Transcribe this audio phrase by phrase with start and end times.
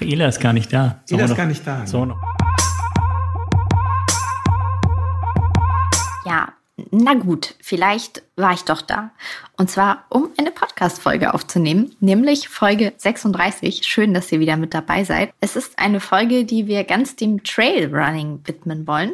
[0.00, 1.00] Ach, Ela ist gar nicht da.
[1.10, 1.86] Ela ist gar nicht da.
[1.86, 2.16] So noch.
[6.90, 9.10] Na gut, vielleicht war ich doch da.
[9.56, 13.82] Und zwar, um eine Podcast-Folge aufzunehmen, nämlich Folge 36.
[13.84, 15.32] Schön, dass ihr wieder mit dabei seid.
[15.40, 19.12] Es ist eine Folge, die wir ganz dem Trailrunning widmen wollen.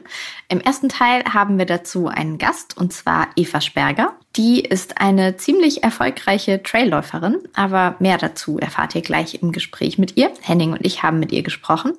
[0.48, 4.14] Im ersten Teil haben wir dazu einen Gast, und zwar Eva Sperger.
[4.36, 10.16] Die ist eine ziemlich erfolgreiche Trailläuferin, aber mehr dazu erfahrt ihr gleich im Gespräch mit
[10.16, 10.30] ihr.
[10.42, 11.94] Henning und ich haben mit ihr gesprochen.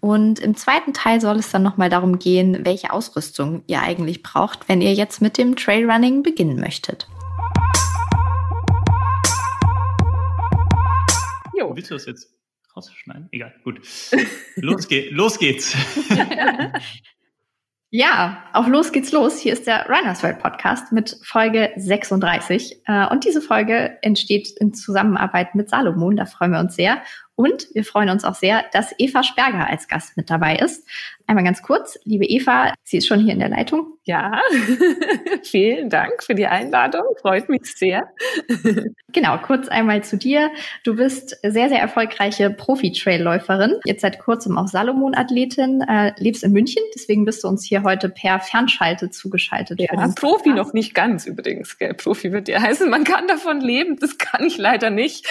[0.00, 4.66] Und im zweiten Teil soll es dann nochmal darum gehen, welche Ausrüstung ihr eigentlich braucht,
[4.68, 7.06] wenn ihr jetzt mit dem Trailrunning beginnen möchtet.
[11.54, 11.76] Jo.
[11.76, 12.32] Willst du das jetzt
[12.74, 13.28] rausschneiden?
[13.30, 13.80] Egal, gut.
[14.56, 15.76] Los, ge los geht's.
[17.92, 19.40] Ja, auf los geht's los.
[19.40, 22.82] Hier ist der Runners World Podcast mit Folge 36.
[22.86, 26.14] Äh, und diese Folge entsteht in Zusammenarbeit mit Salomon.
[26.14, 27.02] Da freuen wir uns sehr.
[27.40, 30.86] Und wir freuen uns auch sehr, dass Eva Sperger als Gast mit dabei ist.
[31.26, 33.94] Einmal ganz kurz, liebe Eva, sie ist schon hier in der Leitung.
[34.04, 34.42] Ja,
[35.44, 38.12] vielen Dank für die Einladung, freut mich sehr.
[39.12, 40.50] genau, kurz einmal zu dir.
[40.82, 46.82] Du bist sehr, sehr erfolgreiche Profi-Trailläuferin, jetzt seit kurzem auch Salomon-Athletin, äh, lebst in München,
[46.96, 49.80] deswegen bist du uns hier heute per Fernschalte zugeschaltet.
[49.80, 51.94] Ja, Profi noch nicht ganz übrigens, gell?
[51.94, 55.28] Profi wird ja heißen, man kann davon leben, das kann ich leider nicht.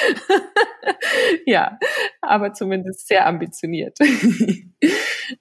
[1.46, 1.78] ja,
[2.22, 3.98] aber zumindest sehr ambitioniert.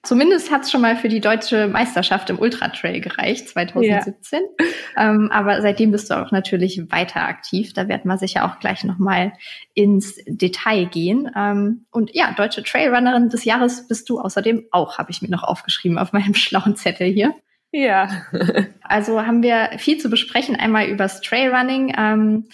[0.03, 4.41] Zumindest hat es schon mal für die deutsche Meisterschaft im Ultratrail gereicht, 2017.
[4.41, 4.65] Ja.
[4.97, 7.73] Ähm, aber seitdem bist du auch natürlich weiter aktiv.
[7.73, 9.33] Da werden wir sicher auch gleich nochmal
[9.73, 11.31] ins Detail gehen.
[11.35, 15.43] Ähm, und ja, deutsche Trailrunnerin des Jahres bist du außerdem auch, habe ich mir noch
[15.43, 17.33] aufgeschrieben auf meinem schlauen Zettel hier.
[17.71, 18.09] Ja.
[18.81, 21.93] also haben wir viel zu besprechen, einmal übers Trailrunning.
[21.97, 22.49] Ähm,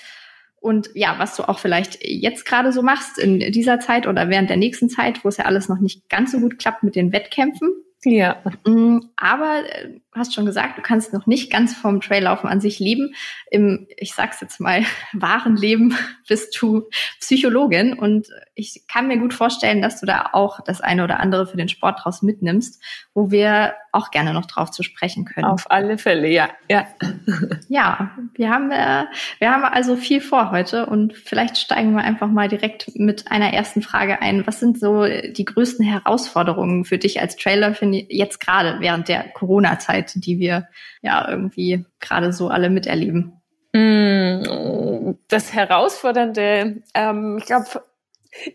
[0.66, 4.50] und ja, was du auch vielleicht jetzt gerade so machst in dieser Zeit oder während
[4.50, 7.14] der nächsten Zeit, wo es ja alles noch nicht ganz so gut klappt mit den
[7.14, 7.70] Wettkämpfen.
[8.06, 8.38] Ja.
[8.66, 12.62] Mm, aber äh, du hast schon gesagt, du kannst noch nicht ganz vom Traillaufen an
[12.62, 13.16] sich leben.
[13.50, 14.84] Im, ich sag's jetzt mal,
[15.14, 16.88] wahren Leben bist du
[17.20, 21.48] Psychologin und ich kann mir gut vorstellen, dass du da auch das eine oder andere
[21.48, 22.82] für den Sport draus mitnimmst,
[23.14, 25.46] wo wir auch gerne noch drauf zu sprechen können.
[25.46, 26.50] Auf alle Fälle, ja.
[26.70, 26.88] Ja,
[27.68, 29.06] ja wir haben, äh,
[29.40, 33.54] wir haben also viel vor heute und vielleicht steigen wir einfach mal direkt mit einer
[33.54, 34.46] ersten Frage ein.
[34.46, 37.74] Was sind so die größten Herausforderungen für dich als Trailer
[38.10, 40.68] jetzt gerade während der Corona-Zeit, die wir
[41.02, 43.42] ja irgendwie gerade so alle miterleben?
[43.74, 47.84] Mm, das Herausfordernde, ähm, ich glaube,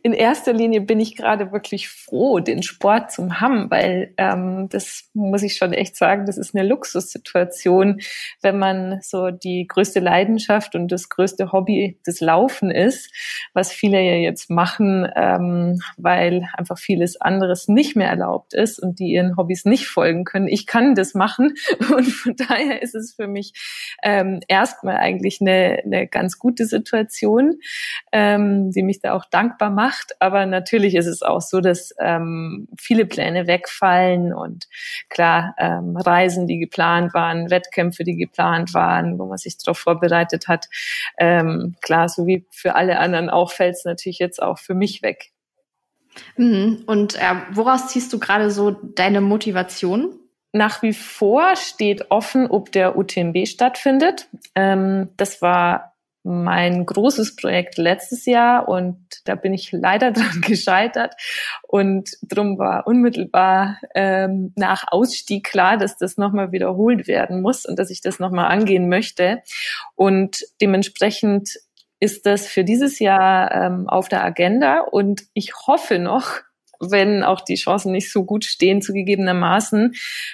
[0.03, 5.09] in erster Linie bin ich gerade wirklich froh, den Sport zu haben, weil ähm, das
[5.15, 8.01] muss ich schon echt sagen, das ist eine Luxussituation,
[8.43, 13.11] wenn man so die größte Leidenschaft und das größte Hobby des Laufen ist,
[13.55, 18.99] was viele ja jetzt machen, ähm, weil einfach vieles anderes nicht mehr erlaubt ist und
[18.99, 20.49] die ihren Hobbys nicht folgen können.
[20.49, 21.55] Ich kann das machen
[21.97, 23.53] und von daher ist es für mich
[24.03, 27.61] ähm, erstmal eigentlich eine, eine ganz gute Situation,
[28.13, 30.21] ähm, die mich da auch dankbar macht.
[30.21, 34.69] Aber natürlich ist es auch so, dass ähm, viele Pläne wegfallen und
[35.09, 40.49] klar, ähm, Reisen, die geplant waren, Wettkämpfe, die geplant waren, wo man sich darauf vorbereitet
[40.49, 40.69] hat.
[41.19, 45.03] Ähm, klar, so wie für alle anderen auch, fällt es natürlich jetzt auch für mich
[45.03, 45.33] weg.
[46.37, 46.83] Mhm.
[46.87, 50.17] Und äh, woraus ziehst du gerade so deine Motivation?
[50.53, 54.29] Nach wie vor steht offen, ob der UTMB stattfindet.
[54.57, 55.90] Ähm, das war
[56.23, 61.15] mein großes Projekt letztes Jahr und da bin ich leider dran gescheitert.
[61.67, 67.79] Und drum war unmittelbar ähm, nach Ausstieg klar, dass das nochmal wiederholt werden muss und
[67.79, 69.43] dass ich das nochmal angehen möchte.
[69.95, 71.59] Und dementsprechend
[72.01, 74.81] ist das für dieses Jahr ähm, auf der Agenda.
[74.81, 76.41] Und ich hoffe noch,
[76.81, 79.93] wenn auch die Chancen nicht so gut stehen, zugegebenermaßen.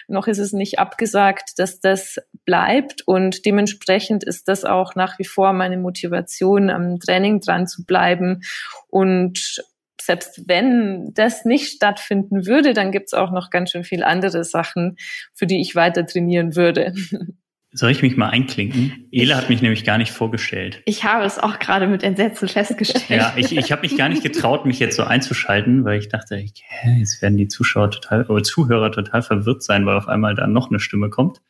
[0.08, 5.24] Noch ist es nicht abgesagt, dass das bleibt und dementsprechend ist das auch nach wie
[5.24, 8.42] vor meine Motivation, am Training dran zu bleiben
[8.88, 9.62] und
[10.00, 14.96] selbst wenn das nicht stattfinden würde, dann gibt's auch noch ganz schön viel andere Sachen,
[15.34, 16.94] für die ich weiter trainieren würde.
[17.76, 19.06] Soll ich mich mal einklinken?
[19.12, 20.80] Ela hat mich nämlich gar nicht vorgestellt.
[20.86, 23.20] Ich habe es auch gerade mit Entsetzen festgestellt.
[23.20, 26.36] Ja, ich, ich habe mich gar nicht getraut, mich jetzt so einzuschalten, weil ich dachte,
[26.36, 30.46] hä, jetzt werden die Zuschauer total oder Zuhörer total verwirrt sein, weil auf einmal da
[30.46, 31.42] noch eine Stimme kommt.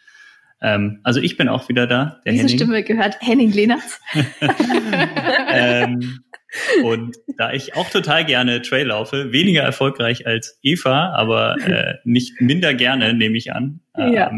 [0.61, 2.21] Ähm, also ich bin auch wieder da.
[2.27, 2.57] Diese Henning.
[2.57, 4.01] Stimme gehört Henning Lehnertz.
[5.49, 6.25] ähm,
[6.85, 12.41] und da ich auch total gerne Trail laufe, weniger erfolgreich als Eva, aber äh, nicht
[12.41, 13.81] minder gerne, nehme ich an.
[13.97, 14.31] Ähm, ja.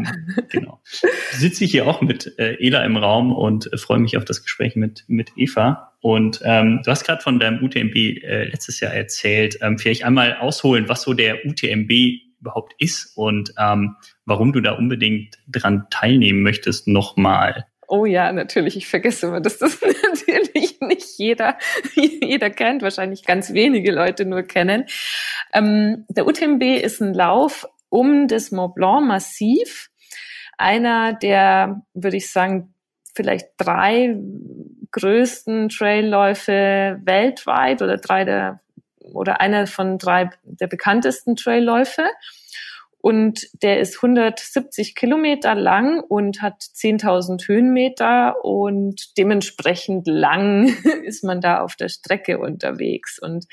[0.49, 0.81] Genau.
[1.31, 4.43] Sitze ich hier auch mit äh, Ela im Raum und äh, freue mich auf das
[4.43, 5.93] Gespräch mit, mit Eva.
[6.01, 9.57] Und ähm, du hast gerade von deinem UTMB äh, letztes Jahr erzählt.
[9.61, 11.91] Ähm, vielleicht einmal ausholen, was so der UTMB
[12.39, 13.95] überhaupt ist und ähm,
[14.25, 17.65] warum du da unbedingt dran teilnehmen möchtest nochmal.
[17.91, 18.77] Oh ja, natürlich.
[18.77, 21.57] Ich vergesse immer, dass das natürlich nicht jeder,
[21.95, 24.85] jeder kennt, wahrscheinlich ganz wenige Leute nur kennen.
[25.53, 29.89] Ähm, der UTMB ist ein Lauf um das Mont Blanc Massiv.
[30.55, 32.75] Einer der, würde ich sagen,
[33.15, 34.15] vielleicht drei
[34.91, 38.59] größten Trailläufe weltweit oder drei der
[38.99, 42.03] oder einer von drei der bekanntesten Trailläufe.
[43.01, 51.39] Und der ist 170 Kilometer lang und hat 10.000 Höhenmeter und dementsprechend lang ist man
[51.39, 53.17] da auf der Strecke unterwegs.
[53.19, 53.45] Und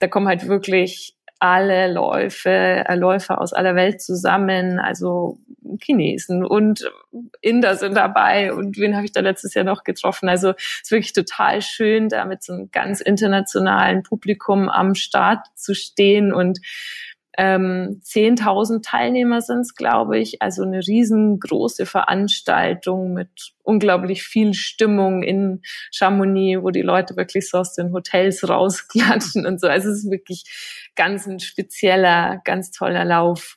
[0.00, 5.38] da kommen halt wirklich alle Läufe, äh, Läufer aus aller Welt zusammen, also
[5.80, 6.90] Chinesen und
[7.40, 10.28] Inder sind dabei und wen habe ich da letztes Jahr noch getroffen?
[10.28, 15.46] Also es ist wirklich total schön, da mit so einem ganz internationalen Publikum am Start
[15.54, 16.58] zu stehen und
[17.40, 20.42] ähm, 10.000 Teilnehmer sind es, glaube ich.
[20.42, 25.62] Also eine riesengroße Veranstaltung mit unglaublich viel Stimmung in
[25.92, 29.68] Chamonix, wo die Leute wirklich so aus den Hotels rausklatschen und so.
[29.68, 33.56] Also es ist wirklich ganz ein spezieller, ganz toller Lauf.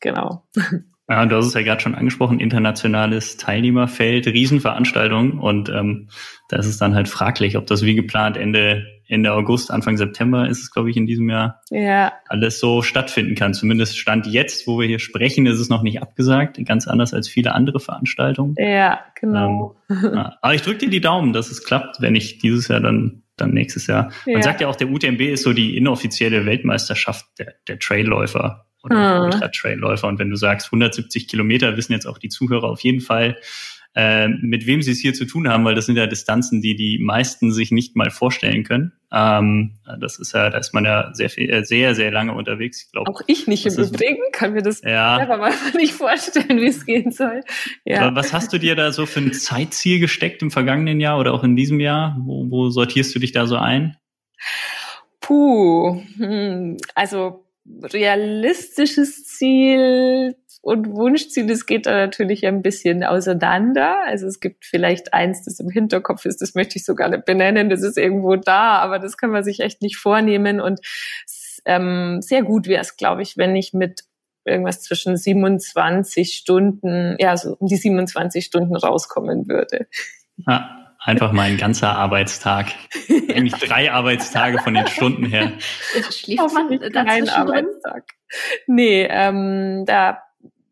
[0.00, 0.48] Genau.
[1.10, 6.08] Ja, du hast es ja gerade schon angesprochen, internationales Teilnehmerfeld, Riesenveranstaltung und ähm,
[6.48, 10.48] da ist es dann halt fraglich, ob das wie geplant Ende Ende August, Anfang September
[10.48, 12.12] ist es, glaube ich, in diesem Jahr ja.
[12.28, 13.54] alles so stattfinden kann.
[13.54, 17.28] Zumindest Stand jetzt, wo wir hier sprechen, ist es noch nicht abgesagt, ganz anders als
[17.28, 18.54] viele andere Veranstaltungen.
[18.56, 19.76] Ja, genau.
[19.90, 20.38] Ähm, ja.
[20.40, 23.52] Aber ich drücke dir die Daumen, dass es klappt, wenn ich dieses Jahr dann dann
[23.52, 24.12] nächstes Jahr.
[24.26, 24.42] Man ja.
[24.42, 29.24] sagt ja auch, der UTMB ist so die inoffizielle Weltmeisterschaft der, der Trailläufer oder hm.
[29.24, 30.08] Ultra-Trailläufer.
[30.08, 33.36] Und wenn du sagst 170 Kilometer, wissen jetzt auch die Zuhörer auf jeden Fall,
[33.96, 36.76] äh, mit wem sie es hier zu tun haben, weil das sind ja Distanzen, die
[36.76, 38.92] die meisten sich nicht mal vorstellen können.
[39.12, 42.84] Ähm, das ist ja, da ist man ja sehr viel, äh, sehr, sehr lange unterwegs.
[42.84, 43.10] Ich glaube.
[43.10, 45.16] Auch ich nicht im Übrigen, kann mir das ja.
[45.16, 47.40] selber mal nicht vorstellen, wie es gehen soll.
[47.84, 48.14] Ja.
[48.14, 51.42] Was hast du dir da so für ein Zeitziel gesteckt im vergangenen Jahr oder auch
[51.42, 52.16] in diesem Jahr?
[52.20, 53.96] Wo, wo sortierst du dich da so ein?
[55.20, 63.96] Puh, hm, also realistisches Ziel und Wunschziel, das geht da natürlich ein bisschen auseinander.
[64.06, 67.70] Also es gibt vielleicht eins, das im Hinterkopf ist, das möchte ich sogar nicht benennen,
[67.70, 70.60] das ist irgendwo da, aber das kann man sich echt nicht vornehmen.
[70.60, 70.80] Und
[71.64, 74.04] ähm, sehr gut wäre es, glaube ich, wenn ich mit
[74.44, 79.86] irgendwas zwischen 27 Stunden, ja, so um die 27 Stunden rauskommen würde.
[80.36, 82.72] Ja, einfach mal ein ganzer Arbeitstag.
[83.08, 85.52] Eigentlich drei Arbeitstage von den Stunden her.
[86.10, 88.04] Schläft man dazwischen Arbeitstag.
[88.66, 90.22] Nee, ähm, da,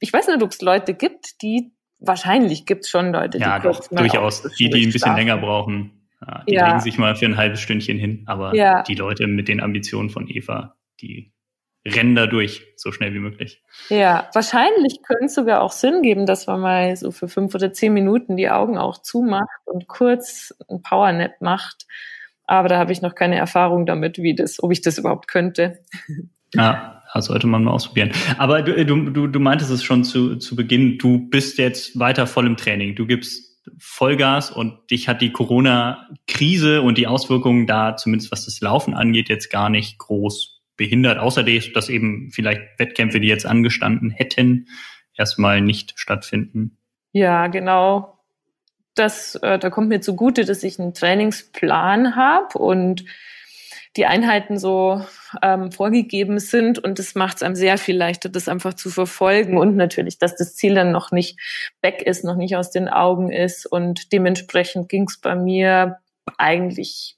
[0.00, 3.58] ich weiß nicht, ob es Leute gibt, die, wahrscheinlich gibt es schon Leute, die ja,
[3.58, 5.94] doch, durchaus, die, die ein bisschen länger brauchen.
[6.20, 6.66] Ja, die ja.
[6.69, 8.82] legen sich mal für ein halbes Stündchen hin, aber ja.
[8.82, 11.32] die Leute mit den Ambitionen von Eva, die
[11.94, 13.62] rennen da durch, so schnell wie möglich.
[13.88, 17.73] Ja, wahrscheinlich könnte es sogar auch Sinn geben, dass man mal so für fünf oder
[17.73, 21.87] zehn Minuten die Augen auch zumacht und kurz ein Powernap macht.
[22.46, 25.81] Aber da habe ich noch keine Erfahrung damit, wie das, ob ich das überhaupt könnte.
[26.55, 28.11] Ja, das sollte man mal ausprobieren.
[28.38, 32.46] Aber du, du, du meintest es schon zu, zu Beginn, du bist jetzt weiter voll
[32.46, 32.94] im Training.
[32.94, 33.49] Du gibst
[33.79, 39.29] Vollgas und dich hat die Corona-Krise und die Auswirkungen da, zumindest was das Laufen angeht,
[39.29, 44.69] jetzt gar nicht groß behindert, außer dass eben vielleicht Wettkämpfe, die jetzt angestanden hätten,
[45.14, 46.79] erstmal nicht stattfinden.
[47.12, 48.19] Ja, genau.
[48.94, 53.05] Das, äh, da kommt mir zugute, dass ich einen Trainingsplan habe und
[53.96, 55.05] die Einheiten so
[55.43, 59.58] ähm, vorgegeben sind und es macht es einem sehr viel leichter, das einfach zu verfolgen
[59.58, 61.38] und natürlich, dass das Ziel dann noch nicht
[61.82, 65.98] weg ist, noch nicht aus den Augen ist und dementsprechend ging es bei mir
[66.36, 67.17] eigentlich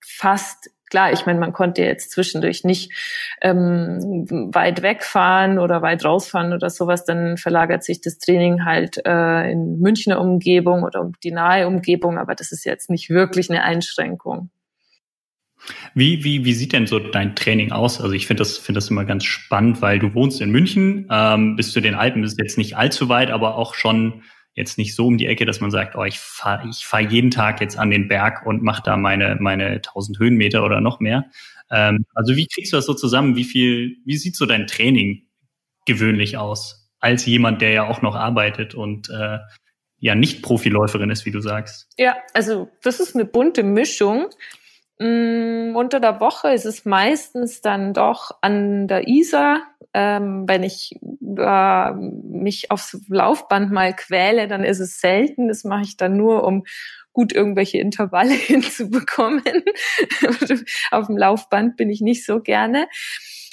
[0.00, 2.92] fast klar, ich meine, man konnte jetzt zwischendurch nicht
[3.40, 9.50] ähm, weit wegfahren oder weit rausfahren oder sowas, dann verlagert sich das Training halt äh,
[9.50, 13.64] in Münchner Umgebung oder um die nahe Umgebung, aber das ist jetzt nicht wirklich eine
[13.64, 14.50] Einschränkung.
[15.94, 17.98] Wie, wie, wie sieht denn so dein Training aus?
[17.98, 21.56] Also ich finde das, finde das immer ganz spannend, weil du wohnst in München, ähm,
[21.56, 25.06] bis zu den Alpen ist jetzt nicht allzu weit, aber auch schon jetzt nicht so
[25.06, 27.90] um die Ecke, dass man sagt, oh, ich fahre ich fahr jeden Tag jetzt an
[27.90, 31.26] den Berg und mache da meine, meine 1000 Höhenmeter oder noch mehr.
[31.70, 33.36] Ähm, also wie kriegst du das so zusammen?
[33.36, 35.26] Wie viel, wie sieht so dein Training
[35.86, 36.90] gewöhnlich aus?
[37.00, 39.38] Als jemand, der ja auch noch arbeitet und äh,
[39.98, 41.88] ja nicht Profiläuferin ist, wie du sagst.
[41.96, 44.26] Ja, also das ist eine bunte Mischung.
[44.98, 49.62] Mm, unter der Woche ist es meistens dann doch an der Isar.
[49.94, 50.94] Ähm, wenn ich
[51.36, 55.48] äh, mich aufs Laufband mal quäle, dann ist es selten.
[55.48, 56.64] Das mache ich dann nur, um
[57.12, 59.42] gut irgendwelche Intervalle hinzubekommen.
[60.90, 62.88] Auf dem Laufband bin ich nicht so gerne.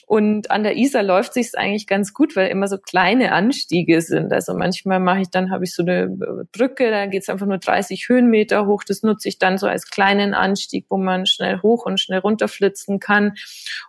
[0.09, 4.33] Und an der Isar läuft sich's eigentlich ganz gut, weil immer so kleine Anstiege sind.
[4.33, 6.09] Also manchmal mache ich dann, habe ich so eine
[6.51, 8.83] Brücke, da geht's einfach nur 30 Höhenmeter hoch.
[8.83, 12.99] Das nutze ich dann so als kleinen Anstieg, wo man schnell hoch und schnell runterflitzen
[12.99, 13.33] kann.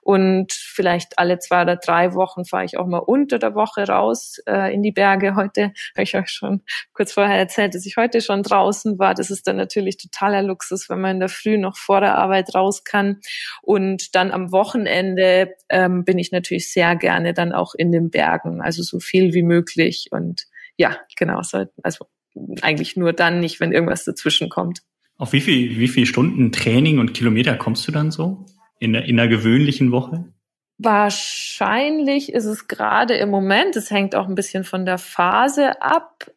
[0.03, 4.43] Und vielleicht alle zwei oder drei Wochen fahre ich auch mal unter der Woche raus
[4.47, 5.37] äh, in die Berge.
[5.37, 6.61] Heute habe ich euch schon
[6.93, 9.15] kurz vorher erzählt, dass ich heute schon draußen war.
[9.15, 12.55] Das ist dann natürlich totaler Luxus, wenn man in der Früh noch vor der Arbeit
[12.55, 13.23] raus kann.
[13.62, 18.61] Und dann am Wochenende ähm, bin ich natürlich sehr gerne dann auch in den Bergen,
[18.61, 20.09] also so viel wie möglich.
[20.11, 21.40] Und ja, genau,
[21.85, 22.07] also
[22.62, 24.81] eigentlich nur dann nicht, wenn irgendwas dazwischen kommt.
[25.19, 28.45] Auf wie viel, wie viel Stunden Training und Kilometer kommst du dann so
[28.81, 30.25] in, in einer gewöhnlichen Woche?
[30.79, 36.29] Wahrscheinlich ist es gerade im Moment, es hängt auch ein bisschen von der Phase ab.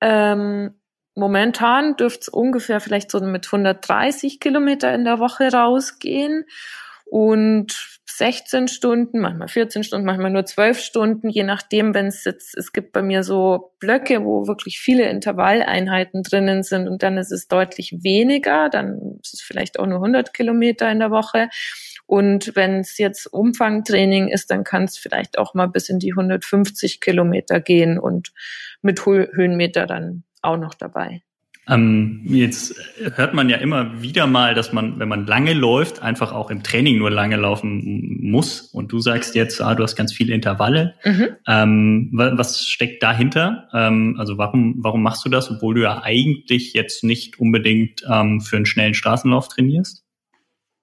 [0.00, 0.80] Ähm,
[1.14, 6.46] momentan dürfte es ungefähr vielleicht so mit 130 Kilometer in der Woche rausgehen.
[7.04, 12.54] Und 16 Stunden, manchmal 14 Stunden, manchmal nur 12 Stunden, je nachdem, wenn es jetzt,
[12.54, 17.32] es gibt bei mir so Blöcke, wo wirklich viele Intervalleinheiten drinnen sind und dann ist
[17.32, 21.48] es deutlich weniger, dann ist es vielleicht auch nur 100 Kilometer in der Woche.
[22.04, 26.12] Und wenn es jetzt Umfangtraining ist, dann kann es vielleicht auch mal bis in die
[26.12, 28.34] 150 Kilometer gehen und
[28.82, 31.22] mit Höhenmeter dann auch noch dabei.
[31.70, 32.74] Ähm, jetzt
[33.14, 36.62] hört man ja immer wieder mal, dass man, wenn man lange läuft, einfach auch im
[36.64, 38.62] Training nur lange laufen muss.
[38.62, 40.94] Und du sagst jetzt, ah, du hast ganz viele Intervalle.
[41.04, 41.28] Mhm.
[41.46, 43.68] Ähm, was steckt dahinter?
[43.72, 48.40] Ähm, also warum, warum machst du das, obwohl du ja eigentlich jetzt nicht unbedingt ähm,
[48.40, 50.04] für einen schnellen Straßenlauf trainierst?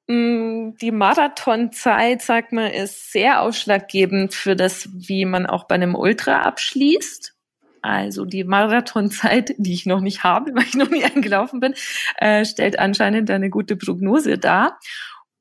[0.07, 5.95] Mm, die Marathonzeit, sagt man, ist sehr ausschlaggebend für das, wie man auch bei einem
[5.95, 7.36] Ultra abschließt.
[7.81, 11.73] Also die Marathonzeit, die ich noch nicht habe, weil ich noch nie eingelaufen bin,
[12.17, 14.79] äh, stellt anscheinend eine gute Prognose dar.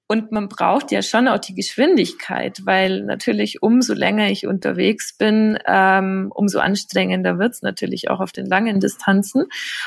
[0.08, 5.58] Und man braucht ja schon auch die Geschwindigkeit, weil natürlich umso länger ich unterwegs bin,
[5.66, 9.46] ähm, umso anstrengender wird's natürlich auch auf den langen Distanzen.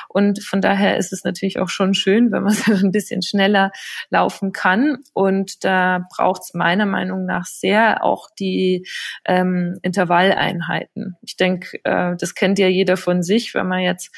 [0.10, 3.72] Und von daher ist es natürlich auch schon schön, wenn man so ein bisschen schneller
[4.10, 4.98] laufen kann.
[5.14, 8.86] Und da braucht's meiner Meinung nach sehr auch die
[9.26, 11.16] ähm, Intervalleinheiten.
[11.22, 14.12] Ich denke, äh, das kennt ja jeder von sich, wenn man jetzt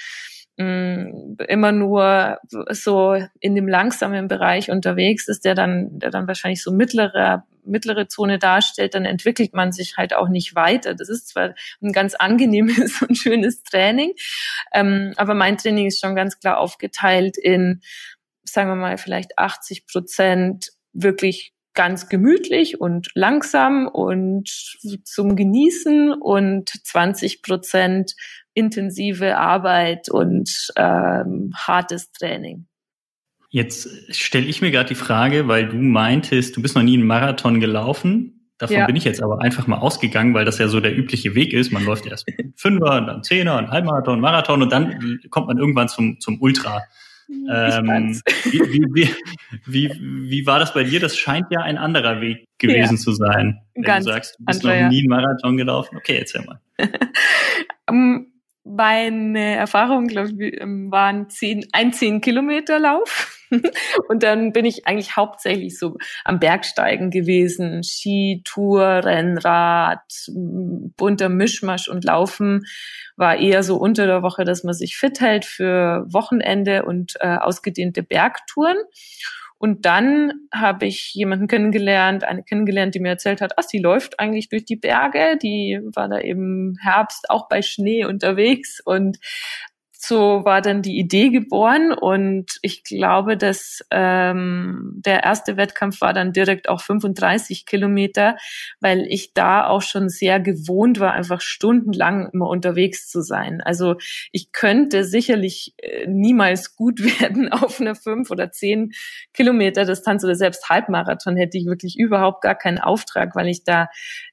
[0.62, 2.38] Mm, immer nur
[2.70, 8.08] so in dem langsamen Bereich unterwegs ist, der dann, der dann wahrscheinlich so mittlere, mittlere
[8.08, 10.94] Zone darstellt, dann entwickelt man sich halt auch nicht weiter.
[10.94, 14.12] Das ist zwar ein ganz angenehmes und schönes Training,
[14.74, 17.82] ähm, aber mein Training ist schon ganz klar aufgeteilt in,
[18.44, 24.50] sagen wir mal, vielleicht 80 Prozent wirklich ganz gemütlich und langsam und
[25.06, 28.16] zum Genießen und 20 Prozent
[28.54, 32.68] intensive Arbeit und ähm, hartes Training.
[33.50, 37.06] Jetzt stelle ich mir gerade die Frage, weil du meintest, du bist noch nie einen
[37.06, 38.50] Marathon gelaufen.
[38.58, 38.86] Davon ja.
[38.86, 41.72] bin ich jetzt aber einfach mal ausgegangen, weil das ja so der übliche Weg ist.
[41.72, 45.90] Man läuft erst Fünfer und dann Zehner und Halbmarathon, Marathon und dann kommt man irgendwann
[45.90, 46.82] zum, zum Ultra.
[47.50, 49.10] Ähm, wie, wie,
[49.66, 51.00] wie, wie, war das bei dir?
[51.00, 53.02] Das scheint ja ein anderer Weg gewesen ja.
[53.02, 53.62] zu sein.
[53.74, 55.98] Wenn Ganz du sagst, du bist andere, noch nie einen Marathon gelaufen.
[55.98, 56.60] Okay, erzähl mal.
[57.90, 58.28] um,
[58.64, 63.38] meine Erfahrung, glaube ich, ähm, waren zehn, ein zehn Kilometer Lauf.
[64.08, 67.84] und dann bin ich eigentlich hauptsächlich so am Bergsteigen gewesen.
[67.84, 70.00] Ski, Tour, Rennrad,
[70.30, 72.64] bunter Mischmasch und Laufen
[73.18, 77.36] war eher so unter der Woche, dass man sich fit hält für Wochenende und äh,
[77.36, 78.78] ausgedehnte Bergtouren.
[79.62, 84.20] Und dann habe ich jemanden kennengelernt, eine kennengelernt, die mir erzählt hat, ach, sie läuft
[84.20, 85.38] eigentlich durch die Berge.
[85.38, 89.20] Die war da im Herbst auch bei Schnee unterwegs und
[90.04, 96.12] so war dann die Idee geboren und ich glaube, dass ähm, der erste Wettkampf war
[96.12, 98.36] dann direkt auch 35 Kilometer,
[98.80, 103.62] weil ich da auch schon sehr gewohnt war, einfach stundenlang immer unterwegs zu sein.
[103.62, 103.96] Also
[104.32, 108.94] ich könnte sicherlich äh, niemals gut werden auf einer fünf oder zehn
[109.34, 113.88] Kilometer Distanz oder selbst Halbmarathon hätte ich wirklich überhaupt gar keinen Auftrag, weil ich da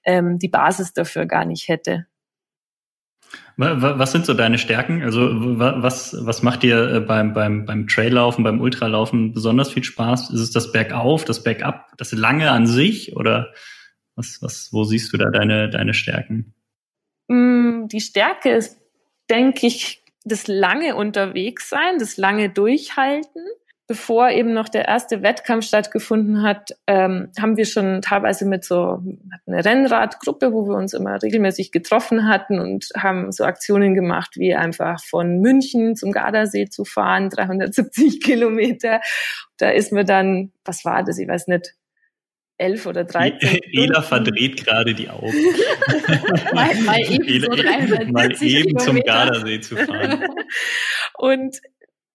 [0.04, 2.06] ähm, die Basis dafür gar nicht hätte.
[3.56, 5.02] Was sind so deine Stärken?
[5.02, 10.30] Also was, was macht dir äh, beim, beim, beim Traillaufen, beim Ultralaufen besonders viel Spaß?
[10.30, 13.52] Ist es das Bergauf, das Bergab, das Lange an sich oder
[14.14, 16.54] was, was, wo siehst du da deine, deine Stärken?
[17.26, 18.80] Mm, die Stärke ist,
[19.28, 23.46] denke ich, das lange unterwegs sein, das lange durchhalten.
[23.88, 29.02] Bevor eben noch der erste Wettkampf stattgefunden hat, ähm, haben wir schon teilweise mit so
[29.46, 34.54] eine Rennradgruppe, wo wir uns immer regelmäßig getroffen hatten und haben so Aktionen gemacht, wie
[34.54, 39.00] einfach von München zum Gardasee zu fahren, 370 Kilometer.
[39.56, 41.18] Da ist mir dann, was war das?
[41.18, 41.74] Ich weiß nicht,
[42.58, 43.58] elf oder dreizehn.
[43.72, 45.32] Ela verdreht gerade die Augen.
[46.52, 50.24] mal, mal eben, so mal eben zum Gardasee zu fahren.
[51.14, 51.58] Und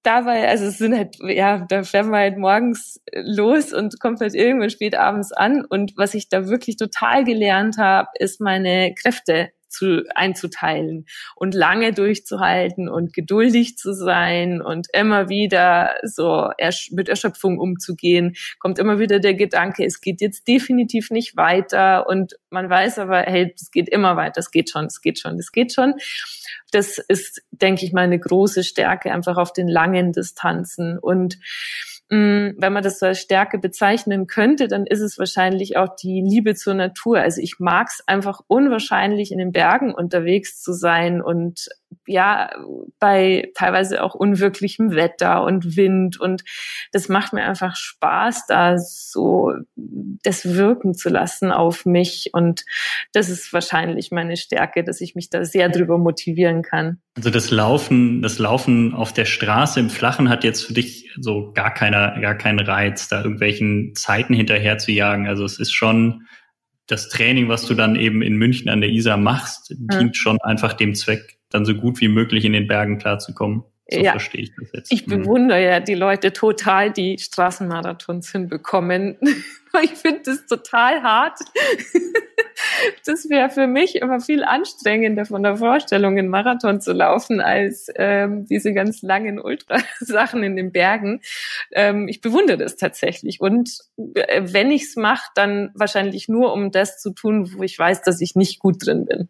[0.04, 4.36] dabei, also es sind halt, ja, da fährt man halt morgens los und kommt halt
[4.36, 5.66] irgendwann spät abends an.
[5.66, 11.94] Und was ich da wirklich total gelernt habe, ist meine Kräfte zu, einzuteilen und lange
[11.94, 16.50] durchzuhalten und geduldig zu sein und immer wieder so
[16.92, 22.34] mit Erschöpfung umzugehen, kommt immer wieder der Gedanke, es geht jetzt definitiv nicht weiter und
[22.50, 25.52] man weiß aber, hey, es geht immer weiter, es geht schon, es geht schon, es
[25.52, 25.96] geht schon.
[26.72, 31.38] Das ist, denke ich mal, eine große Stärke einfach auf den langen Distanzen und
[32.10, 36.22] Mm, wenn man das so als Stärke bezeichnen könnte, dann ist es wahrscheinlich auch die
[36.22, 37.20] Liebe zur Natur.
[37.20, 41.70] Also ich mag es einfach unwahrscheinlich in den Bergen unterwegs zu sein und
[42.08, 42.52] ja,
[43.00, 46.44] bei teilweise auch unwirklichem Wetter und Wind und
[46.92, 52.64] das macht mir einfach Spaß, da so das wirken zu lassen auf mich und
[53.12, 57.00] das ist wahrscheinlich meine Stärke, dass ich mich da sehr drüber motivieren kann.
[57.16, 61.52] Also das Laufen, das Laufen auf der Straße im Flachen hat jetzt für dich so
[61.54, 65.28] gar keiner, gar keinen Reiz, da irgendwelchen Zeiten hinterher zu jagen.
[65.28, 66.26] Also es ist schon
[66.88, 70.14] das Training, was du dann eben in München an der Isar machst, dient hm.
[70.14, 73.64] schon einfach dem Zweck, dann so gut wie möglich in den Bergen klarzukommen.
[73.90, 74.12] So ja.
[74.12, 74.92] verstehe ich das jetzt.
[74.92, 75.24] Ich mhm.
[75.24, 79.18] bewundere ja die Leute total, die Straßenmarathons hinbekommen.
[79.84, 81.38] ich finde das total hart.
[83.06, 87.88] das wäre für mich immer viel anstrengender von der Vorstellung, einen Marathon zu laufen, als
[87.96, 91.20] ähm, diese ganz langen Ultrasachen in den Bergen.
[91.74, 93.42] Ähm, ich bewundere das tatsächlich.
[93.42, 93.80] Und
[94.16, 98.02] äh, wenn ich es mache, dann wahrscheinlich nur, um das zu tun, wo ich weiß,
[98.02, 99.30] dass ich nicht gut drin bin.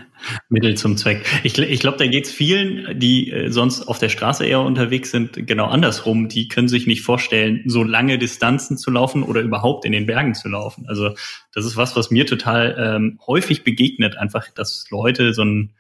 [0.49, 1.25] Mittel zum Zweck.
[1.45, 5.11] Ich, ich glaube, da geht es vielen, die äh, sonst auf der Straße eher unterwegs
[5.11, 6.29] sind, genau andersrum.
[6.29, 10.35] Die können sich nicht vorstellen, so lange Distanzen zu laufen oder überhaupt in den Bergen
[10.35, 10.87] zu laufen.
[10.89, 11.15] Also
[11.53, 15.75] das ist was, was mir total ähm, häufig begegnet, einfach, dass Leute so ein,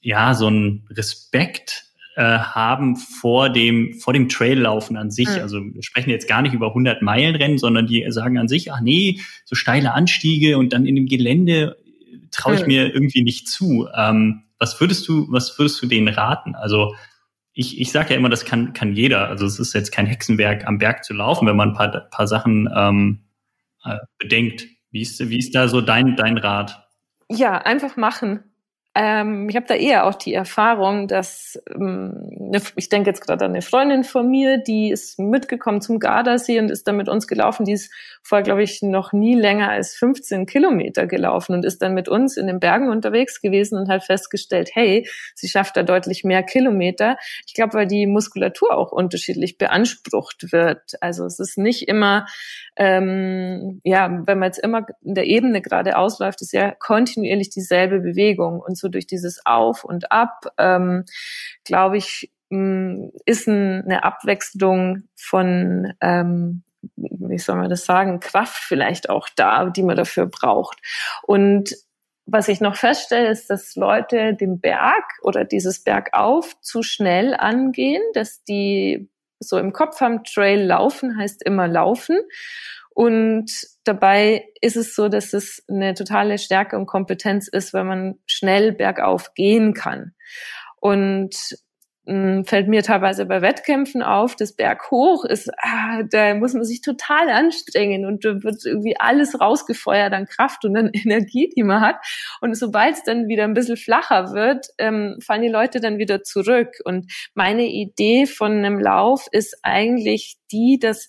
[0.00, 5.28] ja, so ein Respekt äh, haben vor dem, vor dem Traillaufen an sich.
[5.28, 5.42] Mhm.
[5.42, 8.72] Also wir sprechen jetzt gar nicht über 100 Meilen Rennen, sondern die sagen an sich,
[8.72, 11.76] ach nee, so steile Anstiege und dann in dem Gelände
[12.40, 13.88] traue ich mir irgendwie nicht zu.
[13.94, 16.54] Ähm, was würdest du, was würdest du denen raten?
[16.54, 16.94] Also
[17.52, 19.28] ich, ich sage ja immer, das kann, kann jeder.
[19.28, 22.26] Also es ist jetzt kein Hexenwerk, am Berg zu laufen, wenn man ein paar, paar
[22.26, 23.24] Sachen ähm,
[23.84, 24.66] äh, bedenkt.
[24.90, 26.88] Wie ist, wie ist da so dein, dein Rat?
[27.28, 28.44] Ja, einfach machen.
[28.94, 33.44] Ähm, ich habe da eher auch die Erfahrung, dass ähm, ne, ich denke jetzt gerade
[33.44, 37.28] an eine Freundin von mir, die ist mitgekommen zum Gardasee und ist dann mit uns
[37.28, 37.64] gelaufen.
[37.64, 41.94] Die ist vorher, glaube ich, noch nie länger als 15 Kilometer gelaufen und ist dann
[41.94, 46.24] mit uns in den Bergen unterwegs gewesen und hat festgestellt, hey, sie schafft da deutlich
[46.24, 47.16] mehr Kilometer.
[47.46, 50.94] Ich glaube, weil die Muskulatur auch unterschiedlich beansprucht wird.
[51.00, 52.26] Also es ist nicht immer
[52.80, 58.00] ähm, ja, wenn man jetzt immer in der Ebene gerade ausläuft, ist ja kontinuierlich dieselbe
[58.00, 58.60] Bewegung.
[58.60, 61.04] Und so durch dieses Auf und Ab, ähm,
[61.64, 66.62] glaube ich, mh, ist ein, eine Abwechslung von ähm,
[67.30, 70.78] wie soll man das sagen, Kraft vielleicht auch da, die man dafür braucht.
[71.22, 71.74] Und
[72.26, 78.02] was ich noch feststelle, ist, dass Leute den Berg oder dieses Bergauf zu schnell angehen,
[78.14, 82.18] dass die so im Kopf haben, Trail laufen heißt immer laufen.
[82.90, 83.50] Und
[83.84, 88.72] dabei ist es so, dass es eine totale Stärke und Kompetenz ist, wenn man schnell
[88.72, 90.14] bergauf gehen kann.
[90.76, 91.56] Und
[92.10, 96.64] mh, fällt mir teilweise bei Wettkämpfen auf, das Berg hoch ist, ah, da muss man
[96.64, 101.62] sich total anstrengen und da wird irgendwie alles rausgefeuert an Kraft und an Energie, die
[101.62, 101.96] man hat.
[102.40, 106.22] Und sobald es dann wieder ein bisschen flacher wird, ähm, fallen die Leute dann wieder
[106.22, 106.76] zurück.
[106.84, 111.08] Und meine Idee von einem Lauf ist eigentlich die, dass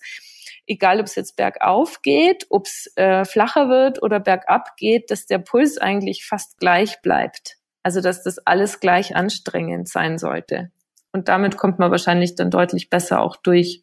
[0.66, 5.26] egal ob es jetzt bergauf geht, ob es äh, flacher wird oder bergab geht, dass
[5.26, 7.56] der Puls eigentlich fast gleich bleibt.
[7.82, 10.70] Also dass das alles gleich anstrengend sein sollte.
[11.12, 13.82] Und damit kommt man wahrscheinlich dann deutlich besser auch durch.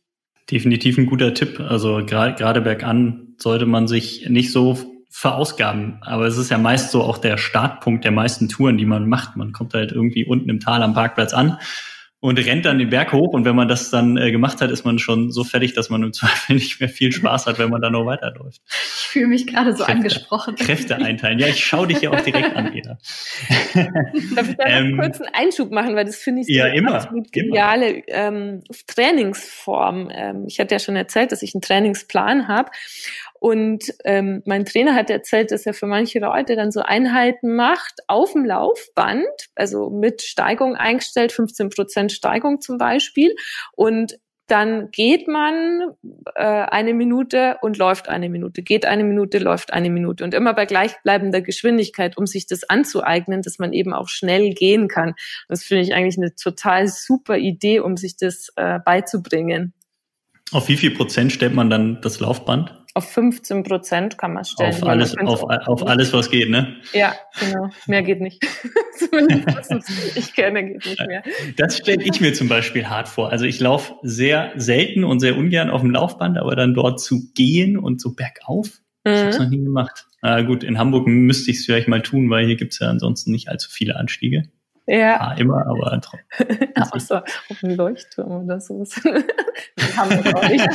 [0.49, 1.59] Definitiv ein guter Tipp.
[1.59, 4.77] Also gerade bergan sollte man sich nicht so
[5.11, 5.99] verausgaben.
[6.01, 9.35] Aber es ist ja meist so auch der Startpunkt der meisten Touren, die man macht.
[9.35, 11.59] Man kommt halt irgendwie unten im Tal am Parkplatz an
[12.21, 14.83] und rennt dann den Berg hoch und wenn man das dann äh, gemacht hat, ist
[14.83, 17.81] man schon so fertig, dass man im Zweifel nicht mehr viel Spaß hat, wenn man
[17.81, 18.61] dann noch weiterläuft.
[18.67, 20.55] Ich fühle mich gerade so Kräfte, angesprochen.
[20.55, 21.39] Kräfte einteilen.
[21.39, 22.97] Ja, ich schaue dich ja auch direkt an, Eda.
[24.35, 26.65] Darf ich da ähm, noch kurz einen Einschub machen, weil das finde ich so ja,
[26.65, 30.09] eine immer, absolut geniale ähm, Trainingsform.
[30.11, 32.69] Ähm, ich hatte ja schon erzählt, dass ich einen Trainingsplan habe
[33.39, 38.01] und ähm, mein Trainer hat erzählt, dass er für manche Leute dann so Einheiten macht
[38.07, 39.25] auf dem Laufband,
[39.55, 43.33] also mit Steigung eingestellt, 15 Prozent Steigung zum Beispiel.
[43.71, 45.93] Und dann geht man
[46.35, 50.53] äh, eine Minute und läuft eine Minute, geht eine Minute, läuft eine Minute und immer
[50.53, 55.13] bei gleichbleibender Geschwindigkeit, um sich das anzueignen, dass man eben auch schnell gehen kann.
[55.47, 59.73] Das finde ich eigentlich eine total super Idee, um sich das äh, beizubringen.
[60.51, 62.78] Auf wie viel Prozent stellt man dann das Laufband?
[62.99, 64.73] Auf 15 Prozent kann man stellen.
[64.73, 66.75] Auf alles, auf, auf alles, was geht, ne?
[66.91, 67.69] Ja, genau.
[67.87, 68.45] Mehr geht nicht.
[68.97, 71.23] Zumindest ich kenne, geht nicht mehr.
[71.55, 73.31] Das stelle ich mir zum Beispiel hart vor.
[73.31, 77.31] Also ich laufe sehr selten und sehr ungern auf dem Laufband, aber dann dort zu
[77.33, 78.67] gehen und so bergauf,
[79.05, 79.13] mhm.
[79.13, 80.05] ich habe es noch nie gemacht.
[80.21, 82.89] Na gut, in Hamburg müsste ich es vielleicht mal tun, weil hier gibt es ja
[82.89, 84.43] ansonsten nicht allzu viele Anstiege.
[84.91, 85.19] Ja.
[85.21, 86.01] Ah, immer, aber
[86.91, 88.83] Außer auf dem Leuchtturm oder so.
[89.95, 90.67] haben wir auch nicht.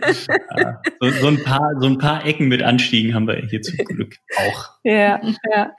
[0.00, 3.36] Das ist ja, so, so, ein paar, so ein paar Ecken mit Anstiegen haben wir
[3.36, 4.70] hier zum Glück auch.
[4.84, 5.20] Ja,
[5.52, 5.76] ja.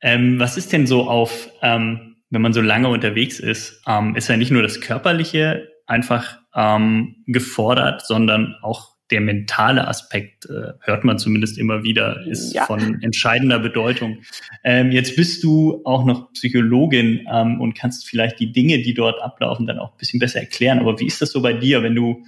[0.00, 4.28] Ähm, was ist denn so auf, ähm, wenn man so lange unterwegs ist, ähm, ist
[4.28, 11.04] ja nicht nur das Körperliche einfach ähm, gefordert, sondern auch der mentale Aspekt, äh, hört
[11.04, 12.64] man zumindest immer wieder, ist ja.
[12.64, 14.22] von entscheidender Bedeutung.
[14.64, 19.22] Ähm, jetzt bist du auch noch Psychologin ähm, und kannst vielleicht die Dinge, die dort
[19.22, 20.80] ablaufen, dann auch ein bisschen besser erklären.
[20.80, 22.24] Aber wie ist das so bei dir, wenn du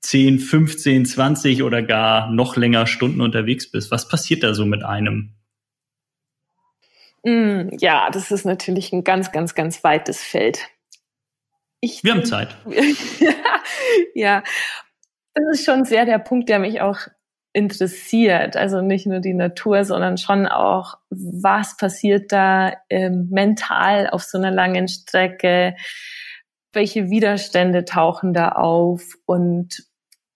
[0.00, 3.90] 10, 15, 20 oder gar noch länger Stunden unterwegs bist?
[3.90, 5.34] Was passiert da so mit einem?
[7.24, 10.60] Mm, ja, das ist natürlich ein ganz, ganz, ganz weites Feld.
[11.80, 12.56] Ich Wir haben Zeit.
[14.14, 14.42] ja,
[15.36, 16.98] das ist schon sehr der Punkt, der mich auch
[17.52, 18.56] interessiert.
[18.56, 24.38] Also nicht nur die Natur, sondern schon auch, was passiert da ähm, mental auf so
[24.38, 25.76] einer langen Strecke,
[26.72, 29.14] welche Widerstände tauchen da auf.
[29.26, 29.84] Und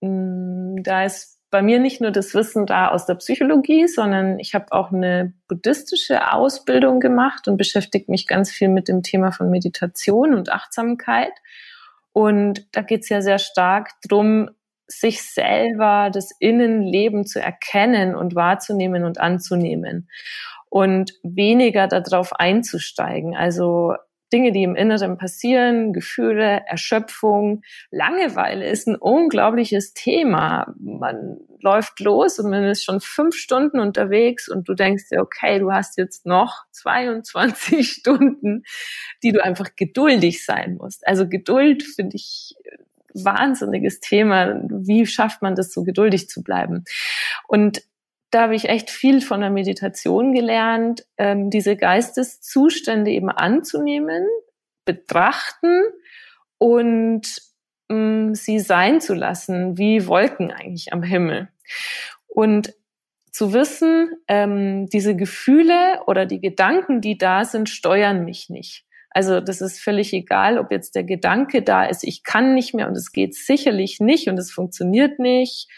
[0.01, 4.39] mh, mm, da ist bei mir nicht nur das Wissen da aus der Psychologie, sondern
[4.39, 9.33] ich habe auch eine buddhistische Ausbildung gemacht und beschäftige mich ganz viel mit dem Thema
[9.33, 11.33] von Meditation und Achtsamkeit.
[12.13, 14.51] Und da geht es ja sehr stark drum,
[14.91, 20.09] sich selber das Innenleben zu erkennen und wahrzunehmen und anzunehmen
[20.69, 23.37] und weniger darauf einzusteigen.
[23.37, 23.95] Also
[24.33, 30.73] Dinge, die im Inneren passieren, Gefühle, Erschöpfung, Langeweile ist ein unglaubliches Thema.
[30.79, 35.59] Man läuft los und man ist schon fünf Stunden unterwegs und du denkst dir, okay,
[35.59, 38.63] du hast jetzt noch 22 Stunden,
[39.23, 41.07] die du einfach geduldig sein musst.
[41.07, 42.55] Also Geduld finde ich
[43.15, 44.61] wahnsinniges Thema.
[44.69, 46.85] Wie schafft man das, so geduldig zu bleiben?
[47.49, 47.83] Und
[48.31, 54.25] da habe ich echt viel von der Meditation gelernt, ähm, diese Geisteszustände eben anzunehmen,
[54.85, 55.83] betrachten
[56.59, 57.23] und
[57.89, 61.49] ähm, sie sein zu lassen, wie Wolken eigentlich am Himmel.
[62.29, 62.73] Und
[63.33, 68.85] zu wissen, ähm, diese Gefühle oder die Gedanken, die da sind, steuern mich nicht.
[69.11, 72.89] Also das ist völlig egal, ob jetzt der Gedanke da ist, ich kann nicht mehr
[72.89, 75.69] und es geht sicherlich nicht und es funktioniert nicht.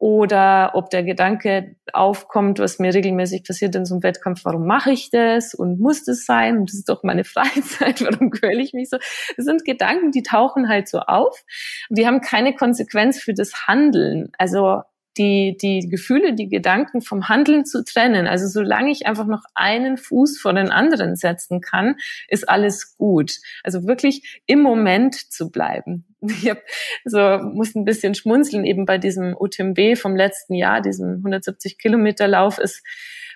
[0.00, 4.92] Oder ob der Gedanke aufkommt, was mir regelmäßig passiert in so einem Wettkampf, warum mache
[4.92, 8.72] ich das und muss das sein und das ist doch meine Freizeit, warum quäle ich
[8.72, 8.96] mich so?
[9.36, 11.44] Das sind Gedanken, die tauchen halt so auf.
[11.90, 14.32] Die haben keine Konsequenz für das Handeln.
[14.38, 14.80] Also
[15.18, 18.26] die, die Gefühle, die Gedanken vom Handeln zu trennen.
[18.26, 21.96] Also solange ich einfach noch einen Fuß vor den anderen setzen kann,
[22.28, 23.36] ist alles gut.
[23.64, 26.06] Also wirklich im Moment zu bleiben.
[26.22, 26.58] Ich hab,
[27.06, 27.18] so
[27.54, 32.58] muss ein bisschen schmunzeln eben bei diesem UTMB vom letzten Jahr, diesem 170 Kilometer Lauf
[32.58, 32.82] ist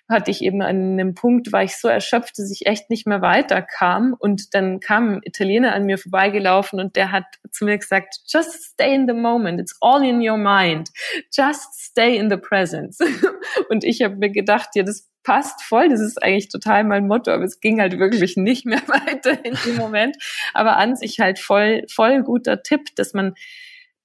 [0.08, 3.22] hatte ich eben an einem Punkt, war ich so erschöpft, dass ich echt nicht mehr
[3.22, 4.14] weiterkam.
[4.18, 8.64] Und dann kam ein Italiener an mir vorbeigelaufen und der hat zu mir gesagt, just
[8.64, 9.60] stay in the moment.
[9.60, 10.90] It's all in your mind.
[11.32, 12.98] Just stay in the presence.
[13.70, 15.88] und ich habe mir gedacht, ja, das passt voll.
[15.88, 19.56] Das ist eigentlich total mein Motto, aber es ging halt wirklich nicht mehr weiter in
[19.64, 20.16] dem Moment.
[20.52, 23.34] Aber an sich halt voll, voll guter Tipp, dass man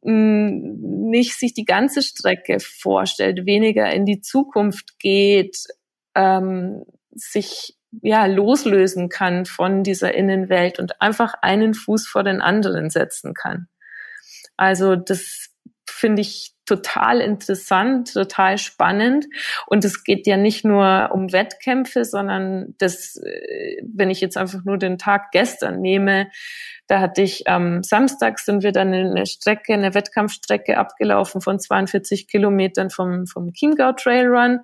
[0.02, 5.58] mm, nicht sich die ganze Strecke vorstellt, weniger in die Zukunft geht,
[6.16, 12.90] ähm, sich ja loslösen kann von dieser Innenwelt und einfach einen Fuß vor den anderen
[12.90, 13.68] setzen kann.
[14.58, 15.50] Also das
[15.90, 19.26] finde ich total interessant, total spannend.
[19.66, 24.64] Und es geht ja nicht nur um Wettkämpfe, sondern das, äh, wenn ich jetzt einfach
[24.64, 26.30] nur den Tag gestern nehme,
[26.88, 32.28] da hatte ich am Samstag sind wir dann eine Strecke, eine Wettkampfstrecke abgelaufen von 42
[32.28, 34.60] Kilometern vom, vom Chiemgau Trail Run.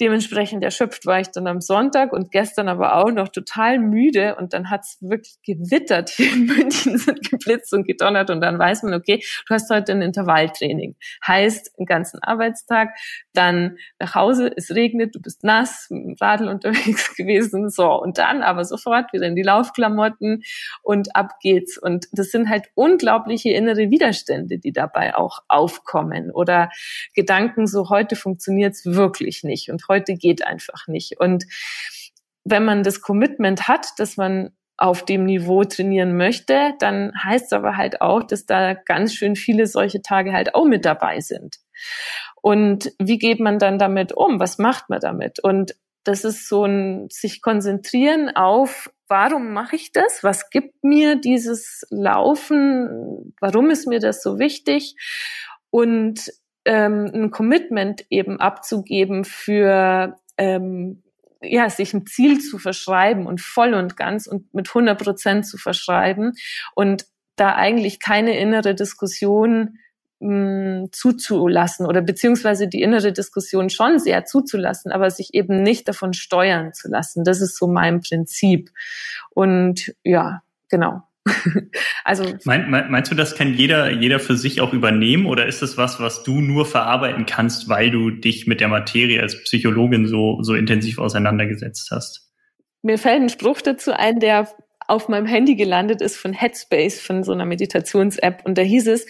[0.00, 4.52] Dementsprechend erschöpft war ich dann am Sonntag und gestern aber auch noch total müde und
[4.52, 8.94] dann hat's wirklich gewittert hier in München, sind geblitzt und gedonnert und dann weiß man,
[8.94, 10.96] okay, du hast heute ein Intervalltraining.
[11.24, 12.90] Heißt, einen ganzen Arbeitstag,
[13.34, 18.18] dann nach Hause, es regnet, du bist nass, mit dem Radl unterwegs gewesen, so und
[18.18, 20.42] dann aber sofort wieder in die Laufklamotten
[20.82, 21.78] und ab geht's.
[21.78, 26.70] Und das sind halt unglaubliche innere Widerstände, die dabei auch aufkommen oder
[27.14, 31.18] Gedanken, so heute funktioniert's wirklich nicht und heute geht einfach nicht.
[31.18, 31.44] Und
[32.44, 37.52] wenn man das Commitment hat, dass man auf dem Niveau trainieren möchte, dann heißt es
[37.52, 41.58] aber halt auch, dass da ganz schön viele solche Tage halt auch mit dabei sind.
[42.42, 44.40] Und wie geht man dann damit um?
[44.40, 45.38] Was macht man damit?
[45.38, 50.22] Und das ist so ein sich konzentrieren auf, warum mache ich das?
[50.22, 53.32] Was gibt mir dieses Laufen?
[53.40, 54.96] Warum ist mir das so wichtig?
[55.70, 56.30] Und
[56.64, 61.02] ähm, ein Commitment eben abzugeben für ähm,
[61.42, 65.58] ja, sich ein Ziel zu verschreiben und voll und ganz und mit 100 Prozent zu
[65.58, 66.32] verschreiben
[66.74, 69.78] und da eigentlich keine innere Diskussion
[70.20, 76.12] mh, zuzulassen oder beziehungsweise die innere Diskussion schon sehr zuzulassen, aber sich eben nicht davon
[76.12, 77.24] steuern zu lassen.
[77.24, 78.70] Das ist so mein Prinzip.
[79.30, 81.02] Und ja, genau.
[82.04, 85.62] also mein, mein, meinst du, das kann jeder jeder für sich auch übernehmen oder ist
[85.62, 90.06] es was, was du nur verarbeiten kannst, weil du dich mit der Materie als Psychologin
[90.06, 92.30] so so intensiv auseinandergesetzt hast?
[92.82, 94.48] Mir fällt ein Spruch dazu ein, der
[94.86, 98.44] auf meinem Handy gelandet ist von Headspace, von so einer Meditations-App.
[98.44, 99.06] Und da hieß es,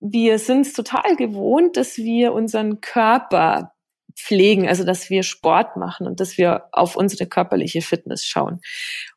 [0.00, 3.72] wir sind es total gewohnt, dass wir unseren Körper
[4.16, 8.60] pflegen, also dass wir Sport machen und dass wir auf unsere körperliche Fitness schauen.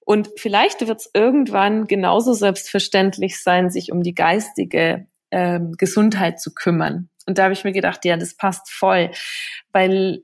[0.02, 6.54] Und vielleicht wird es irgendwann genauso selbstverständlich sein, sich um die geistige ähm, Gesundheit zu
[6.54, 7.10] kümmern.
[7.26, 9.12] Und da habe ich mir gedacht, ja, das passt voll,
[9.72, 10.24] weil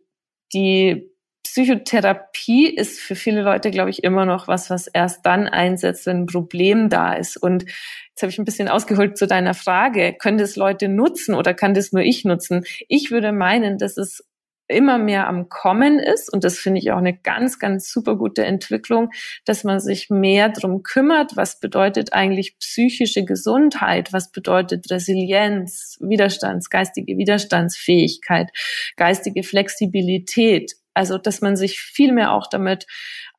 [0.53, 1.11] die
[1.43, 6.21] Psychotherapie ist für viele Leute, glaube ich, immer noch was, was erst dann einsetzt, wenn
[6.21, 7.35] ein Problem da ist.
[7.35, 11.53] Und jetzt habe ich ein bisschen ausgeholt zu deiner Frage, können das Leute nutzen oder
[11.53, 12.63] kann das nur ich nutzen?
[12.87, 14.23] Ich würde meinen, dass es
[14.71, 16.31] immer mehr am Kommen ist.
[16.33, 19.11] Und das finde ich auch eine ganz, ganz super gute Entwicklung,
[19.45, 21.35] dass man sich mehr drum kümmert.
[21.35, 24.13] Was bedeutet eigentlich psychische Gesundheit?
[24.13, 28.49] Was bedeutet Resilienz, Widerstands, geistige Widerstandsfähigkeit,
[28.95, 30.73] geistige Flexibilität?
[30.93, 32.85] Also, dass man sich viel mehr auch damit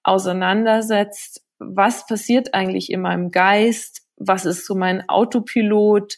[0.03, 1.43] auseinandersetzt.
[1.59, 4.03] Was passiert eigentlich in meinem Geist?
[4.17, 6.15] Was ist so mein Autopilot?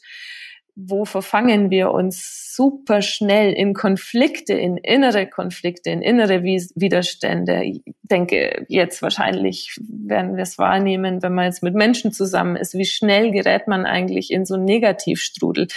[0.77, 7.63] Wo verfangen wir uns super schnell in Konflikte, in innere Konflikte, in innere Widerstände.
[7.65, 12.75] Ich denke, jetzt wahrscheinlich werden wir es wahrnehmen, wenn man jetzt mit Menschen zusammen ist,
[12.75, 15.69] wie schnell gerät man eigentlich in so einen Negativstrudel.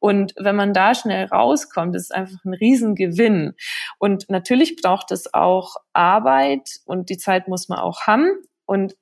[0.00, 3.54] Und wenn man da schnell rauskommt, ist es einfach ein Riesengewinn.
[3.98, 8.30] Und natürlich braucht es auch Arbeit und die Zeit muss man auch haben.
[8.64, 8.96] Und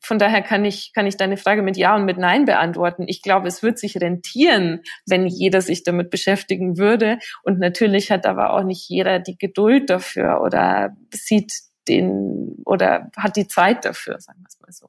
[0.00, 3.04] von daher kann ich, kann ich deine Frage mit Ja und mit Nein beantworten.
[3.06, 7.18] Ich glaube, es wird sich rentieren, wenn jeder sich damit beschäftigen würde.
[7.42, 11.52] Und natürlich hat aber auch nicht jeder die Geduld dafür oder sieht
[11.88, 14.88] den oder hat die Zeit dafür, sagen wir es mal so.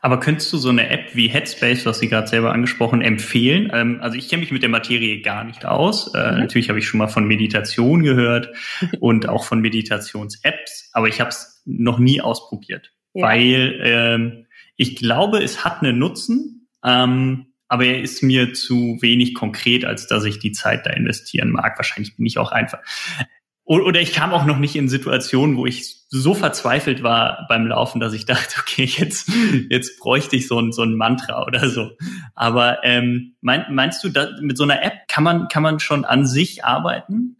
[0.00, 3.70] Aber könntest du so eine App wie Headspace, was Sie gerade selber angesprochen, empfehlen?
[3.72, 6.14] Ähm, also ich kenne mich mit der Materie gar nicht aus.
[6.14, 6.38] Äh, mhm.
[6.38, 8.50] Natürlich habe ich schon mal von Meditation gehört
[9.00, 13.26] und auch von Meditations-Apps, aber ich habe es noch nie ausprobiert ja.
[13.26, 19.34] weil ähm, ich glaube, es hat einen Nutzen, ähm, aber er ist mir zu wenig
[19.34, 21.76] konkret, als dass ich die Zeit da investieren mag.
[21.78, 22.80] Wahrscheinlich bin ich auch einfach.
[23.64, 27.98] Oder ich kam auch noch nicht in Situationen, wo ich so verzweifelt war beim Laufen,
[28.00, 29.28] dass ich dachte, okay, jetzt,
[29.68, 31.90] jetzt bräuchte ich so ein, so ein Mantra oder so.
[32.34, 36.26] Aber ähm, mein, meinst du, mit so einer App kann man, kann man schon an
[36.26, 37.36] sich arbeiten?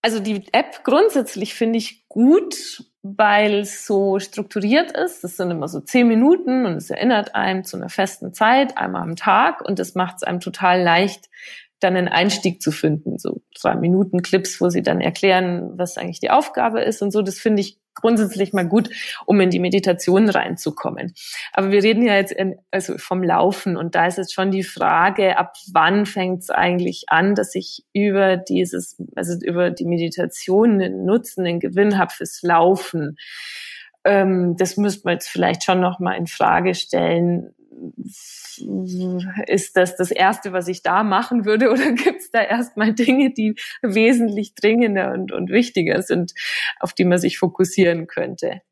[0.00, 2.84] Also die App grundsätzlich finde ich gut,
[3.16, 5.24] weil es so strukturiert ist.
[5.24, 9.02] Das sind immer so zehn Minuten und es erinnert einem zu einer festen Zeit, einmal
[9.02, 11.28] am Tag und es macht es einem total leicht,
[11.80, 13.18] dann einen Einstieg zu finden.
[13.18, 17.22] So drei Minuten Clips, wo sie dann erklären, was eigentlich die Aufgabe ist und so.
[17.22, 18.90] Das finde ich grundsätzlich mal gut,
[19.26, 21.14] um in die Meditation reinzukommen.
[21.52, 24.62] Aber wir reden ja jetzt in, also vom Laufen und da ist jetzt schon die
[24.62, 30.72] Frage, ab wann fängt es eigentlich an, dass ich über dieses, also über die Meditation
[30.72, 33.16] einen Nutzen, einen Gewinn habe fürs Laufen.
[34.04, 37.54] Ähm, das müsste man jetzt vielleicht schon noch mal in Frage stellen
[39.46, 41.70] ist das das Erste, was ich da machen würde?
[41.72, 46.32] Oder gibt es da erstmal Dinge, die wesentlich dringender und, und wichtiger sind,
[46.80, 48.62] auf die man sich fokussieren könnte?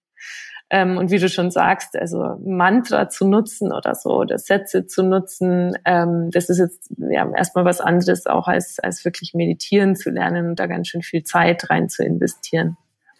[0.68, 5.04] Ähm, und wie du schon sagst, also Mantra zu nutzen oder so oder Sätze zu
[5.04, 10.10] nutzen, ähm, das ist jetzt ja erstmal was anderes auch als, als wirklich meditieren zu
[10.10, 12.76] lernen und da ganz schön viel Zeit rein zu investieren.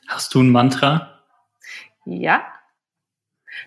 [0.08, 1.20] Hast du ein Mantra?
[2.04, 2.42] Ja.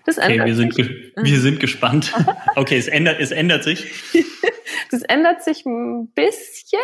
[0.06, 1.12] Das ändert okay, wir sind, sich.
[1.16, 2.12] wir sind gespannt.
[2.56, 3.86] Okay, es ändert, es ändert sich.
[4.90, 6.80] das ändert sich ein bisschen.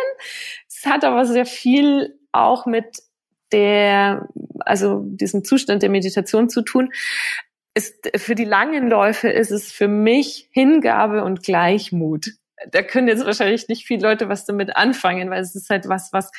[0.67, 2.85] Es hat aber sehr viel auch mit
[3.51, 4.27] der,
[4.59, 6.91] also diesem Zustand der Meditation zu tun.
[7.73, 12.31] Ist, für die langen Läufe ist es für mich Hingabe und Gleichmut.
[12.71, 16.11] Da können jetzt wahrscheinlich nicht viele Leute was damit anfangen, weil es ist halt was,
[16.11, 16.31] was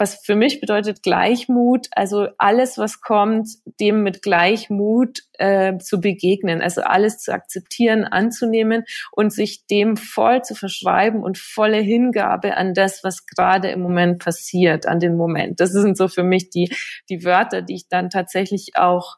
[0.00, 3.48] was für mich bedeutet Gleichmut, also alles, was kommt,
[3.80, 10.42] dem mit Gleichmut äh, zu begegnen, also alles zu akzeptieren, anzunehmen und sich dem voll
[10.42, 15.60] zu verschreiben und volle Hingabe an das, was gerade im Moment passiert, an den Moment.
[15.60, 16.74] Das sind so für mich die,
[17.08, 19.16] die Wörter, die ich dann tatsächlich auch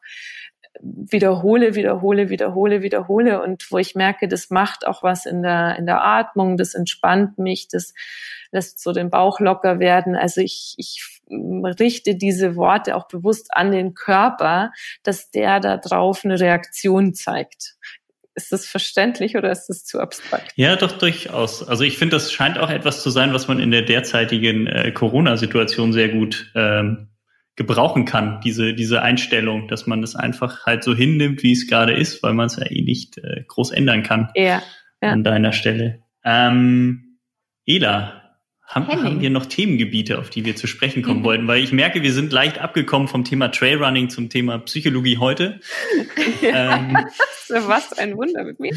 [0.80, 5.87] wiederhole, wiederhole, wiederhole, wiederhole und wo ich merke, das macht auch was in der, in
[5.87, 7.92] der Atmung, das entspannt mich, das
[8.52, 10.16] lässt so den Bauch locker werden.
[10.16, 16.24] Also ich, ich richte diese Worte auch bewusst an den Körper, dass der da drauf
[16.24, 17.76] eine Reaktion zeigt.
[18.35, 20.52] Ist das verständlich oder ist das zu abstrakt?
[20.54, 21.66] Ja, doch durchaus.
[21.66, 24.92] Also ich finde, das scheint auch etwas zu sein, was man in der derzeitigen äh,
[24.92, 27.09] Corona-Situation sehr gut ähm,
[27.57, 31.93] gebrauchen kann, diese, diese Einstellung, dass man das einfach halt so hinnimmt, wie es gerade
[31.93, 34.63] ist, weil man es ja eh nicht äh, groß ändern kann ja,
[35.03, 35.11] ja.
[35.11, 36.03] an deiner Stelle.
[36.25, 37.19] Ähm,
[37.67, 38.21] Ela,
[38.71, 41.25] haben, haben wir noch Themengebiete, auf die wir zu sprechen kommen mhm.
[41.25, 41.49] wollten?
[41.49, 45.61] Weil ich merke, wir sind leicht abgekommen vom Thema Trailrunning zum Thema Psychologie heute.
[46.43, 46.97] Ähm,
[47.49, 48.73] was ein Wunder mit mir.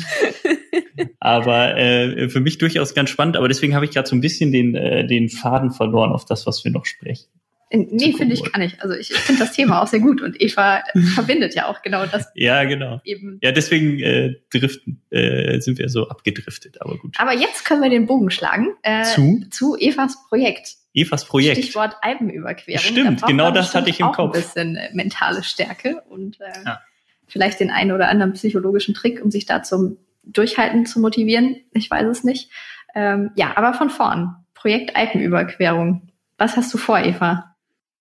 [1.19, 3.37] aber äh, für mich durchaus ganz spannend.
[3.37, 6.45] Aber deswegen habe ich gerade so ein bisschen den, äh, den Faden verloren auf das,
[6.45, 7.29] was wir noch sprechen.
[7.75, 8.81] Nee, finde ich gar nicht.
[8.83, 10.83] Also ich, ich finde das Thema auch sehr gut und Eva
[11.15, 12.27] verbindet ja auch genau das.
[12.35, 13.01] Ja, genau.
[13.03, 13.39] Eben.
[13.41, 17.15] Ja, deswegen äh, driften, äh, sind wir so abgedriftet, aber gut.
[17.17, 19.43] Aber jetzt können wir den Bogen schlagen äh, zu?
[19.49, 20.75] zu Evas Projekt.
[20.93, 21.57] Evas Projekt.
[21.57, 22.79] Stichwort Alpenüberquerung.
[22.79, 24.35] Stimmt, da genau das hatte ich im Kopf.
[24.35, 26.81] Ein bisschen äh, mentale Stärke und äh, ja.
[27.27, 31.55] vielleicht den einen oder anderen psychologischen Trick, um sich da zum Durchhalten zu motivieren.
[31.73, 32.51] Ich weiß es nicht.
[32.93, 34.35] Ähm, ja, aber von vorn.
[34.53, 36.09] Projekt Alpenüberquerung.
[36.37, 37.52] Was hast du vor, Eva?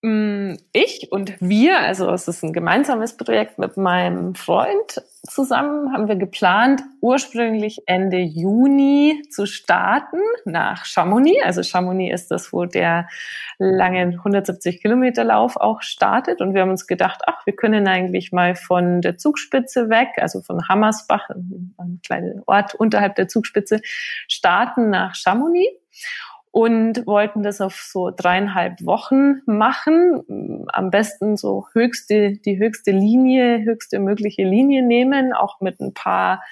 [0.05, 6.09] Mm, ich und wir, also es ist ein gemeinsames Projekt mit meinem Freund zusammen, haben
[6.09, 11.45] wir geplant, ursprünglich Ende Juni zu starten nach Chamonix.
[11.45, 13.09] Also Chamonix ist das, wo der
[13.61, 16.41] lange 170 Kilometer Lauf auch startet.
[16.41, 20.41] Und wir haben uns gedacht, ach, wir können eigentlich mal von der Zugspitze weg, also
[20.41, 23.81] von Hammersbach, ein kleiner Ort unterhalb der Zugspitze,
[24.27, 25.71] starten nach Chamonix
[26.53, 30.67] und wollten das auf so dreieinhalb Wochen machen.
[30.69, 36.43] Am besten so höchste, die höchste Linie, höchste mögliche Linie nehmen, auch mit ein paar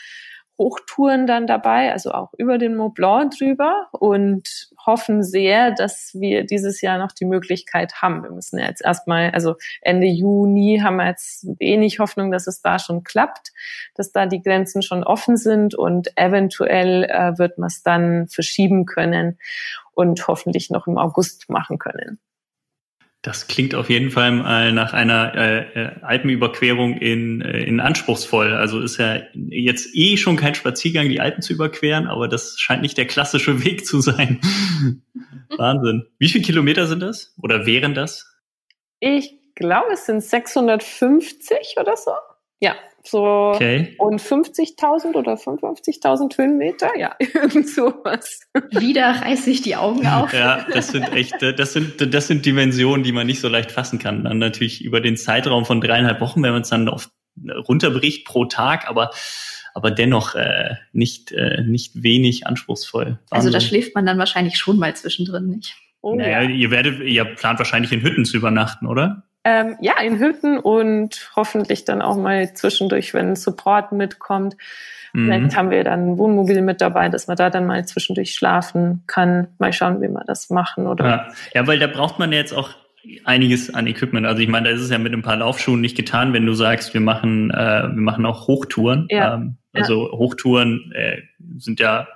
[0.61, 6.45] Hochtouren dann dabei, also auch über den Mont Blanc drüber und hoffen sehr, dass wir
[6.45, 8.23] dieses Jahr noch die Möglichkeit haben.
[8.23, 12.61] Wir müssen ja jetzt erstmal, also Ende Juni haben wir jetzt wenig Hoffnung, dass es
[12.61, 13.53] da schon klappt,
[13.95, 18.85] dass da die Grenzen schon offen sind und eventuell äh, wird man es dann verschieben
[18.85, 19.39] können
[20.01, 22.19] und hoffentlich noch im August machen können.
[23.23, 28.55] Das klingt auf jeden Fall mal nach einer äh, äh, Alpenüberquerung in, äh, in anspruchsvoll.
[28.55, 32.81] Also ist ja jetzt eh schon kein Spaziergang, die Alpen zu überqueren, aber das scheint
[32.81, 34.41] nicht der klassische Weg zu sein.
[35.59, 36.07] Wahnsinn.
[36.19, 37.35] Wie viele Kilometer sind das?
[37.43, 38.27] Oder wären das?
[39.01, 42.13] Ich glaube, es sind 650 oder so.
[42.59, 43.95] Ja, so okay.
[43.99, 48.41] und 50.000 oder 55.000 Höhenmeter, ja, irgend sowas.
[48.71, 50.33] Wieder reiße ich die Augen auf.
[50.33, 53.99] Ja, das sind echt, das sind, das sind Dimensionen, die man nicht so leicht fassen
[53.99, 54.25] kann.
[54.25, 57.11] Dann natürlich über den Zeitraum von dreieinhalb Wochen, wenn man es dann auf
[57.69, 59.11] runterbricht pro Tag, aber
[59.73, 63.05] aber dennoch äh, nicht äh, nicht wenig anspruchsvoll.
[63.05, 63.21] Wahnsinn.
[63.31, 65.77] Also da schläft man dann wahrscheinlich schon mal zwischendrin, nicht?
[66.03, 66.49] Oh, naja, ja.
[66.49, 69.30] ihr werdet, ihr plant wahrscheinlich in Hütten zu übernachten, oder?
[69.42, 74.57] Ähm, ja, in Hütten und hoffentlich dann auch mal zwischendurch, wenn Support mitkommt.
[75.12, 75.26] Mhm.
[75.26, 79.03] Vielleicht haben wir dann ein Wohnmobil mit dabei, dass man da dann mal zwischendurch schlafen
[79.07, 79.48] kann.
[79.59, 80.87] Mal schauen, wie wir das machen.
[80.87, 81.29] Oder ja.
[81.55, 82.70] ja, weil da braucht man jetzt auch
[83.24, 84.26] einiges an Equipment.
[84.26, 86.53] Also ich meine, da ist es ja mit ein paar Laufschuhen nicht getan, wenn du
[86.53, 89.07] sagst, wir machen, äh, wir machen auch Hochtouren.
[89.11, 89.37] Ja.
[89.37, 90.18] Ähm, also ja.
[90.18, 91.22] Hochtouren äh,
[91.57, 92.09] sind ja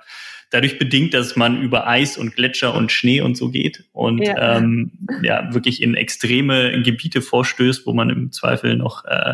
[0.55, 4.57] dadurch bedingt, dass man über Eis und Gletscher und Schnee und so geht und ja,
[4.57, 9.33] ähm, ja wirklich in extreme Gebiete vorstößt, wo man im Zweifel noch äh,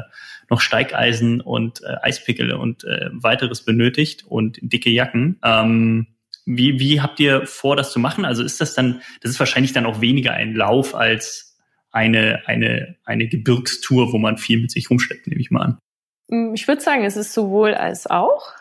[0.50, 5.40] noch Steigeisen und äh, Eispickel und äh, weiteres benötigt und dicke Jacken.
[5.44, 6.08] Ähm,
[6.46, 8.26] wie, wie habt ihr vor, das zu machen?
[8.26, 11.58] Also ist das dann, das ist wahrscheinlich dann auch weniger ein Lauf als
[11.92, 16.54] eine, eine, eine Gebirgstour, wo man viel mit sich rumschleppt, nehme ich mal an.
[16.54, 18.54] Ich würde sagen, es ist sowohl als auch.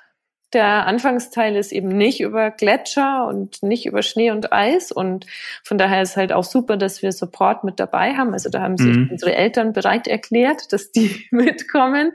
[0.53, 4.91] Der Anfangsteil ist eben nicht über Gletscher und nicht über Schnee und Eis.
[4.91, 5.27] Und
[5.63, 8.33] von daher ist halt auch super, dass wir Support mit dabei haben.
[8.33, 9.09] Also da haben sich mhm.
[9.13, 12.13] unsere Eltern bereit erklärt, dass die mitkommen.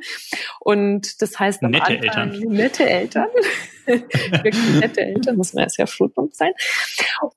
[0.60, 3.28] Und das heißt nette Anfang, Eltern, nette Eltern,
[3.86, 6.52] wirklich nette Eltern, muss man ja sehr froh drum sein.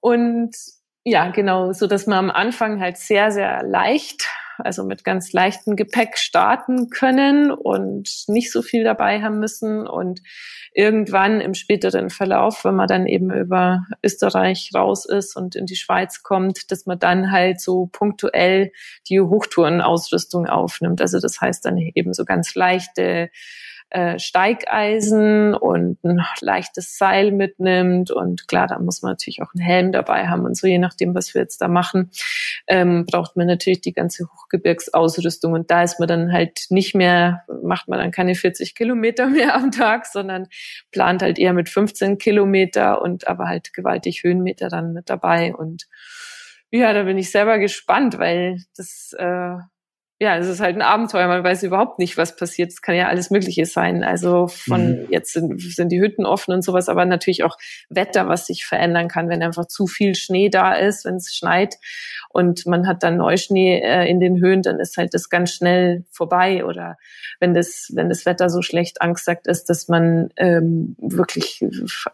[0.01, 0.57] Und
[1.05, 4.29] ja, genau, so dass man am Anfang halt sehr, sehr leicht
[4.59, 10.21] also mit ganz leichtem Gepäck starten können und nicht so viel dabei haben müssen und
[10.73, 15.77] irgendwann im späteren Verlauf, wenn man dann eben über Österreich raus ist und in die
[15.77, 18.73] Schweiz kommt, dass man dann halt so punktuell
[19.09, 21.01] die Hochtourenausrüstung aufnimmt.
[21.01, 23.31] Also das heißt dann eben so ganz leichte
[23.91, 28.11] äh, Steigeisen und ein leichtes Seil mitnimmt.
[28.11, 31.15] Und klar, da muss man natürlich auch einen Helm dabei haben und so, je nachdem,
[31.15, 32.11] was wir jetzt da machen,
[32.67, 35.53] ähm, braucht man natürlich die ganze Hochgebirgsausrüstung.
[35.53, 39.55] Und da ist man dann halt nicht mehr, macht man dann keine 40 Kilometer mehr
[39.55, 40.49] am Tag, sondern
[40.93, 45.55] plant halt eher mit 15 Kilometer und aber halt gewaltig Höhenmeter dann mit dabei.
[45.55, 45.89] Und
[46.71, 49.57] ja, da bin ich selber gespannt, weil das äh,
[50.21, 51.29] ja, es ist halt ein Abenteuer.
[51.29, 52.73] Man weiß überhaupt nicht, was passiert.
[52.73, 54.03] Es kann ja alles Mögliche sein.
[54.03, 55.07] Also von mhm.
[55.11, 57.57] jetzt sind, sind die Hütten offen und sowas, aber natürlich auch
[57.89, 61.77] Wetter, was sich verändern kann, wenn einfach zu viel Schnee da ist, wenn es schneit
[62.31, 66.05] und man hat dann Neuschnee äh, in den Höhen, dann ist halt das ganz schnell
[66.11, 66.65] vorbei.
[66.65, 66.97] Oder
[67.41, 71.65] wenn das, wenn das Wetter so schlecht angesagt ist, dass man ähm, wirklich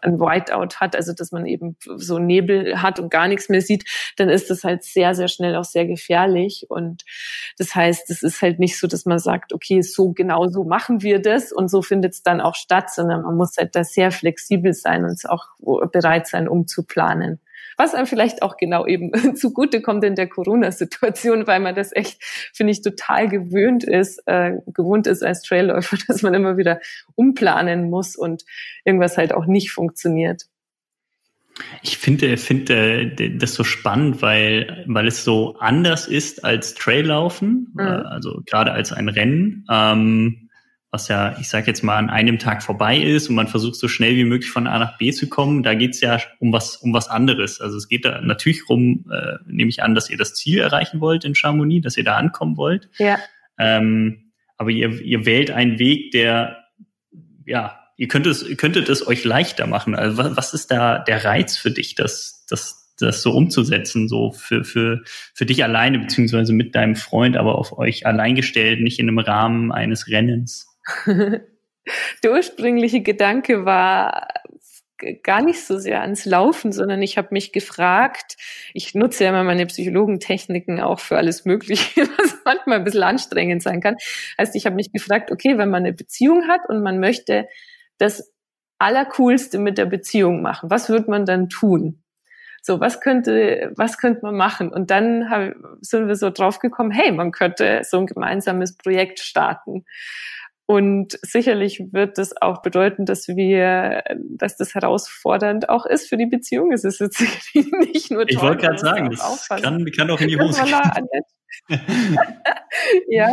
[0.01, 3.83] ein Whiteout hat, also dass man eben so Nebel hat und gar nichts mehr sieht,
[4.17, 6.65] dann ist das halt sehr, sehr schnell auch sehr gefährlich.
[6.69, 7.03] Und
[7.57, 11.01] das heißt, es ist halt nicht so, dass man sagt, okay, so genau so machen
[11.01, 14.11] wir das und so findet es dann auch statt, sondern man muss halt da sehr
[14.11, 15.45] flexibel sein und auch
[15.91, 17.39] bereit sein, um zu planen
[17.77, 22.23] was einem vielleicht auch genau eben zugute kommt in der Corona-Situation, weil man das echt,
[22.53, 26.79] finde ich, total gewöhnt ist, äh, gewohnt ist als Trailläufer, dass man immer wieder
[27.15, 28.43] umplanen muss und
[28.83, 30.43] irgendwas halt auch nicht funktioniert.
[31.81, 37.79] Ich finde, finde das so spannend, weil, weil es so anders ist als Traillaufen, mhm.
[37.79, 39.65] also gerade als ein Rennen.
[39.71, 40.49] Ähm,
[40.95, 43.89] was ja, ich sage jetzt mal, an einem Tag vorbei ist und man versucht so
[43.89, 46.93] schnell wie möglich von A nach B zu kommen, da geht's ja um was, um
[46.93, 47.59] was anderes.
[47.59, 51.01] Also es geht da natürlich rum, äh, nehme ich an, dass ihr das Ziel erreichen
[51.01, 52.89] wollt in Chamonix, dass ihr da ankommen wollt.
[52.97, 53.19] Ja.
[53.59, 56.63] Ähm, aber ihr, ihr wählt einen Weg, der,
[57.45, 59.95] ja, ihr könntet es, ihr könntet es euch leichter machen.
[59.95, 64.63] Also was, ist da der Reiz für dich, das, das, das so umzusetzen, so für,
[64.63, 65.01] für,
[65.33, 69.19] für dich alleine, beziehungsweise mit deinem Freund, aber auf euch allein gestellt, nicht in einem
[69.19, 70.67] Rahmen eines Rennens?
[72.23, 74.27] Der ursprüngliche Gedanke war
[75.23, 78.37] gar nicht so sehr ans Laufen, sondern ich habe mich gefragt,
[78.73, 83.61] ich nutze ja immer meine Psychologentechniken auch für alles Mögliche, was manchmal ein bisschen anstrengend
[83.61, 83.97] sein kann.
[84.39, 87.47] Heißt, ich habe mich gefragt, okay, wenn man eine Beziehung hat und man möchte
[87.97, 88.33] das
[88.79, 92.03] Allercoolste mit der Beziehung machen, was wird man dann tun?
[92.61, 94.69] So, was könnte, was könnte man machen?
[94.69, 99.19] Und dann hab, sind wir so drauf gekommen, hey, man könnte so ein gemeinsames Projekt
[99.19, 99.85] starten.
[100.67, 106.25] Und sicherlich wird das auch bedeuten, dass wir, dass das herausfordernd auch ist für die
[106.25, 106.71] Beziehung.
[106.71, 107.21] Es ist jetzt
[107.53, 111.07] nicht nur toll, Ich wollte gerade sagen, das kann, kann auch in die Hose gehen.
[113.09, 113.31] ja,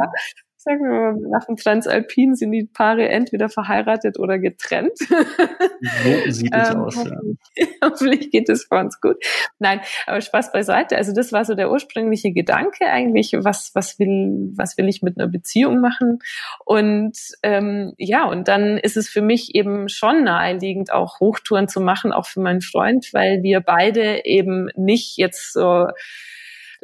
[0.63, 4.97] sagen wir mal, nach dem Transalpin sind die Paare entweder verheiratet oder getrennt.
[4.97, 7.67] So sieht es ähm, aus, hoffentlich, ja.
[7.85, 9.17] hoffentlich geht es für uns gut.
[9.59, 10.97] Nein, aber Spaß beiseite.
[10.97, 15.19] Also das war so der ursprüngliche Gedanke eigentlich, was, was will, was will ich mit
[15.19, 16.21] einer Beziehung machen?
[16.65, 21.81] Und ähm, ja, und dann ist es für mich eben schon naheliegend, auch Hochtouren zu
[21.81, 25.89] machen, auch für meinen Freund, weil wir beide eben nicht jetzt so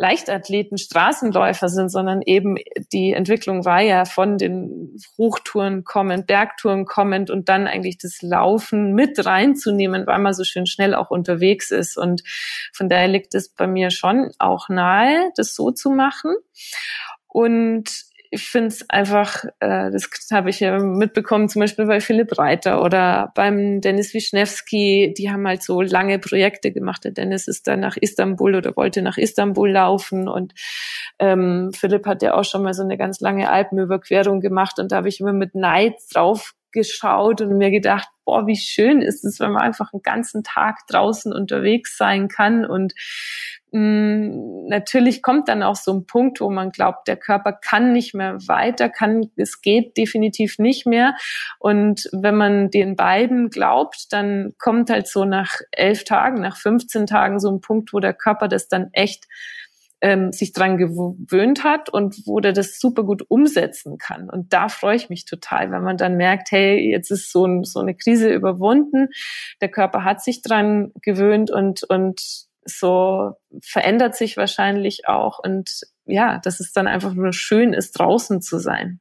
[0.01, 2.57] Leichtathleten Straßenläufer sind, sondern eben
[2.93, 8.95] die Entwicklung war ja von den Hochtouren kommend, Bergtouren kommend und dann eigentlich das Laufen
[8.95, 11.99] mit reinzunehmen, weil man so schön schnell auch unterwegs ist.
[11.99, 12.23] Und
[12.73, 16.37] von daher liegt es bei mir schon auch nahe, das so zu machen.
[17.27, 22.39] Und ich finde es einfach, äh, das habe ich ja mitbekommen, zum Beispiel bei Philipp
[22.39, 27.05] Reiter oder beim Dennis Wischnewski, die haben halt so lange Projekte gemacht.
[27.05, 30.55] Der Dennis ist dann nach Istanbul oder wollte nach Istanbul laufen und
[31.19, 34.97] ähm, Philipp hat ja auch schon mal so eine ganz lange Alpenüberquerung gemacht und da
[34.97, 39.41] habe ich immer mit Neid drauf geschaut und mir gedacht, boah, wie schön ist es,
[39.41, 42.93] wenn man einfach einen ganzen Tag draußen unterwegs sein kann und
[43.71, 48.39] natürlich kommt dann auch so ein Punkt, wo man glaubt, der Körper kann nicht mehr
[48.47, 51.15] weiter, kann, es geht definitiv nicht mehr.
[51.59, 57.07] Und wenn man den beiden glaubt, dann kommt halt so nach elf Tagen, nach 15
[57.07, 59.27] Tagen so ein Punkt, wo der Körper das dann echt
[60.01, 64.31] ähm, sich dran gewöhnt hat und wo der das super gut umsetzen kann.
[64.31, 67.65] Und da freue ich mich total, wenn man dann merkt, hey, jetzt ist so, ein,
[67.65, 69.09] so eine Krise überwunden,
[69.61, 75.39] der Körper hat sich dran gewöhnt und, und so verändert sich wahrscheinlich auch.
[75.39, 79.01] Und ja, dass es dann einfach nur schön ist, draußen zu sein.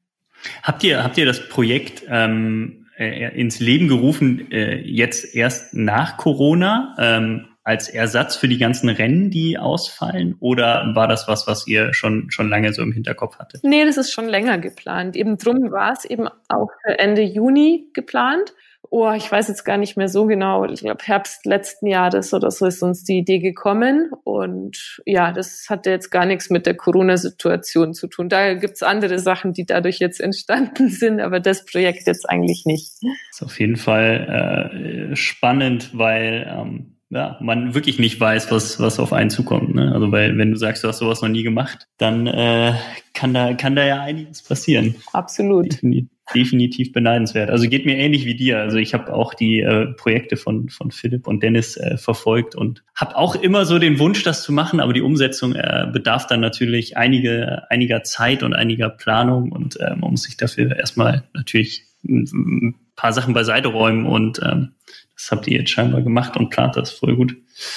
[0.64, 6.18] Habt ihr, habt ihr das Projekt ähm, äh, ins Leben gerufen, äh, jetzt erst nach
[6.18, 6.96] Corona?
[7.00, 10.38] Ähm, als Ersatz für die ganzen Rennen, die ausfallen?
[10.40, 13.62] Oder war das was, was ihr schon, schon lange so im Hinterkopf hattet?
[13.66, 15.18] Nee, das ist schon länger geplant.
[15.18, 18.54] Eben drum war es eben auch für Ende Juni geplant.
[18.90, 20.64] Oh, ich weiß jetzt gar nicht mehr so genau.
[20.66, 24.12] Ich glaube, Herbst letzten Jahres oder so ist uns die Idee gekommen.
[24.24, 28.30] Und ja, das hatte jetzt gar nichts mit der Corona-Situation zu tun.
[28.30, 32.94] Da gibt's andere Sachen, die dadurch jetzt entstanden sind, aber das Projekt jetzt eigentlich nicht.
[33.02, 38.80] Das ist auf jeden Fall äh, spannend, weil ähm, ja, man wirklich nicht weiß, was,
[38.80, 39.76] was auf einen zukommt.
[39.76, 39.92] Ne?
[39.94, 42.74] Also weil, wenn du sagst, du hast sowas noch nie gemacht, dann äh,
[43.14, 44.96] kann da kann da ja einiges passieren.
[45.14, 45.72] Absolut.
[45.72, 47.50] Definitiv, definitiv beneidenswert.
[47.50, 48.60] Also geht mir ähnlich wie dir.
[48.60, 52.84] Also ich habe auch die äh, Projekte von von Philipp und Dennis äh, verfolgt und
[52.96, 56.40] habe auch immer so den Wunsch, das zu machen, aber die Umsetzung äh, bedarf dann
[56.40, 61.84] natürlich einige einiger Zeit und einiger Planung und äh, man muss sich dafür erstmal natürlich
[62.04, 64.74] ein paar Sachen beiseite räumen und ähm,
[65.16, 67.36] das habt ihr jetzt scheinbar gemacht und plant das voll gut.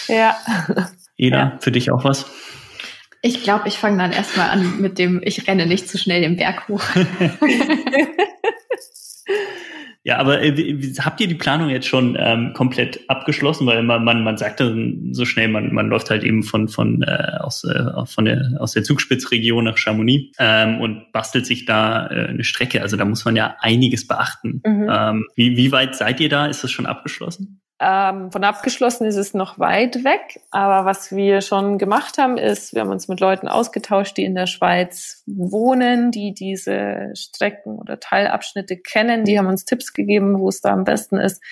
[0.09, 0.37] Ja.
[1.17, 1.59] Eda, ja.
[1.61, 2.27] für dich auch was?
[3.23, 6.37] Ich glaube, ich fange dann erstmal an mit dem, ich renne nicht zu schnell den
[6.37, 6.83] Berg hoch.
[10.03, 13.67] Ja, aber äh, habt ihr die Planung jetzt schon ähm, komplett abgeschlossen?
[13.67, 17.03] Weil man, man, man sagt dann so schnell, man, man läuft halt eben von, von,
[17.03, 22.07] äh, aus, äh, von der, aus der Zugspitzregion nach Chamonix ähm, und bastelt sich da
[22.07, 22.81] äh, eine Strecke.
[22.81, 24.63] Also da muss man ja einiges beachten.
[24.65, 24.89] Mhm.
[24.91, 26.47] Ähm, wie, wie weit seid ihr da?
[26.47, 27.61] Ist das schon abgeschlossen?
[27.83, 32.75] Ähm, von abgeschlossen ist es noch weit weg, aber was wir schon gemacht haben, ist,
[32.75, 37.99] wir haben uns mit Leuten ausgetauscht, die in der Schweiz wohnen, die diese Strecken oder
[37.99, 39.25] Teilabschnitte kennen.
[39.25, 41.43] Die haben uns Tipps gegeben, wo es da am besten ist,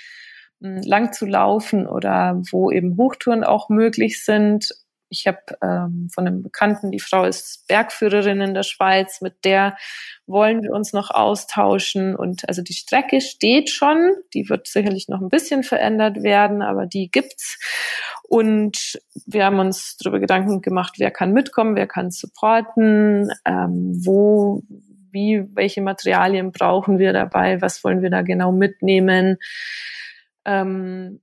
[0.61, 4.69] lang zu laufen oder wo eben Hochtouren auch möglich sind.
[5.11, 9.77] Ich habe ähm, von einem Bekannten, die Frau ist Bergführerin in der Schweiz, mit der
[10.27, 12.15] wollen wir uns noch austauschen.
[12.15, 16.87] Und also die Strecke steht schon, die wird sicherlich noch ein bisschen verändert werden, aber
[16.87, 17.59] die gibt's.
[18.29, 24.63] Und wir haben uns darüber Gedanken gemacht, wer kann mitkommen, wer kann supporten, ähm, wo,
[25.11, 29.39] wie, welche Materialien brauchen wir dabei, was wollen wir da genau mitnehmen.
[30.45, 31.21] Ähm,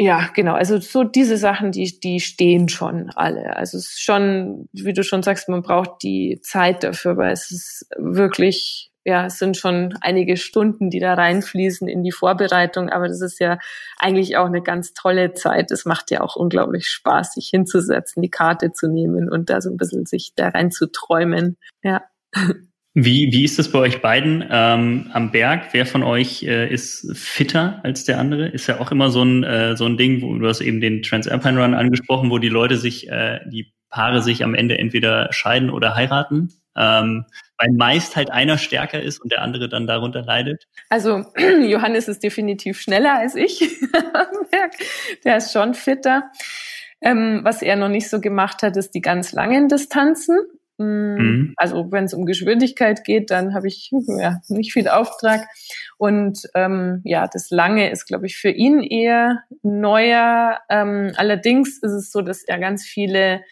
[0.00, 0.54] ja, genau.
[0.54, 3.56] Also so diese Sachen, die, die stehen schon alle.
[3.56, 7.50] Also es ist schon, wie du schon sagst, man braucht die Zeit dafür, weil es
[7.50, 12.90] ist wirklich, ja, es sind schon einige Stunden, die da reinfließen in die Vorbereitung.
[12.90, 13.58] Aber das ist ja
[13.98, 15.72] eigentlich auch eine ganz tolle Zeit.
[15.72, 19.68] Es macht ja auch unglaublich Spaß, sich hinzusetzen, die Karte zu nehmen und da so
[19.68, 21.56] ein bisschen sich da rein zu träumen.
[21.82, 22.04] Ja.
[23.00, 25.68] Wie, wie ist das bei euch beiden ähm, am Berg?
[25.70, 28.48] Wer von euch äh, ist fitter als der andere?
[28.48, 31.02] Ist ja auch immer so ein, äh, so ein Ding, wo du hast eben den
[31.02, 35.70] Transalpine Run angesprochen, wo die Leute sich, äh, die Paare sich am Ende entweder scheiden
[35.70, 36.52] oder heiraten.
[36.76, 37.24] Ähm,
[37.56, 40.66] weil meist halt einer stärker ist und der andere dann darunter leidet.
[40.88, 41.24] Also
[41.62, 44.72] Johannes ist definitiv schneller als ich am Berg.
[45.24, 46.32] Der ist schon fitter.
[47.00, 50.36] Ähm, was er noch nicht so gemacht hat, ist die ganz langen Distanzen.
[50.78, 51.54] Mm, mhm.
[51.56, 55.46] Also wenn es um Geschwindigkeit geht, dann habe ich ja, nicht viel Auftrag.
[55.98, 60.58] Und ähm, ja, das Lange ist, glaube ich, für ihn eher neuer.
[60.70, 63.42] Ähm, allerdings ist es so, dass er ganz viele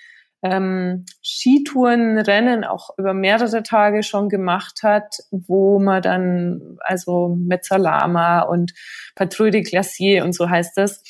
[0.49, 8.73] ähm, Skitourenrennen auch über mehrere Tage schon gemacht hat, wo man dann, also Mezzalama und
[9.17, 11.03] Patrouille de Glacier und so heißt das,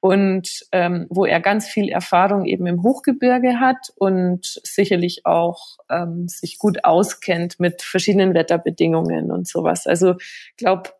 [0.00, 6.26] und ähm, wo er ganz viel Erfahrung eben im Hochgebirge hat und sicherlich auch ähm,
[6.26, 9.86] sich gut auskennt mit verschiedenen Wetterbedingungen und sowas.
[9.86, 10.14] Also
[10.56, 10.90] glaube,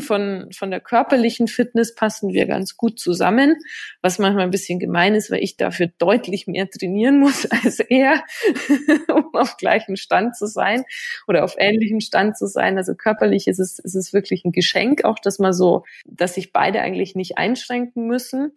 [0.00, 3.56] von, von der körperlichen Fitness passen wir ganz gut zusammen,
[4.00, 8.24] was manchmal ein bisschen gemein ist, weil ich dafür deutlich mehr trainieren muss als er,
[9.08, 10.84] um auf gleichem Stand zu sein
[11.28, 12.78] oder auf ähnlichem Stand zu sein.
[12.78, 16.52] Also körperlich ist es, ist es wirklich ein Geschenk, auch dass man so, dass sich
[16.52, 18.52] beide eigentlich nicht einschränken müssen.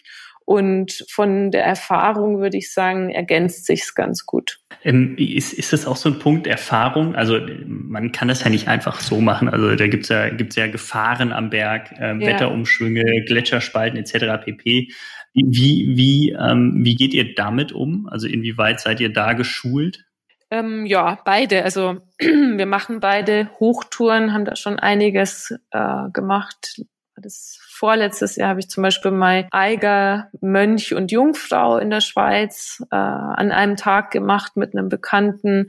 [0.47, 4.59] Und von der Erfahrung würde ich sagen, ergänzt sich's ganz gut.
[4.81, 7.15] Ähm, ist, ist das auch so ein Punkt Erfahrung?
[7.15, 9.49] Also man kann das ja nicht einfach so machen.
[9.49, 12.19] Also da gibt's ja, gibt's ja Gefahren am Berg, äh, ja.
[12.21, 14.45] Wetterumschwünge, Gletscherspalten etc.
[14.45, 14.87] pp.
[15.33, 18.07] Wie, wie, ähm, wie geht ihr damit um?
[18.07, 20.05] Also inwieweit seid ihr da geschult?
[20.49, 21.65] Ähm, ja, beide.
[21.65, 26.81] Also wir machen beide Hochtouren, haben da schon einiges äh, gemacht.
[27.17, 32.83] Das vorletztes Jahr habe ich zum Beispiel mal Eiger, Mönch und Jungfrau in der Schweiz
[32.91, 35.67] äh, an einem Tag gemacht mit einem Bekannten,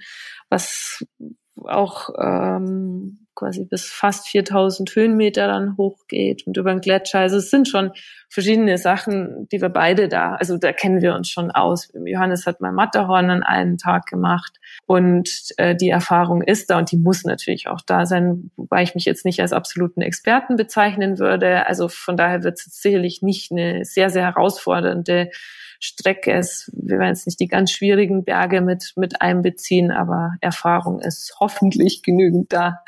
[0.49, 1.05] was
[1.65, 7.21] auch ähm, quasi bis fast 4000 Höhenmeter dann hochgeht und über den Gletscher.
[7.21, 7.93] Also es sind schon
[8.29, 11.91] verschiedene Sachen, die wir beide da, also da kennen wir uns schon aus.
[12.05, 16.91] Johannes hat mal Matterhorn an einem Tag gemacht und äh, die Erfahrung ist da und
[16.93, 21.19] die muss natürlich auch da sein, wobei ich mich jetzt nicht als absoluten Experten bezeichnen
[21.19, 21.67] würde.
[21.67, 25.31] Also von daher wird es sicherlich nicht eine sehr, sehr herausfordernde
[25.81, 26.71] Strecke ist.
[26.75, 32.03] Wir werden jetzt nicht die ganz schwierigen Berge mit, mit einbeziehen, aber Erfahrung ist hoffentlich
[32.03, 32.83] genügend da.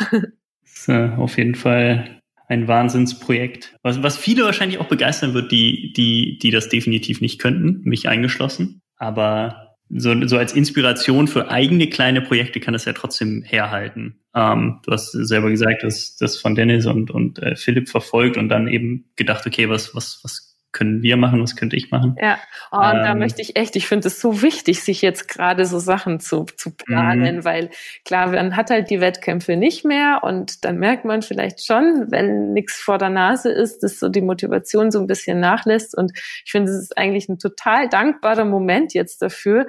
[0.89, 2.20] äh, auf jeden Fall
[2.51, 3.77] ein Wahnsinnsprojekt.
[3.83, 8.09] Was, was viele wahrscheinlich auch begeistern wird, die, die, die das definitiv nicht könnten, mich
[8.09, 8.83] eingeschlossen.
[8.97, 14.21] Aber so, so als Inspiration für eigene kleine Projekte kann das ja trotzdem herhalten.
[14.35, 18.49] Ähm, du hast selber gesagt, dass das von Dennis und, und äh, Philipp verfolgt und
[18.49, 22.17] dann eben gedacht, okay, was, was, was können wir machen, was könnte ich machen.
[22.21, 22.39] Ja,
[22.71, 25.65] oh, und ähm, da möchte ich echt, ich finde es so wichtig, sich jetzt gerade
[25.67, 27.45] so Sachen zu, zu planen, mhm.
[27.45, 27.71] weil
[28.05, 32.53] klar, man hat halt die Wettkämpfe nicht mehr und dann merkt man vielleicht schon, wenn
[32.53, 36.13] nichts vor der Nase ist, dass so die Motivation so ein bisschen nachlässt und
[36.45, 39.67] ich finde, es ist eigentlich ein total dankbarer Moment jetzt dafür.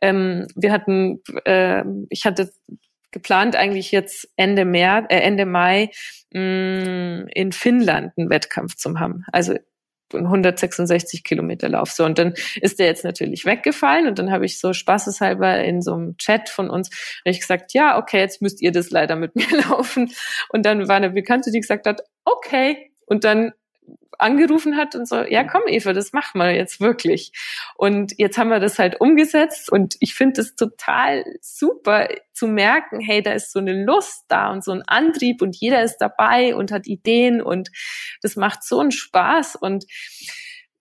[0.00, 2.52] Ähm, wir hatten, äh, ich hatte
[3.10, 5.90] geplant eigentlich jetzt Ende März, äh, Ende Mai
[6.32, 9.24] mh, mm, in Finnland einen Wettkampf zu haben.
[9.32, 9.54] Also
[10.12, 11.90] 166 Kilometer Lauf.
[11.90, 15.82] So, und dann ist der jetzt natürlich weggefallen und dann habe ich so spaßeshalber in
[15.82, 16.90] so einem Chat von uns
[17.24, 20.12] ich gesagt, ja, okay, jetzt müsst ihr das leider mit mir laufen.
[20.48, 22.90] Und dann war eine Bekannte, die gesagt hat, okay.
[23.06, 23.52] Und dann
[24.18, 27.32] angerufen hat und so, ja komm Eva, das machen wir jetzt wirklich.
[27.76, 33.00] Und jetzt haben wir das halt umgesetzt und ich finde es total super zu merken,
[33.00, 36.54] hey, da ist so eine Lust da und so ein Antrieb und jeder ist dabei
[36.54, 37.70] und hat Ideen und
[38.22, 39.86] das macht so einen Spaß und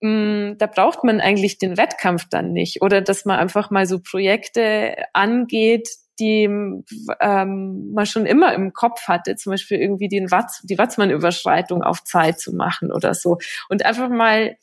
[0.01, 3.85] mh, mm, da braucht man eigentlich den Wettkampf dann nicht oder dass man einfach mal
[3.85, 5.89] so Projekte angeht,
[6.19, 6.43] die
[7.19, 12.03] ähm, man schon immer im Kopf hatte, zum Beispiel irgendwie den Watz, die Watzmann-Überschreitung auf
[12.03, 13.37] Zeit zu machen oder so.
[13.69, 14.57] Und einfach mal,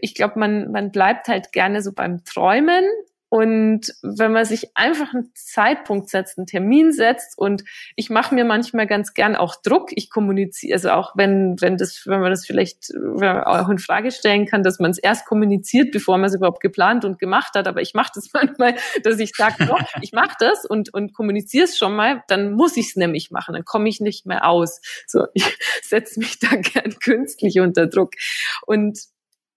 [0.00, 2.84] ich glaube, man, man bleibt halt gerne so beim Träumen,
[3.30, 7.62] und wenn man sich einfach einen Zeitpunkt setzt, einen Termin setzt und
[7.94, 9.90] ich mache mir manchmal ganz gern auch Druck.
[9.94, 14.46] Ich kommuniziere, also auch wenn, wenn das, wenn man das vielleicht auch in Frage stellen
[14.46, 17.68] kann, dass man es erst kommuniziert, bevor man es überhaupt geplant und gemacht hat.
[17.68, 18.74] Aber ich mache das manchmal,
[19.04, 22.76] dass ich sage, doch, ich mache das und, und kommuniziere es schon mal, dann muss
[22.76, 24.80] ich es nämlich machen, dann komme ich nicht mehr aus.
[25.06, 25.44] So, ich
[25.84, 28.14] setze mich da gern künstlich unter Druck.
[28.66, 28.98] Und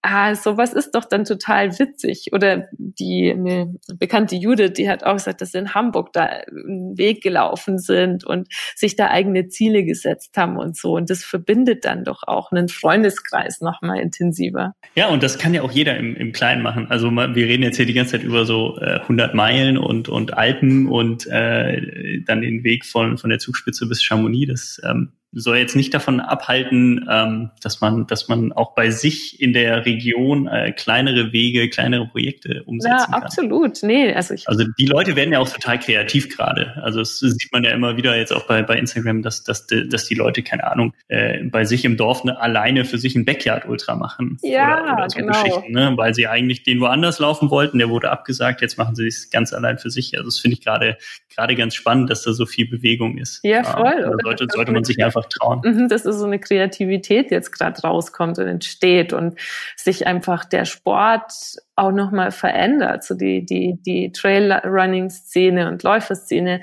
[0.04, 2.30] ah, sowas ist doch dann total witzig.
[2.34, 6.98] Oder die eine bekannte Judith, die hat auch gesagt, dass sie in Hamburg da einen
[6.98, 10.96] Weg gelaufen sind und sich da eigene Ziele gesetzt haben und so.
[10.96, 14.76] Und das verbindet dann doch auch einen Freundeskreis nochmal intensiver.
[14.96, 16.88] Ja, und das kann ja auch jeder im, im Kleinen machen.
[16.90, 20.38] Also wir reden jetzt hier die ganze Zeit über so äh, 100 Meilen und, und
[20.38, 24.44] Alpen und äh, dann den Weg von, von der Zugspitze bis Chamonix.
[24.48, 29.42] Das ähm, soll jetzt nicht davon abhalten, ähm, dass man, dass man auch bei sich
[29.42, 33.14] in der Region äh, kleinere Wege, kleinere Projekte umsetzen ja, kann.
[33.14, 33.84] Ja, absolut.
[33.84, 36.74] Nee, also ich also die Leute werden ja auch total kreativ gerade.
[36.84, 40.06] Also das sieht man ja immer wieder jetzt auch bei, bei Instagram, dass, dass, dass
[40.06, 43.96] die Leute, keine Ahnung, äh, bei sich im Dorf eine, alleine für sich ein Backyard-Ultra
[43.96, 44.38] machen.
[44.44, 45.44] Ja, oder, oder so genau.
[45.44, 45.94] Geschichten, ne?
[45.96, 49.54] Weil sie eigentlich den woanders laufen wollten, der wurde abgesagt, jetzt machen sie es ganz
[49.54, 50.16] allein für sich.
[50.18, 50.98] Also das finde ich gerade
[51.36, 53.40] gerade ganz spannend, dass da so viel Bewegung ist.
[53.44, 54.00] Ja, voll.
[54.00, 55.62] Ja, sollte, sollte man sich einfach trauen.
[55.64, 59.40] Mhm, dass so eine Kreativität jetzt gerade rauskommt und entsteht und
[59.76, 61.32] sich einfach der Sport
[61.76, 66.62] auch nochmal verändert, so die, die, die Trail-Running-Szene und Läuferszene,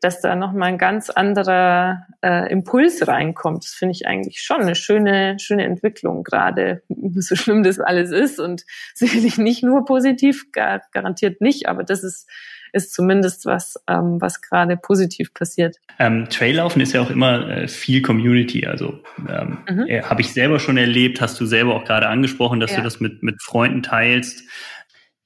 [0.00, 3.64] dass da nochmal ein ganz anderer äh, Impuls reinkommt.
[3.64, 6.82] Das finde ich eigentlich schon eine schöne, schöne Entwicklung, gerade
[7.16, 12.02] so schlimm das alles ist und sicherlich nicht nur positiv, gar, garantiert nicht, aber das
[12.02, 12.28] ist
[12.76, 15.76] ist zumindest was, ähm, was gerade positiv passiert.
[15.98, 18.66] Ähm, Traillaufen ist ja auch immer äh, viel Community.
[18.66, 19.86] Also ähm, mhm.
[19.88, 22.78] äh, habe ich selber schon erlebt, hast du selber auch gerade angesprochen, dass ja.
[22.78, 24.44] du das mit, mit Freunden teilst.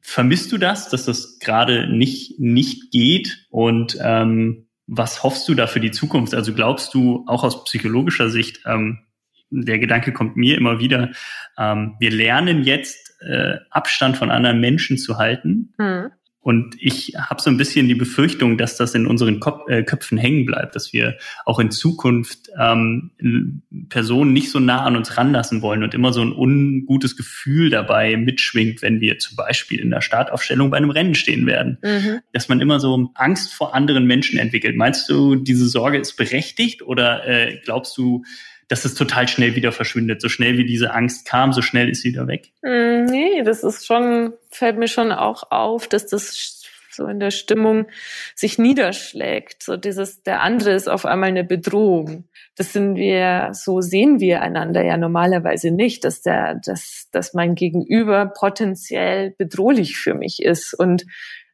[0.01, 3.47] Vermisst du das, dass das gerade nicht, nicht geht?
[3.51, 6.35] Und ähm, was hoffst du da für die Zukunft?
[6.35, 9.01] Also glaubst du auch aus psychologischer Sicht, ähm,
[9.51, 11.11] der Gedanke kommt mir immer wieder,
[11.59, 15.75] ähm, wir lernen jetzt äh, Abstand von anderen Menschen zu halten.
[15.79, 16.11] Mhm.
[16.43, 20.17] Und ich habe so ein bisschen die Befürchtung, dass das in unseren Kop äh, Köpfen
[20.17, 23.11] hängen bleibt, dass wir auch in Zukunft ähm,
[23.91, 28.17] Personen nicht so nah an uns ranlassen wollen und immer so ein ungutes Gefühl dabei
[28.17, 31.77] mitschwingt, wenn wir zum Beispiel in der Startaufstellung bei einem Rennen stehen werden.
[31.83, 32.21] Mhm.
[32.33, 34.77] Dass man immer so Angst vor anderen Menschen entwickelt.
[34.77, 38.25] Meinst du, diese Sorge ist berechtigt oder äh, glaubst du,
[38.71, 40.23] dass es total schnell wieder verschwindet.
[40.23, 42.53] So schnell wie diese Angst kam, so schnell ist sie wieder weg.
[42.63, 46.63] Mm, nee, das ist schon, fällt mir schon auch auf, dass das
[46.93, 47.87] so in der Stimmung
[48.37, 49.65] sich niederschlägt.
[49.65, 52.29] So dieses, der andere ist auf einmal eine Bedrohung.
[52.55, 57.57] Das sind wir, so sehen wir einander ja normalerweise nicht, dass der, dass, dass mein
[57.57, 60.75] Gegenüber potenziell bedrohlich für mich ist.
[60.75, 61.07] Und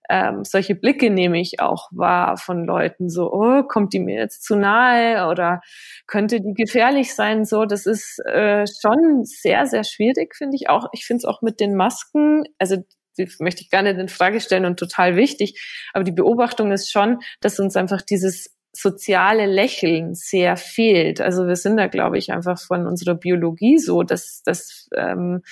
[0.09, 4.45] ähm, solche Blicke nehme ich auch wahr von Leuten, so, oh, kommt die mir jetzt
[4.45, 5.61] zu nahe oder
[6.07, 7.45] könnte die gefährlich sein?
[7.45, 10.89] So, das ist äh, schon sehr, sehr schwierig, finde ich auch.
[10.93, 12.77] Ich finde es auch mit den Masken, also
[13.19, 15.61] die möchte ich nicht in Frage stellen und total wichtig,
[15.95, 21.21] aber die Beobachtung ist schon, dass uns einfach dieses soziale Lächeln sehr fehlt.
[21.21, 25.43] Also wir sind da, glaube ich, einfach von unserer Biologie so, dass, dass ähm,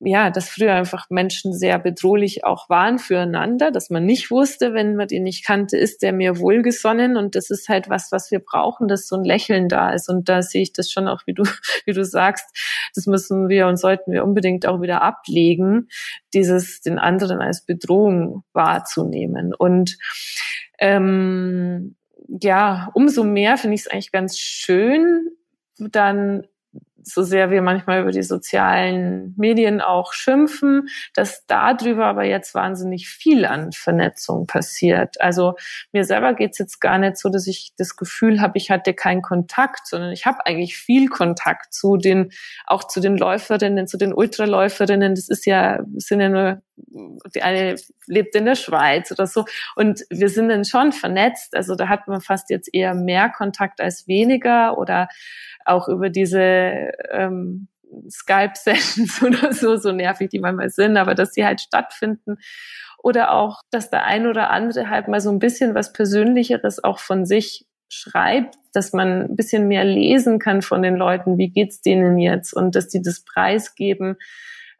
[0.00, 4.94] ja, dass früher einfach Menschen sehr bedrohlich auch waren füreinander, dass man nicht wusste, wenn
[4.94, 7.16] man den nicht kannte, ist der mir wohlgesonnen.
[7.16, 10.10] Und das ist halt was, was wir brauchen, dass so ein Lächeln da ist.
[10.10, 11.44] Und da sehe ich das schon auch, wie du,
[11.86, 12.44] wie du sagst,
[12.94, 15.88] das müssen wir und sollten wir unbedingt auch wieder ablegen,
[16.34, 19.54] dieses den anderen als Bedrohung wahrzunehmen.
[19.54, 19.96] Und
[20.78, 21.96] ähm,
[22.28, 25.30] ja, umso mehr finde ich es eigentlich ganz schön,
[25.78, 26.46] dann
[27.08, 33.08] so sehr wir manchmal über die sozialen Medien auch schimpfen, dass darüber aber jetzt wahnsinnig
[33.08, 35.20] viel an Vernetzung passiert.
[35.20, 35.54] Also
[35.92, 39.22] mir selber geht's jetzt gar nicht so, dass ich das Gefühl habe, ich hatte keinen
[39.22, 42.32] Kontakt, sondern ich habe eigentlich viel Kontakt zu den,
[42.66, 45.14] auch zu den Läuferinnen, zu den Ultraläuferinnen.
[45.14, 49.44] Das ist ja, sind ja nur, die eine lebt in der Schweiz oder so.
[49.74, 51.56] Und wir sind dann schon vernetzt.
[51.56, 55.08] Also da hat man fast jetzt eher mehr Kontakt als weniger oder
[55.64, 57.68] auch über diese ähm,
[58.10, 62.36] Skype-Sessions oder so, so nervig die manchmal sind, aber dass sie halt stattfinden.
[62.98, 66.98] Oder auch, dass der ein oder andere halt mal so ein bisschen was Persönlicheres auch
[66.98, 71.80] von sich schreibt, dass man ein bisschen mehr lesen kann von den Leuten, wie geht's
[71.80, 74.16] denen jetzt und dass die das preisgeben.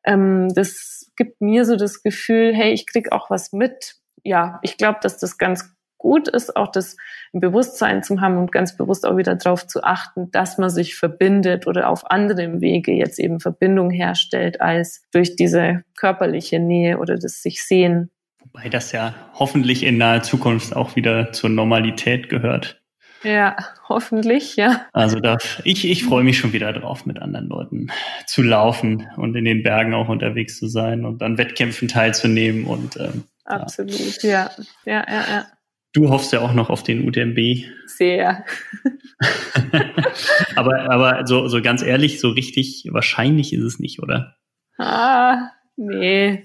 [0.07, 3.97] Ähm, das gibt mir so das Gefühl, hey, ich krieg auch was mit.
[4.23, 6.97] Ja, ich glaube, dass das ganz gut ist, auch das
[7.33, 11.67] Bewusstsein zu haben und ganz bewusst auch wieder darauf zu achten, dass man sich verbindet
[11.67, 17.43] oder auf anderem Wege jetzt eben Verbindung herstellt, als durch diese körperliche Nähe oder das
[17.43, 18.11] sich sehen.
[18.41, 22.81] Wobei das ja hoffentlich in naher Zukunft auch wieder zur Normalität gehört.
[23.23, 23.57] Ja,
[23.89, 24.87] hoffentlich, ja.
[24.93, 27.89] Also da, ich, ich freue mich schon wieder drauf, mit anderen Leuten
[28.27, 32.97] zu laufen und in den Bergen auch unterwegs zu sein und an Wettkämpfen teilzunehmen und
[32.97, 34.51] ähm, Absolut, ja.
[34.85, 35.47] ja, ja, ja.
[35.93, 37.65] Du hoffst ja auch noch auf den UTMB.
[37.87, 38.45] Sehr.
[40.57, 44.37] aber aber so, so ganz ehrlich, so richtig wahrscheinlich ist es nicht, oder?
[44.79, 46.45] Ah, nee.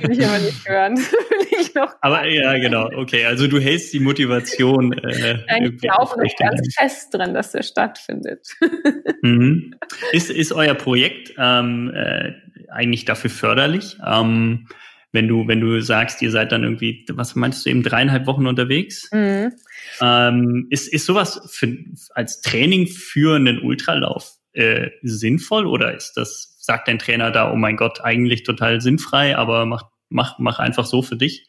[0.00, 0.98] Will ich aber nicht hören.
[2.00, 2.90] Aber ja, genau.
[2.94, 4.92] Okay, also du hältst die Motivation.
[4.92, 8.48] Äh, ich glaube noch ganz fest dran, dass der stattfindet.
[9.22, 9.74] mhm.
[10.12, 12.32] Ist, ist euer Projekt ähm, äh,
[12.70, 13.96] eigentlich dafür förderlich?
[14.06, 14.68] Ähm,
[15.12, 18.46] wenn du, wenn du sagst, ihr seid dann irgendwie, was meinst du eben, dreieinhalb Wochen
[18.46, 19.08] unterwegs?
[19.12, 19.52] Mhm.
[20.00, 21.74] Ähm, ist, ist sowas für,
[22.14, 27.56] als Training für einen Ultralauf äh, sinnvoll oder ist das, sagt dein Trainer da, oh
[27.56, 31.48] mein Gott, eigentlich total sinnfrei, aber mach, mach, mach einfach so für dich?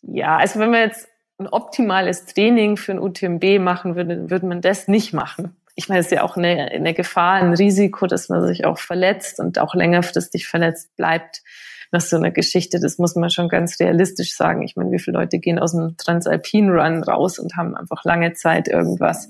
[0.00, 1.08] Ja, also wenn wir jetzt
[1.38, 5.56] ein optimales Training für ein UTMB machen würde, würde man das nicht machen.
[5.74, 8.78] Ich meine, es ist ja auch eine, eine Gefahr, ein Risiko, dass man sich auch
[8.78, 11.42] verletzt und auch längerfristig verletzt bleibt
[11.90, 14.62] nach so einer Geschichte, das muss man schon ganz realistisch sagen.
[14.62, 18.34] Ich meine, wie viele Leute gehen aus dem Transalpin Run raus und haben einfach lange
[18.34, 19.28] Zeit irgendwas.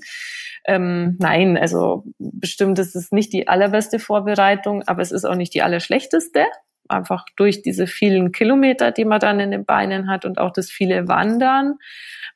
[0.65, 5.53] Ähm, nein, also bestimmt ist es nicht die allerbeste Vorbereitung, aber es ist auch nicht
[5.53, 6.45] die allerschlechteste.
[6.87, 10.69] Einfach durch diese vielen Kilometer, die man dann in den Beinen hat und auch das
[10.69, 11.75] viele Wandern,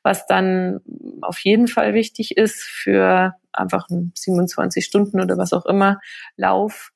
[0.02, 0.80] was dann
[1.20, 6.00] auf jeden Fall wichtig ist für einfach einen 27 Stunden oder was auch immer
[6.36, 6.92] Lauf.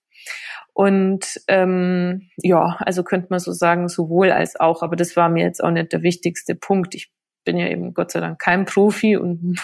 [0.72, 4.82] Und ähm, ja, also könnte man so sagen, sowohl als auch.
[4.82, 6.94] Aber das war mir jetzt auch nicht der wichtigste Punkt.
[6.94, 7.10] Ich
[7.44, 9.58] bin ja eben Gott sei Dank kein Profi und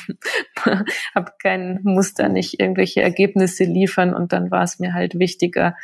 [1.14, 4.14] habe kein Muster nicht irgendwelche Ergebnisse liefern.
[4.14, 5.76] Und dann war es mir halt wichtiger,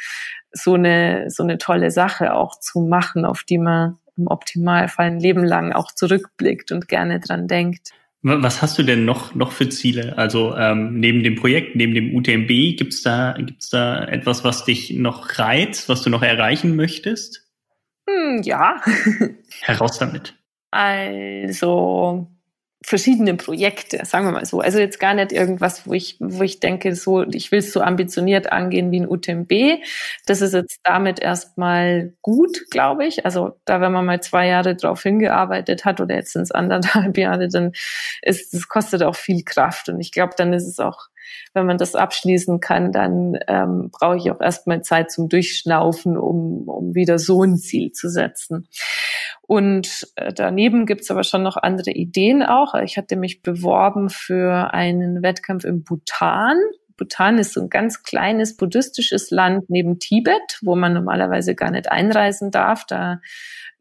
[0.53, 5.21] so eine so eine tolle Sache auch zu machen, auf die man im Optimalfall ein
[5.21, 7.91] Leben lang auch zurückblickt und gerne dran denkt.
[8.25, 10.17] Was hast du denn noch, noch für Ziele?
[10.17, 14.91] Also ähm, neben dem Projekt, neben dem UTMB, gibt's da, gibt's da etwas, was dich
[14.91, 17.51] noch reizt, was du noch erreichen möchtest?
[18.09, 18.81] Hm, ja.
[19.61, 20.37] Heraus damit.
[20.73, 22.27] Also
[22.85, 24.61] verschiedene Projekte, sagen wir mal so.
[24.61, 27.81] Also jetzt gar nicht irgendwas, wo ich, wo ich denke, so, ich will es so
[27.81, 29.83] ambitioniert angehen wie ein UTMB.
[30.27, 33.25] Das ist jetzt damit erstmal gut, glaube ich.
[33.25, 37.17] Also da, wenn man mal zwei Jahre drauf hingearbeitet hat oder jetzt sind es anderthalb
[37.19, 37.73] Jahre, dann
[38.23, 39.89] ist, das kostet auch viel Kraft.
[39.89, 41.09] Und ich glaube, dann ist es auch
[41.55, 46.69] wenn man das abschließen kann, dann ähm, brauche ich auch erstmal Zeit zum Durchschnaufen, um,
[46.69, 48.69] um wieder so ein Ziel zu setzen.
[49.43, 52.75] Und äh, daneben gibt's aber schon noch andere Ideen auch.
[52.75, 56.57] Ich hatte mich beworben für einen Wettkampf im Bhutan.
[56.97, 61.91] Bhutan ist so ein ganz kleines buddhistisches Land neben Tibet, wo man normalerweise gar nicht
[61.91, 62.87] einreisen darf.
[62.87, 63.21] Da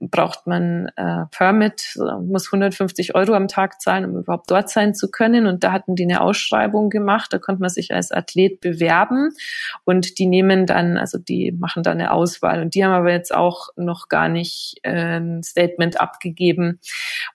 [0.10, 5.12] braucht man äh, Permit, muss 150 Euro am Tag zahlen, um überhaupt dort sein zu
[5.12, 5.46] können.
[5.46, 9.30] Und da hatten die eine Ausschreibung gemacht, da konnte man sich als Athlet bewerben
[9.86, 12.62] und die nehmen dann, also die machen dann eine Auswahl.
[12.62, 16.80] Und die haben aber jetzt auch noch gar nicht äh, ein Statement abgegeben,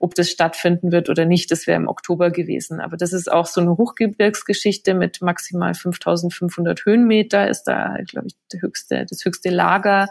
[0.01, 1.53] ob das stattfinden wird oder nicht.
[1.53, 2.81] Das wäre im Oktober gewesen.
[2.81, 8.35] Aber das ist auch so eine Hochgebirgsgeschichte mit maximal 5500 Höhenmeter, ist da, glaube ich,
[8.53, 10.09] der höchste, das höchste Lager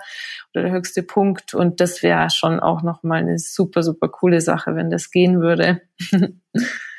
[0.54, 1.54] oder der höchste Punkt.
[1.54, 5.82] Und das wäre schon auch nochmal eine super, super coole Sache, wenn das gehen würde.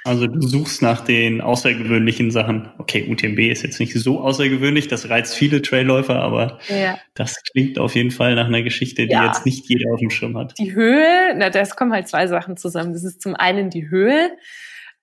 [0.07, 2.69] Also du suchst nach den außergewöhnlichen Sachen.
[2.79, 6.97] Okay, UTMB ist jetzt nicht so außergewöhnlich, das reizt viele Trailläufer, aber ja.
[7.15, 9.27] das klingt auf jeden Fall nach einer Geschichte, die ja.
[9.27, 10.57] jetzt nicht jeder auf dem Schirm hat.
[10.61, 12.93] Die Höhe, na, das kommen halt zwei Sachen zusammen.
[12.93, 14.31] Das ist zum einen die Höhe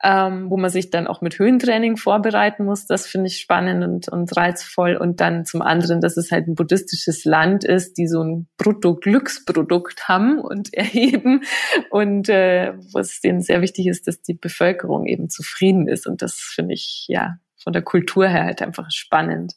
[0.04, 2.86] ähm, wo man sich dann auch mit Höhentraining vorbereiten muss.
[2.86, 4.98] Das finde ich spannend und, und reizvoll.
[4.98, 10.10] Und dann zum anderen, dass es halt ein buddhistisches Land ist, die so ein Brutto-Glücksprodukt
[10.10, 11.44] haben und erheben
[11.90, 16.06] und äh, wo es denen sehr wichtig ist, dass die Bevölkerung eben zufrieden ist.
[16.06, 19.54] Und das finde ich ja von der Kultur her halt einfach spannend.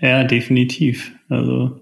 [0.00, 1.14] Ja, definitiv.
[1.28, 1.78] Also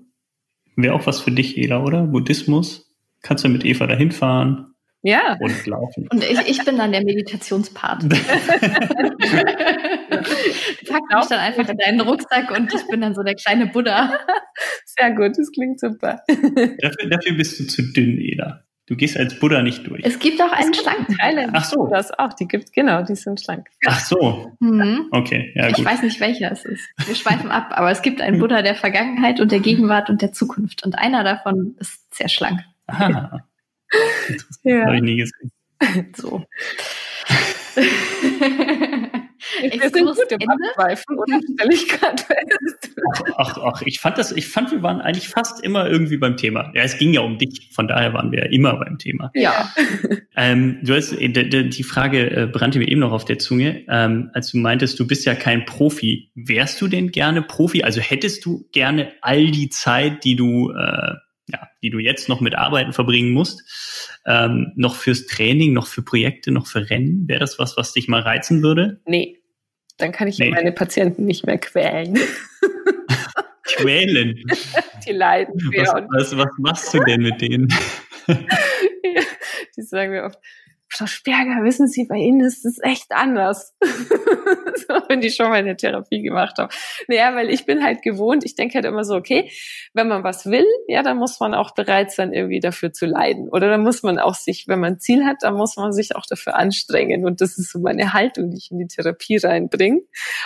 [0.74, 2.02] wäre auch was für dich, Ela, oder?
[2.02, 2.92] Buddhismus.
[3.22, 4.67] Kannst du mit Eva dahin fahren?
[5.02, 5.36] Ja.
[5.40, 6.08] Und laufen.
[6.10, 8.08] Und ich, ich bin dann der Meditationspart.
[8.08, 8.22] Pack
[11.14, 14.18] mich dann einfach in deinen Rucksack und ich bin dann so der kleine Buddha.
[14.84, 16.22] Sehr gut, das klingt super.
[16.26, 18.64] Dafür, dafür bist du zu dünn, Eda.
[18.86, 20.00] Du gehst als Buddha nicht durch.
[20.02, 21.50] Es gibt auch einen schlanken Teil.
[21.52, 21.88] Ach so.
[21.88, 23.68] Das auch, die gibt genau, die sind schlank.
[23.86, 24.56] Ach so.
[24.60, 25.08] Mhm.
[25.10, 26.88] Okay, ja Ich weiß nicht, welcher es ist.
[27.06, 30.32] Wir schweifen ab, aber es gibt einen Buddha der Vergangenheit und der Gegenwart und der
[30.32, 32.60] Zukunft und einer davon ist sehr schlank.
[32.86, 33.44] Aha.
[34.62, 34.86] ja.
[34.86, 35.50] Habe ich nie gesehen.
[36.16, 36.44] So.
[39.60, 42.96] Wir sind gut im Abschweifen, oder stelle ich gerade fest.
[43.36, 46.72] Ach, ach, ich fand das, ich fand, wir waren eigentlich fast immer irgendwie beim Thema.
[46.74, 49.30] Ja, es ging ja um dich, von daher waren wir ja immer beim Thema.
[49.34, 49.72] Ja.
[50.36, 54.30] Ähm, du hast, äh, die Frage äh, brannte mir eben noch auf der Zunge, ähm,
[54.34, 56.30] als du meintest, du bist ja kein Profi.
[56.34, 57.82] Wärst du denn gerne Profi?
[57.84, 61.14] Also hättest du gerne all die Zeit, die du äh,
[61.48, 63.62] ja, die du jetzt noch mit Arbeiten verbringen musst,
[64.26, 67.28] ähm, noch fürs Training, noch für Projekte, noch für Rennen?
[67.28, 69.00] Wäre das was, was dich mal reizen würde?
[69.06, 69.38] Nee,
[69.96, 70.50] dann kann ich nee.
[70.50, 72.18] meine Patienten nicht mehr quälen.
[73.64, 74.42] quälen?
[75.06, 75.54] Die leiden.
[75.76, 77.68] Was, was, was machst du denn mit denen?
[79.76, 80.38] die sagen mir oft,
[80.90, 83.74] Frau Sperger, wissen Sie, bei Ihnen ist es echt anders.
[83.82, 86.72] so, wenn die schon mal eine Therapie gemacht haben.
[87.08, 89.50] Naja, weil ich bin halt gewohnt, ich denke halt immer so, okay,
[89.92, 93.48] wenn man was will, ja, dann muss man auch bereit sein, irgendwie dafür zu leiden.
[93.50, 96.16] Oder dann muss man auch sich, wenn man ein Ziel hat, dann muss man sich
[96.16, 97.26] auch dafür anstrengen.
[97.26, 100.00] Und das ist so meine Haltung, die ich in die Therapie reinbringe.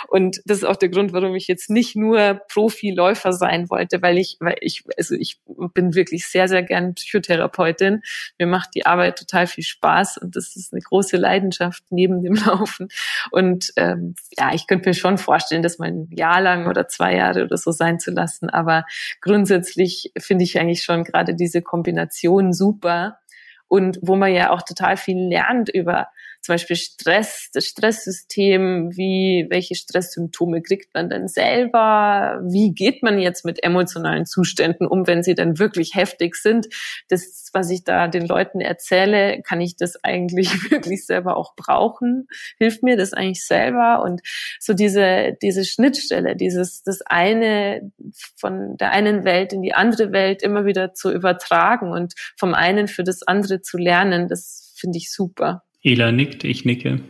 [0.09, 4.17] Und das ist auch der Grund, warum ich jetzt nicht nur Profiläufer sein wollte, weil
[4.17, 5.39] ich, weil ich, also ich
[5.73, 8.01] bin wirklich sehr, sehr gern Psychotherapeutin.
[8.37, 12.33] Mir macht die Arbeit total viel Spaß und das ist eine große Leidenschaft neben dem
[12.45, 12.89] Laufen.
[13.31, 17.15] Und ähm, ja, ich könnte mir schon vorstellen, das mal ein Jahr lang oder zwei
[17.15, 18.49] Jahre oder so sein zu lassen.
[18.49, 18.85] Aber
[19.21, 23.19] grundsätzlich finde ich eigentlich schon gerade diese Kombination super.
[23.67, 26.09] Und wo man ja auch total viel lernt über
[26.43, 32.41] zum Beispiel Stress, das Stresssystem, wie, welche Stresssymptome kriegt man denn selber?
[32.43, 36.67] Wie geht man jetzt mit emotionalen Zuständen um, wenn sie dann wirklich heftig sind?
[37.07, 42.27] Das, was ich da den Leuten erzähle, kann ich das eigentlich wirklich selber auch brauchen?
[42.57, 44.03] Hilft mir das eigentlich selber?
[44.03, 44.19] Und
[44.59, 47.89] so diese, diese Schnittstelle, dieses, das eine
[48.35, 52.89] von der einen Welt in die andere Welt immer wieder zu übertragen und vom einen
[52.89, 55.63] für das andere zu lernen, das finde ich super.
[55.83, 57.01] Ela nickt, ich nicke.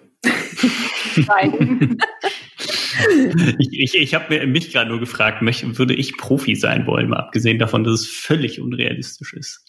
[1.16, 1.98] Nein.
[3.60, 7.60] ich ich, ich habe mich gerade nur gefragt, würde ich Profi sein wollen, mal abgesehen
[7.60, 9.66] davon, dass es völlig unrealistisch ist.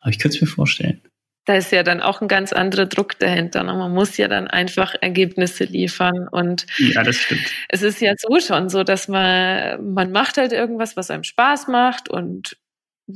[0.00, 1.02] Aber ich könnte es mir vorstellen.
[1.44, 3.60] da ist ja dann auch ein ganz anderer Druck dahinter.
[3.60, 6.28] Und man muss ja dann einfach Ergebnisse liefern.
[6.30, 7.42] Und ja, das stimmt.
[7.68, 11.68] Es ist ja so schon so, dass man, man macht halt irgendwas, was einem Spaß
[11.68, 12.56] macht und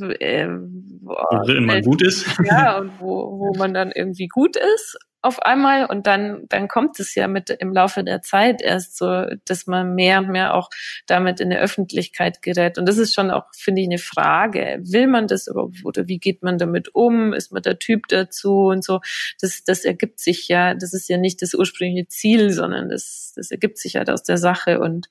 [0.01, 2.27] äh, wo man gut ist.
[2.45, 7.01] Ja, und wo, wo man dann irgendwie gut ist auf einmal und dann, dann kommt
[7.01, 10.69] es ja mit im Laufe der Zeit erst so, dass man mehr und mehr auch
[11.07, 12.77] damit in der Öffentlichkeit gerät.
[12.77, 14.81] Und das ist schon auch, finde ich, eine Frage.
[14.83, 17.33] Will man das überhaupt oder wie geht man damit um?
[17.33, 19.01] Ist man der Typ dazu und so?
[19.41, 23.51] Das, das ergibt sich ja, das ist ja nicht das ursprüngliche Ziel, sondern das, das
[23.51, 25.09] ergibt sich halt aus der Sache und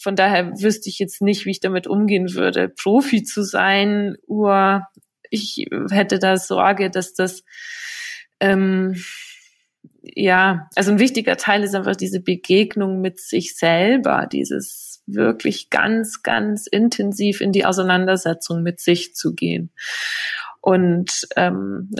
[0.00, 4.16] von daher wüsste ich jetzt nicht, wie ich damit umgehen würde, Profi zu sein.
[4.26, 4.86] Ur,
[5.30, 7.42] ich hätte da Sorge, dass das
[8.40, 8.94] ähm,
[10.14, 16.22] ja, also ein wichtiger Teil ist einfach diese Begegnung mit sich selber, dieses wirklich ganz,
[16.22, 19.70] ganz intensiv in die Auseinandersetzung mit sich zu gehen.
[20.60, 21.90] Und ähm,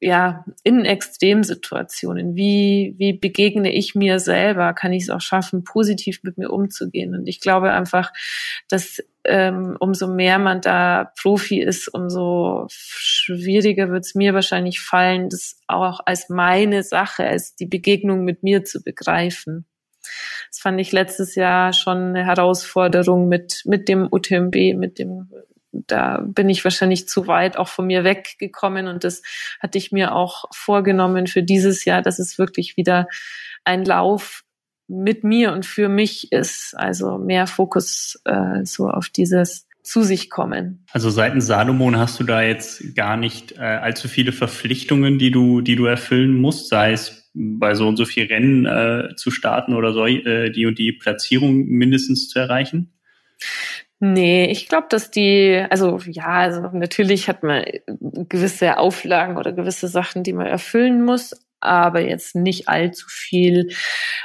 [0.00, 6.20] ja, in Extremsituationen, wie, wie begegne ich mir selber, kann ich es auch schaffen, positiv
[6.22, 7.14] mit mir umzugehen.
[7.14, 8.12] Und ich glaube einfach,
[8.68, 15.28] dass ähm, umso mehr man da Profi ist, umso schwieriger wird es mir wahrscheinlich fallen,
[15.30, 19.66] das auch als meine Sache, als die Begegnung mit mir zu begreifen.
[20.50, 25.28] Das fand ich letztes Jahr schon eine Herausforderung mit, mit dem UTMB, mit dem
[25.72, 29.22] da bin ich wahrscheinlich zu weit auch von mir weggekommen und das
[29.60, 33.06] hatte ich mir auch vorgenommen für dieses Jahr, dass es wirklich wieder
[33.64, 34.44] ein Lauf
[34.88, 36.74] mit mir und für mich ist.
[36.76, 40.84] Also mehr Fokus äh, so auf dieses zu sich kommen.
[40.92, 45.62] Also seitens Salomon hast du da jetzt gar nicht äh, allzu viele Verpflichtungen, die du,
[45.62, 49.74] die du erfüllen musst, sei es bei so und so viel Rennen äh, zu starten
[49.74, 52.92] oder so, äh, die und die Platzierung mindestens zu erreichen?
[54.00, 57.64] Nee, ich glaube, dass die, also ja, also natürlich hat man
[58.28, 63.70] gewisse Auflagen oder gewisse Sachen, die man erfüllen muss, aber jetzt nicht allzu viel.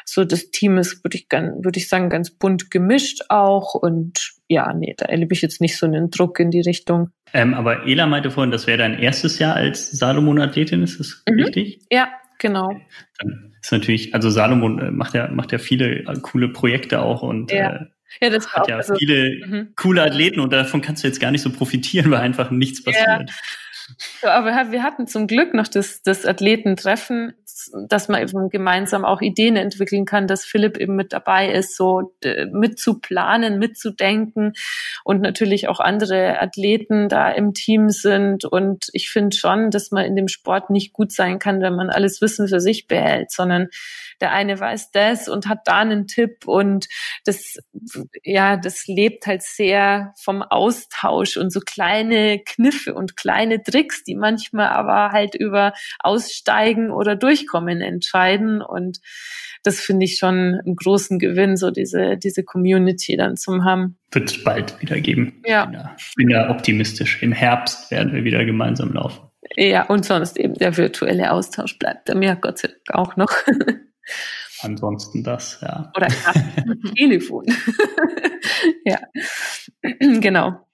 [0.05, 4.71] So das Team ist, würde ich, würde ich sagen, ganz bunt gemischt auch und ja,
[4.73, 7.09] nee, da erlebe ich jetzt nicht so einen Druck in die Richtung.
[7.33, 11.39] Ähm, aber Ela meinte vorhin, das wäre dein erstes Jahr als Salomon-Athletin, ist das mhm.
[11.39, 11.81] richtig?
[11.91, 12.69] Ja, genau.
[13.17, 17.23] Dann ist natürlich, also Salomon äh, macht ja, macht ja viele äh, coole Projekte auch
[17.23, 17.75] und ja.
[17.75, 17.85] äh,
[18.21, 19.73] ja, das hat ja also, viele mhm.
[19.75, 23.07] coole Athleten und davon kannst du jetzt gar nicht so profitieren, weil einfach nichts passiert.
[23.07, 23.25] Ja.
[24.21, 27.33] So, aber wir hatten zum Glück noch das, das Athletentreffen,
[27.87, 32.13] dass man eben gemeinsam auch Ideen entwickeln kann, dass Philipp eben mit dabei ist, so
[32.51, 34.53] mitzuplanen, mitzudenken
[35.03, 38.45] und natürlich auch andere Athleten da im Team sind.
[38.45, 41.89] Und ich finde schon, dass man in dem Sport nicht gut sein kann, wenn man
[41.89, 43.69] alles Wissen für sich behält, sondern
[44.21, 46.87] der eine weiß das und hat da einen Tipp und
[47.25, 47.57] das,
[48.23, 54.15] ja, das lebt halt sehr vom Austausch und so kleine Kniffe und kleine Tricks, die
[54.15, 58.99] manchmal aber halt über Aussteigen oder Durchkommen entscheiden und
[59.63, 63.97] das finde ich schon einen großen Gewinn, so diese, diese Community dann zum haben.
[64.11, 65.41] Wird es bald wieder geben.
[65.45, 65.95] Ja.
[65.97, 67.23] Ich bin da optimistisch.
[67.23, 69.21] Im Herbst werden wir wieder gemeinsam laufen.
[69.55, 73.31] Ja, und sonst eben der virtuelle Austausch bleibt da mir Gott sei Dank auch noch.
[74.61, 75.91] Ansonsten das, ja.
[75.95, 76.07] Oder
[76.95, 77.45] Telefon.
[78.85, 78.99] ja,
[80.19, 80.67] genau.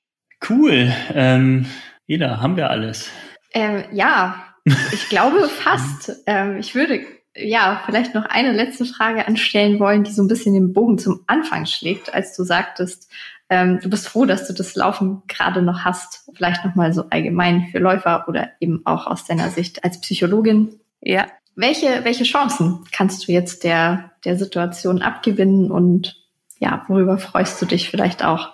[0.48, 0.94] Cool.
[1.14, 1.66] Ähm,
[2.08, 3.10] Eda, haben wir alles?
[3.54, 4.49] Ähm, ja,
[4.92, 6.24] ich glaube fast.
[6.26, 7.02] Ähm, ich würde
[7.36, 11.24] ja vielleicht noch eine letzte Frage anstellen wollen, die so ein bisschen den Bogen zum
[11.28, 13.10] Anfang schlägt, als du sagtest,
[13.50, 16.30] ähm, du bist froh, dass du das Laufen gerade noch hast.
[16.36, 20.80] Vielleicht nochmal so allgemein für Läufer oder eben auch aus deiner Sicht als Psychologin.
[21.02, 21.26] Ja.
[21.56, 26.16] Welche, welche Chancen kannst du jetzt der, der Situation abgewinnen und
[26.60, 28.52] ja, worüber freust du dich vielleicht auch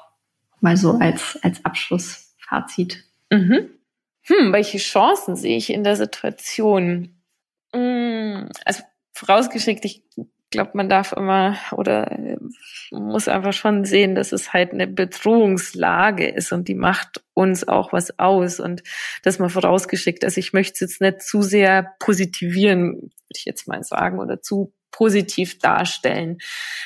[0.61, 3.03] mal so als, als Abschlussfazit?
[3.29, 3.69] Mhm.
[4.27, 7.21] Hm, welche Chancen sehe ich in der Situation?
[7.73, 10.03] Hm, also vorausgeschickt, ich
[10.49, 12.37] glaube, man darf immer oder äh,
[12.91, 17.93] muss einfach schon sehen, dass es halt eine Bedrohungslage ist und die macht uns auch
[17.93, 18.83] was aus und
[19.23, 20.23] das mal vorausgeschickt.
[20.23, 24.41] Also ich möchte es jetzt nicht zu sehr positivieren, würde ich jetzt mal sagen, oder
[24.41, 26.37] zu positiv darstellen.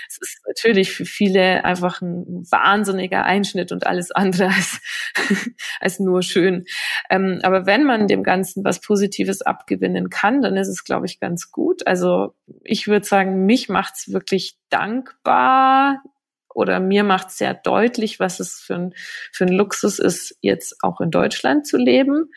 [0.07, 4.81] Es ist natürlich für viele einfach ein wahnsinniger Einschnitt und alles andere als,
[5.79, 6.65] als nur schön.
[7.11, 11.19] Ähm, aber wenn man dem Ganzen was Positives abgewinnen kann, dann ist es, glaube ich,
[11.19, 11.85] ganz gut.
[11.85, 12.33] Also
[12.63, 16.01] ich würde sagen, mich macht es wirklich dankbar,
[16.55, 18.93] oder mir macht sehr deutlich, was es für ein,
[19.31, 22.31] für ein Luxus ist, jetzt auch in Deutschland zu leben.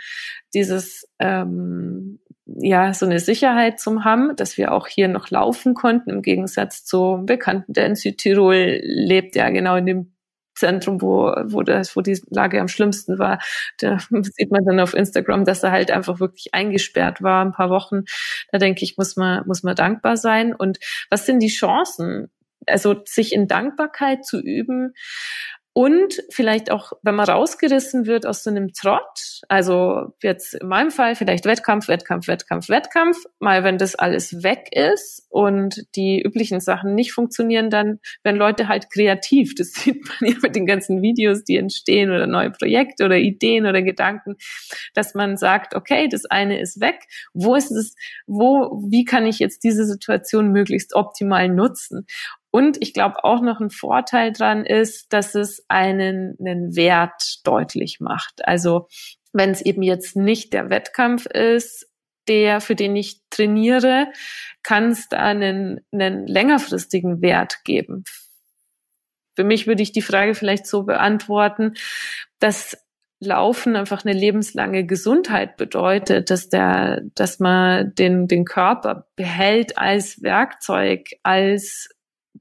[0.52, 6.10] Dieses ähm, ja so eine Sicherheit zum haben, dass wir auch hier noch laufen konnten,
[6.10, 10.12] im Gegensatz zu Bekannten, der in Südtirol lebt, ja genau in dem
[10.54, 13.38] Zentrum, wo, wo das, wo die Lage am schlimmsten war.
[13.78, 17.70] Da sieht man dann auf Instagram, dass er halt einfach wirklich eingesperrt war, ein paar
[17.70, 18.02] Wochen.
[18.50, 20.54] Da denke ich, muss man, muss man dankbar sein.
[20.54, 20.78] Und
[21.10, 22.30] was sind die Chancen?
[22.66, 24.94] Also sich in Dankbarkeit zu üben,
[25.74, 30.90] und vielleicht auch, wenn man rausgerissen wird aus so einem Trott, also jetzt in meinem
[30.90, 36.60] Fall vielleicht Wettkampf, Wettkampf, Wettkampf, Wettkampf, mal wenn das alles weg ist und die üblichen
[36.60, 39.54] Sachen nicht funktionieren, dann werden Leute halt kreativ.
[39.54, 43.64] Das sieht man ja mit den ganzen Videos, die entstehen oder neue Projekte oder Ideen
[43.64, 44.36] oder Gedanken,
[44.92, 47.00] dass man sagt, okay, das eine ist weg.
[47.32, 47.94] Wo ist es,
[48.26, 52.06] wo, wie kann ich jetzt diese Situation möglichst optimal nutzen?
[52.52, 57.98] Und ich glaube auch noch ein Vorteil dran ist, dass es einen, einen Wert deutlich
[57.98, 58.46] macht.
[58.46, 58.88] Also
[59.32, 61.88] wenn es eben jetzt nicht der Wettkampf ist,
[62.28, 64.12] der, für den ich trainiere,
[64.62, 68.04] kann es da einen, einen längerfristigen Wert geben.
[69.34, 71.72] Für mich würde ich die Frage vielleicht so beantworten,
[72.38, 72.76] dass
[73.18, 80.22] Laufen einfach eine lebenslange Gesundheit bedeutet, dass der, dass man den, den Körper behält als
[80.22, 81.88] Werkzeug, als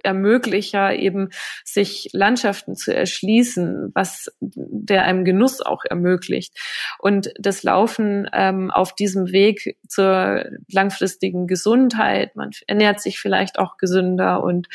[0.03, 1.29] Ermöglicher eben
[1.63, 6.57] sich Landschaften zu erschließen, was der einem Genuss auch ermöglicht.
[6.99, 13.77] Und das Laufen ähm, auf diesem Weg zur langfristigen Gesundheit, man ernährt sich vielleicht auch
[13.77, 14.67] gesünder und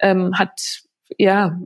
[0.00, 0.83] ähm, hat
[1.18, 1.58] ja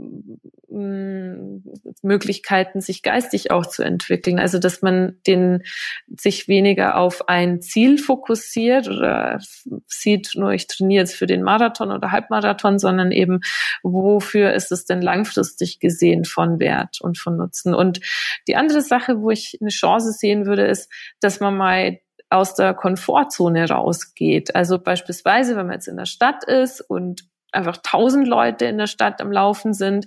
[2.03, 4.39] Möglichkeiten, sich geistig auch zu entwickeln.
[4.39, 5.63] Also, dass man den,
[6.09, 9.41] sich weniger auf ein Ziel fokussiert oder
[9.87, 13.41] sieht, nur ich trainiere jetzt für den Marathon oder Halbmarathon, sondern eben,
[13.83, 17.75] wofür ist es denn langfristig gesehen von Wert und von Nutzen?
[17.75, 18.01] Und
[18.47, 21.99] die andere Sache, wo ich eine Chance sehen würde, ist, dass man mal
[22.31, 24.55] aus der Komfortzone rausgeht.
[24.55, 28.87] Also beispielsweise, wenn man jetzt in der Stadt ist und einfach tausend Leute in der
[28.87, 30.07] Stadt am Laufen sind,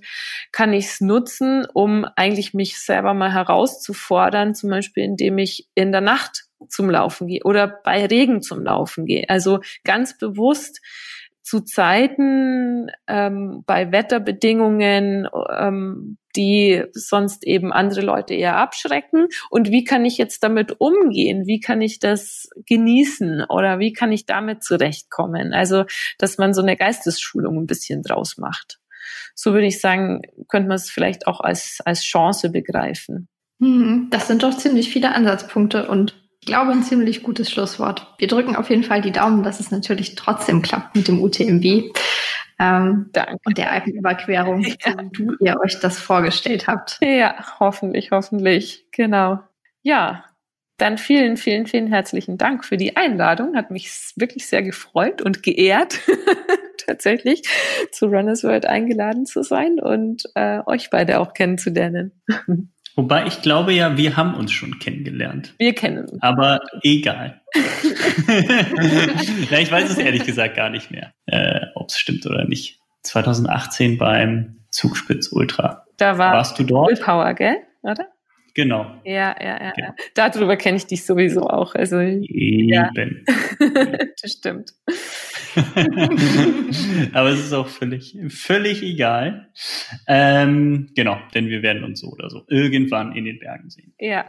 [0.51, 5.91] kann ich es nutzen, um eigentlich mich selber mal herauszufordern, zum Beispiel indem ich in
[5.91, 9.27] der Nacht zum Laufen gehe oder bei Regen zum Laufen gehe.
[9.29, 10.81] Also ganz bewusst
[11.41, 15.27] zu Zeiten ähm, bei Wetterbedingungen,
[15.57, 19.27] ähm, die sonst eben andere Leute eher abschrecken?
[19.49, 21.47] Und wie kann ich jetzt damit umgehen?
[21.47, 25.53] Wie kann ich das genießen oder wie kann ich damit zurechtkommen?
[25.53, 25.85] Also,
[26.17, 28.79] dass man so eine Geistesschulung ein bisschen draus macht.
[29.35, 33.27] So würde ich sagen, könnte man es vielleicht auch als, als Chance begreifen.
[33.59, 38.15] Hm, das sind doch ziemlich viele Ansatzpunkte und ich glaube, ein ziemlich gutes Schlusswort.
[38.17, 41.93] Wir drücken auf jeden Fall die Daumen, dass es natürlich trotzdem klappt mit dem UTMB
[42.59, 43.37] ähm, Danke.
[43.45, 44.75] und der Alpenüberquerung, ja.
[44.83, 46.97] so wie du ihr euch das vorgestellt habt.
[47.01, 48.87] Ja, hoffentlich, hoffentlich.
[48.91, 49.39] Genau.
[49.83, 50.25] Ja,
[50.77, 53.55] dann vielen, vielen, vielen herzlichen Dank für die Einladung.
[53.55, 55.99] Hat mich wirklich sehr gefreut und geehrt,
[56.87, 57.43] tatsächlich
[57.91, 62.23] zu Runners World eingeladen zu sein und äh, euch beide auch kennenzulernen.
[62.95, 65.53] Wobei ich glaube ja, wir haben uns schon kennengelernt.
[65.57, 66.21] Wir kennen uns.
[66.21, 67.41] Aber egal.
[69.49, 72.79] ja, ich weiß es ehrlich gesagt gar nicht mehr, äh, ob es stimmt oder nicht.
[73.03, 75.85] 2018 beim Zugspitz Ultra.
[75.97, 76.89] Da war Warst du dort?
[76.89, 77.57] Willpower, gell?
[77.81, 78.07] Oder?
[78.53, 78.99] Genau.
[79.05, 79.71] Ja, ja, ja.
[79.71, 79.93] Genau.
[80.13, 81.73] Darüber kenne ich dich sowieso auch.
[81.75, 82.69] Also, Eben.
[82.69, 82.89] Ja.
[84.21, 84.73] das stimmt.
[87.13, 89.49] Aber es ist auch völlig, völlig egal.
[90.07, 93.93] Ähm, genau, denn wir werden uns so oder so irgendwann in den Bergen sehen.
[93.99, 94.25] Ja.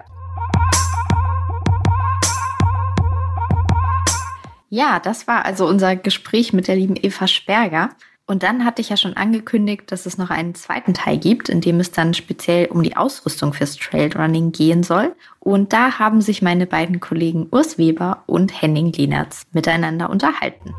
[4.68, 7.90] Ja, das war also unser Gespräch mit der lieben Eva Sperger.
[8.24, 11.60] Und dann hatte ich ja schon angekündigt, dass es noch einen zweiten Teil gibt, in
[11.60, 15.14] dem es dann speziell um die Ausrüstung fürs Trailrunning gehen soll.
[15.40, 20.72] Und da haben sich meine beiden Kollegen Urs Weber und Henning Lienertz miteinander unterhalten.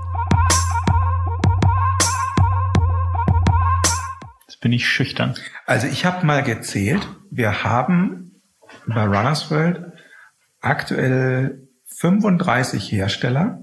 [4.63, 5.35] Bin ich schüchtern.
[5.65, 8.41] Also ich habe mal gezählt, wir haben
[8.87, 9.91] bei Runners World
[10.61, 13.59] aktuell 35 Hersteller,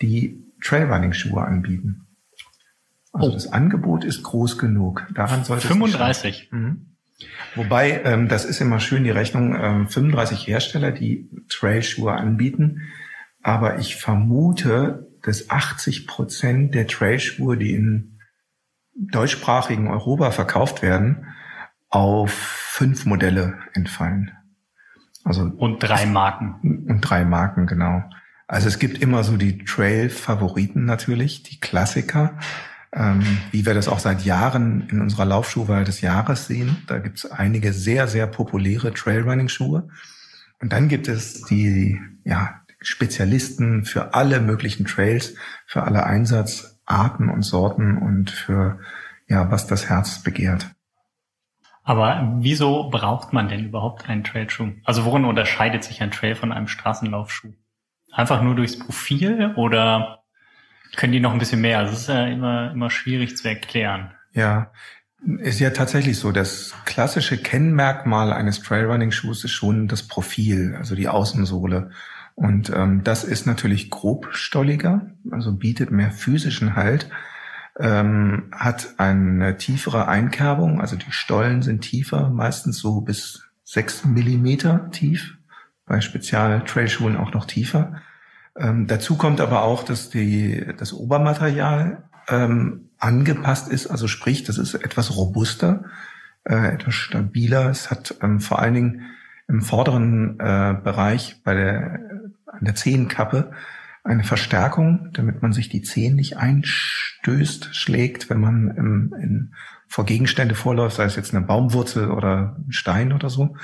[0.00, 2.06] die Trailrunning-Schuhe anbieten.
[3.12, 3.32] Also oh.
[3.34, 5.06] das Angebot ist groß genug.
[5.14, 6.48] Daran sollte 35.
[6.50, 6.96] Mhm.
[7.54, 12.80] Wobei, ähm, das ist immer schön, die Rechnung, ähm, 35 Hersteller, die Trailschuhe anbieten.
[13.42, 18.13] Aber ich vermute, dass 80 Prozent der Trailschuhe, die in
[18.94, 21.26] deutschsprachigen Europa verkauft werden,
[21.88, 24.32] auf fünf Modelle entfallen.
[25.24, 26.86] Also und drei Marken.
[26.88, 28.02] Und drei Marken, genau.
[28.46, 32.38] Also es gibt immer so die Trail-Favoriten natürlich, die Klassiker
[32.94, 36.76] ähm, wie wir das auch seit Jahren in unserer Laufschuhwahl des Jahres sehen.
[36.86, 39.88] Da gibt es einige sehr, sehr populäre Trailrunning-Schuhe.
[40.60, 45.34] Und dann gibt es die ja, Spezialisten für alle möglichen Trails,
[45.66, 46.04] für alle
[46.86, 48.78] Einsatzarten und Sorten und für
[49.26, 50.70] ja, was das Herz begehrt.
[51.82, 54.72] Aber wieso braucht man denn überhaupt einen Trailschuh?
[54.84, 57.52] Also worin unterscheidet sich ein Trail von einem Straßenlaufschuh?
[58.12, 60.22] Einfach nur durchs Profil oder
[60.96, 61.78] können die noch ein bisschen mehr?
[61.78, 64.12] Also es ist ja immer, immer schwierig zu erklären.
[64.32, 64.70] Ja,
[65.38, 66.32] ist ja tatsächlich so.
[66.32, 71.90] Das klassische Kennmerkmal eines Trailrunning-Schuhs ist schon das Profil, also die Außensohle.
[72.34, 77.08] Und ähm, das ist natürlich grobstolliger, also bietet mehr physischen Halt,
[77.78, 84.90] ähm, hat eine tiefere Einkerbung, also die Stollen sind tiefer, meistens so bis sechs Millimeter
[84.90, 85.38] tief,
[85.86, 88.00] bei Spezial-Trailschuhen auch noch tiefer.
[88.56, 94.58] Ähm, dazu kommt aber auch, dass die, das Obermaterial ähm, angepasst ist, also sprich, das
[94.58, 95.84] ist etwas robuster,
[96.44, 97.68] äh, etwas stabiler.
[97.70, 99.02] Es hat ähm, vor allen Dingen
[99.48, 102.00] im vorderen äh, Bereich bei der,
[102.64, 103.52] an der Zehenkappe
[104.04, 109.54] eine Verstärkung, damit man sich die Zehen nicht einstößt, schlägt, wenn man im, in,
[109.86, 113.56] vor Gegenstände vorläuft, sei es jetzt eine Baumwurzel oder ein Stein oder so.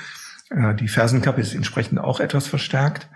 [0.50, 3.08] Äh, die Fersenkappe ist entsprechend auch etwas verstärkt.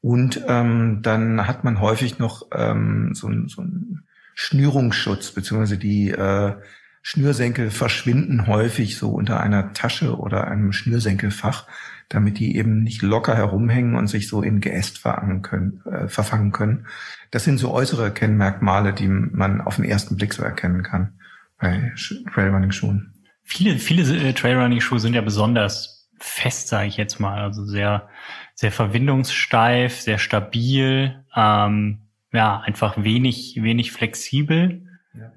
[0.00, 4.04] Und ähm, dann hat man häufig noch ähm, so, so ein
[4.34, 6.54] Schnürungsschutz, beziehungsweise die äh,
[7.02, 11.66] Schnürsenkel verschwinden häufig so unter einer Tasche oder einem Schnürsenkelfach,
[12.08, 16.52] damit die eben nicht locker herumhängen und sich so in Geäst verfangen können, äh, verfangen
[16.52, 16.86] können.
[17.30, 21.14] Das sind so äußere Kennmerkmale, die man auf den ersten Blick so erkennen kann
[21.58, 21.92] bei
[22.32, 23.14] Trailrunning-Schuhen.
[23.42, 28.08] Viele, viele äh, Trailrunning-Schuhe sind ja besonders fest, sage ich jetzt mal, also sehr,
[28.54, 31.24] sehr verwindungssteif, sehr stabil.
[31.34, 31.98] Ähm,
[32.32, 34.86] ja, einfach wenig, wenig flexibel.
[35.14, 35.32] Ja.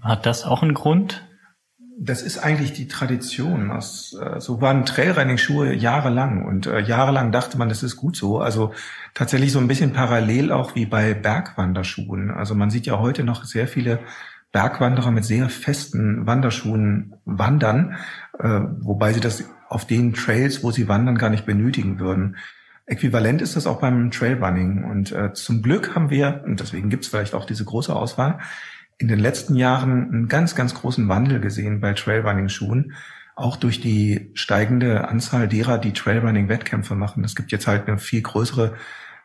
[0.00, 1.24] Hat das auch einen Grund?
[1.98, 3.68] Das ist eigentlich die Tradition.
[3.68, 8.40] Das, äh, so waren Trailrunning-Schuhe jahrelang und äh, jahrelang dachte man, das ist gut so.
[8.40, 8.72] Also
[9.14, 12.30] tatsächlich so ein bisschen parallel auch wie bei Bergwanderschuhen.
[12.30, 14.00] Also man sieht ja heute noch sehr viele
[14.52, 17.96] Bergwanderer mit sehr festen Wanderschuhen wandern,
[18.38, 22.36] äh, wobei sie das auf den Trails, wo sie wandern, gar nicht benötigen würden.
[22.86, 24.84] Äquivalent ist das auch beim Trailrunning.
[24.84, 28.40] Und äh, zum Glück haben wir, und deswegen gibt es vielleicht auch diese große Auswahl,
[28.98, 32.92] in den letzten Jahren einen ganz, ganz großen Wandel gesehen bei Trailrunning-Schuhen,
[33.34, 37.24] auch durch die steigende Anzahl derer, die Trailrunning-Wettkämpfe machen.
[37.24, 38.74] Es gibt jetzt halt eine viel größere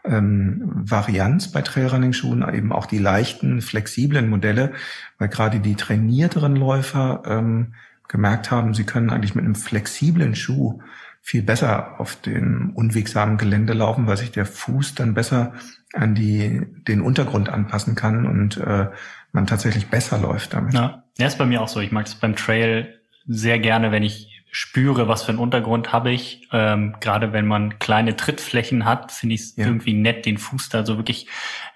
[0.05, 4.73] ähm, Varianz bei Trailrunning-Schuhen, eben auch die leichten, flexiblen Modelle,
[5.17, 7.73] weil gerade die trainierteren Läufer ähm,
[8.07, 10.81] gemerkt haben, sie können eigentlich mit einem flexiblen Schuh
[11.21, 15.53] viel besser auf dem unwegsamen Gelände laufen, weil sich der Fuß dann besser
[15.93, 18.87] an die, den Untergrund anpassen kann und äh,
[19.31, 20.73] man tatsächlich besser läuft damit.
[20.73, 21.79] Ja, ja ist bei mir auch so.
[21.79, 26.11] Ich mag es beim Trail sehr gerne, wenn ich spüre, was für einen Untergrund habe
[26.11, 26.47] ich.
[26.51, 29.65] Ähm, Gerade wenn man kleine Trittflächen hat, finde ich es ja.
[29.65, 31.27] irgendwie nett, den Fuß da so wirklich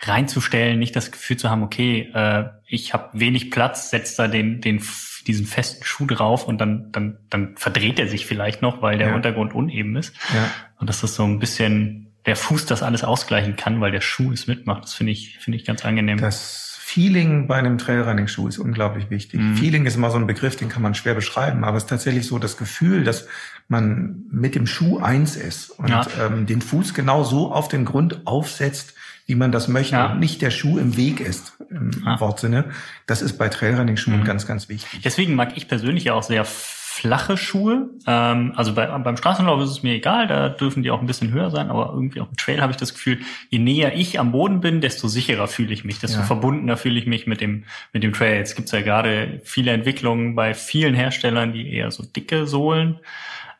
[0.02, 4.62] reinzustellen, nicht das Gefühl zu haben, okay, äh, ich habe wenig Platz, setzt da den,
[4.62, 4.82] den
[5.28, 9.10] diesen festen Schuh drauf und dann, dann, dann verdreht er sich vielleicht noch, weil der
[9.10, 9.16] ja.
[9.16, 10.16] Untergrund uneben ist.
[10.34, 10.50] Ja.
[10.80, 14.32] Und dass das so ein bisschen der Fuß das alles ausgleichen kann, weil der Schuh
[14.32, 14.84] es mitmacht.
[14.84, 16.18] Das finde ich, finde ich ganz angenehm.
[16.18, 19.40] Das Feeling bei einem Trailrunning-Schuh ist unglaublich wichtig.
[19.40, 19.56] Mhm.
[19.56, 22.28] Feeling ist immer so ein Begriff, den kann man schwer beschreiben, aber es ist tatsächlich
[22.28, 23.28] so das Gefühl, dass
[23.70, 26.06] man mit dem Schuh eins ist und ja.
[26.20, 28.94] ähm, den Fuß genau so auf den Grund aufsetzt,
[29.26, 30.12] wie man das möchte ja.
[30.12, 32.20] und nicht der Schuh im Weg ist, im ja.
[32.20, 32.66] Wortsinne.
[33.06, 34.26] Das ist bei Trailrunning-Schuhen mhm.
[34.26, 35.00] ganz, ganz wichtig.
[35.02, 36.44] Deswegen mag ich persönlich ja auch sehr
[37.02, 37.90] flache Schuhe.
[38.06, 41.32] Ähm, also bei, beim Straßenlauf ist es mir egal, da dürfen die auch ein bisschen
[41.32, 43.20] höher sein, aber irgendwie auf dem Trail habe ich das Gefühl,
[43.50, 46.26] je näher ich am Boden bin, desto sicherer fühle ich mich, desto ja.
[46.26, 48.38] verbundener fühle ich mich mit dem, mit dem Trail.
[48.38, 53.00] Jetzt gibt's ja gerade viele Entwicklungen bei vielen Herstellern, die eher so dicke Sohlen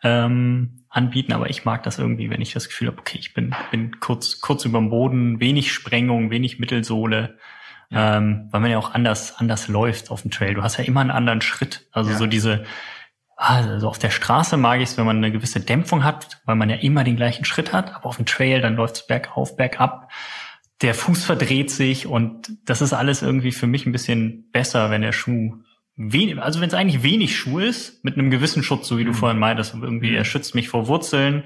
[0.04, 3.56] ähm, anbieten, aber ich mag das irgendwie, wenn ich das Gefühl habe, okay, ich bin,
[3.72, 7.40] bin kurz, kurz über dem Boden, wenig Sprengung, wenig Mittelsohle,
[7.90, 8.18] ja.
[8.18, 10.54] ähm, weil man ja auch anders, anders läuft auf dem Trail.
[10.54, 11.88] Du hast ja immer einen anderen Schritt.
[11.92, 12.18] Also ja.
[12.18, 12.66] so diese,
[13.42, 16.70] also auf der Straße mag ich es, wenn man eine gewisse Dämpfung hat, weil man
[16.70, 20.12] ja immer den gleichen Schritt hat, aber auf dem Trail, dann läuft es bergauf, bergab.
[20.82, 25.02] Der Fuß verdreht sich und das ist alles irgendwie für mich ein bisschen besser, wenn
[25.02, 25.56] der Schuh
[25.96, 29.10] wenig, also wenn es eigentlich wenig Schuh ist, mit einem gewissen Schutz, so wie du
[29.10, 29.16] mhm.
[29.16, 31.44] vorhin meintest, irgendwie, er schützt mich vor Wurzeln,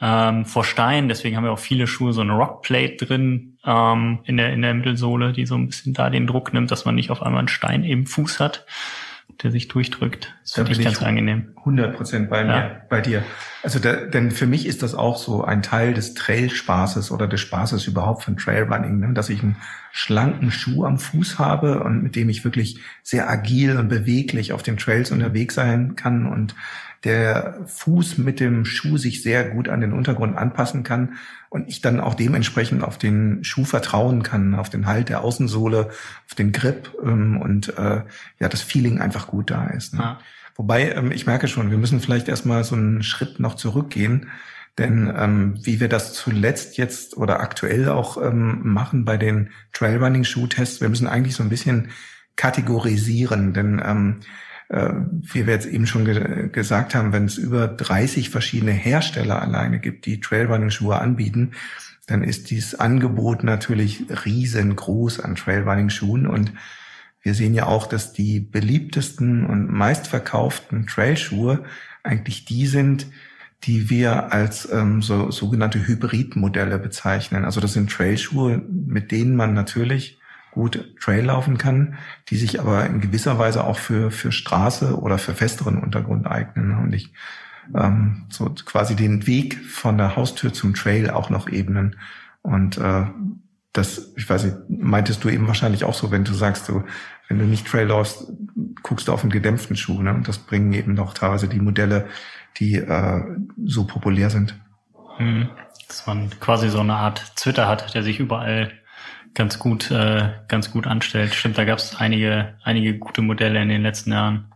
[0.00, 4.36] ähm, vor Steinen, deswegen haben wir auch viele Schuhe so eine Rockplate drin ähm, in,
[4.36, 7.10] der, in der Mittelsohle, die so ein bisschen da den Druck nimmt, dass man nicht
[7.10, 8.66] auf einmal einen Stein im Fuß hat
[9.42, 10.34] der sich durchdrückt.
[10.42, 11.52] Das finde ich ganz angenehm.
[11.56, 12.80] 100 Prozent bei mir, ja.
[12.88, 13.22] bei dir.
[13.62, 17.40] Also da, denn für mich ist das auch so ein Teil des Trailspaßes oder des
[17.40, 19.12] Spaßes überhaupt von Trailrunning, ne?
[19.14, 19.56] dass ich einen
[19.92, 24.62] schlanken Schuh am Fuß habe und mit dem ich wirklich sehr agil und beweglich auf
[24.62, 26.54] den Trails unterwegs sein kann und
[27.04, 31.14] der Fuß mit dem Schuh sich sehr gut an den Untergrund anpassen kann
[31.54, 35.88] und ich dann auch dementsprechend auf den Schuh vertrauen kann, auf den Halt der Außensohle,
[35.88, 38.02] auf den Grip ähm, und äh,
[38.40, 39.94] ja, das Feeling einfach gut da ist.
[39.94, 40.00] Ne?
[40.00, 40.18] Ja.
[40.56, 44.30] Wobei, ähm, ich merke schon, wir müssen vielleicht erstmal so einen Schritt noch zurückgehen.
[44.78, 50.80] Denn ähm, wie wir das zuletzt jetzt oder aktuell auch ähm, machen bei den Trailrunning-Shoe-Tests,
[50.80, 51.90] wir müssen eigentlich so ein bisschen
[52.34, 53.54] kategorisieren.
[53.54, 54.24] Denn ähm, äh,
[54.68, 59.78] wie wir jetzt eben schon ge gesagt haben, wenn es über 30 verschiedene Hersteller alleine
[59.78, 61.52] gibt, die Trailrunning-Schuhe anbieten,
[62.06, 66.52] dann ist dieses Angebot natürlich riesengroß an Trailrunning-Schuhen und
[67.22, 71.64] wir sehen ja auch, dass die beliebtesten und meistverkauften Trailschuhe
[72.02, 73.06] eigentlich die sind,
[73.62, 77.46] die wir als ähm, so, sogenannte Hybridmodelle bezeichnen.
[77.46, 80.18] Also das sind Trailschuhe, mit denen man natürlich
[80.54, 81.98] gut Trail laufen kann,
[82.28, 86.78] die sich aber in gewisser Weise auch für, für Straße oder für festeren Untergrund eignen.
[86.78, 87.12] Und ich
[87.74, 91.96] ähm, so quasi den Weg von der Haustür zum Trail auch noch ebnen.
[92.42, 93.06] Und äh,
[93.72, 96.84] das, ich weiß nicht, meintest du eben wahrscheinlich auch so, wenn du sagst, du,
[97.28, 98.32] wenn du nicht Trail läufst,
[98.82, 100.00] guckst du auf einen gedämpften Schuh.
[100.00, 100.14] Ne?
[100.14, 102.06] Und das bringen eben noch teilweise die Modelle,
[102.58, 103.22] die äh,
[103.64, 104.54] so populär sind.
[105.16, 105.48] Hm.
[105.88, 108.72] Dass man quasi so eine Art Twitter hat, der sich überall
[109.34, 111.34] ganz gut, äh, ganz gut anstellt.
[111.34, 114.46] Stimmt, da gab es einige, einige gute Modelle in den letzten Jahren.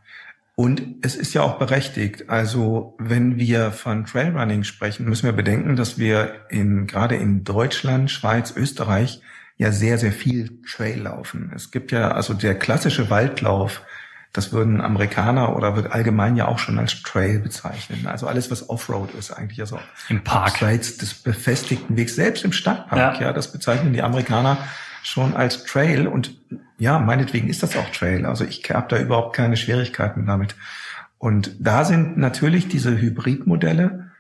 [0.55, 2.31] Und es ist ja auch berechtigt.
[2.31, 8.11] Also wenn wir von Trailrunning sprechen, müssen wir bedenken, dass wir in, gerade in Deutschland,
[8.11, 9.21] Schweiz, Österreich
[9.57, 11.53] ja sehr, sehr viel Trail laufen.
[11.55, 13.83] Es gibt ja also der klassische Waldlauf,
[14.39, 18.07] das würden Amerikaner oder wird allgemein ja auch schon als Trail bezeichnen.
[18.07, 20.53] Also alles, was Offroad ist, eigentlich also im Park.
[20.53, 23.27] Abseits des befestigten Wegs, selbst im Stadtpark, ja.
[23.27, 24.59] ja, das bezeichnen die Amerikaner
[25.03, 26.37] schon als Trail und
[26.79, 28.27] ja, meinetwegen ist das auch Trail.
[28.27, 30.55] Also ich habe da überhaupt keine Schwierigkeiten damit.
[31.19, 34.13] Und da sind natürlich diese Hybridmodelle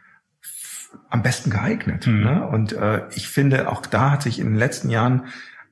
[1.10, 2.08] am besten geeignet.
[2.08, 2.24] Mhm.
[2.24, 2.48] Ne?
[2.48, 5.26] Und äh, ich finde, auch da hat sich in den letzten Jahren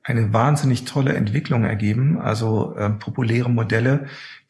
[0.07, 2.17] eine wahnsinnig tolle Entwicklung ergeben.
[2.17, 4.07] Also äh, populäre Modelle,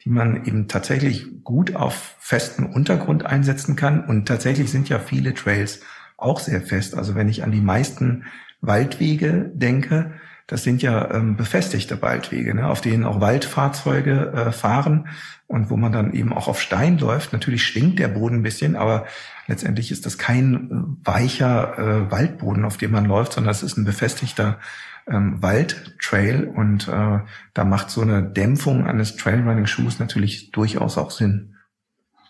[0.08, 4.02] die man eben tatsächlich gut auf festen Untergrund einsetzen kann.
[4.06, 5.80] Und tatsächlich sind ja viele Trails
[6.16, 6.96] auch sehr fest.
[6.96, 8.24] Also wenn ich an die meisten
[8.62, 10.14] Waldwege denke,
[10.46, 15.08] das sind ja ähm, befestigte Waldwege, ne, auf denen auch Waldfahrzeuge äh, fahren
[15.46, 17.34] und wo man dann eben auch auf Stein läuft.
[17.34, 19.04] Natürlich schwingt der Boden ein bisschen, aber
[19.46, 20.70] letztendlich ist das kein
[21.04, 24.58] äh, weicher äh, Waldboden, auf dem man läuft, sondern es ist ein befestigter
[25.10, 27.20] ähm, Waldtrail und äh,
[27.54, 31.54] da macht so eine Dämpfung eines Trailrunning-Schuhs natürlich durchaus auch Sinn.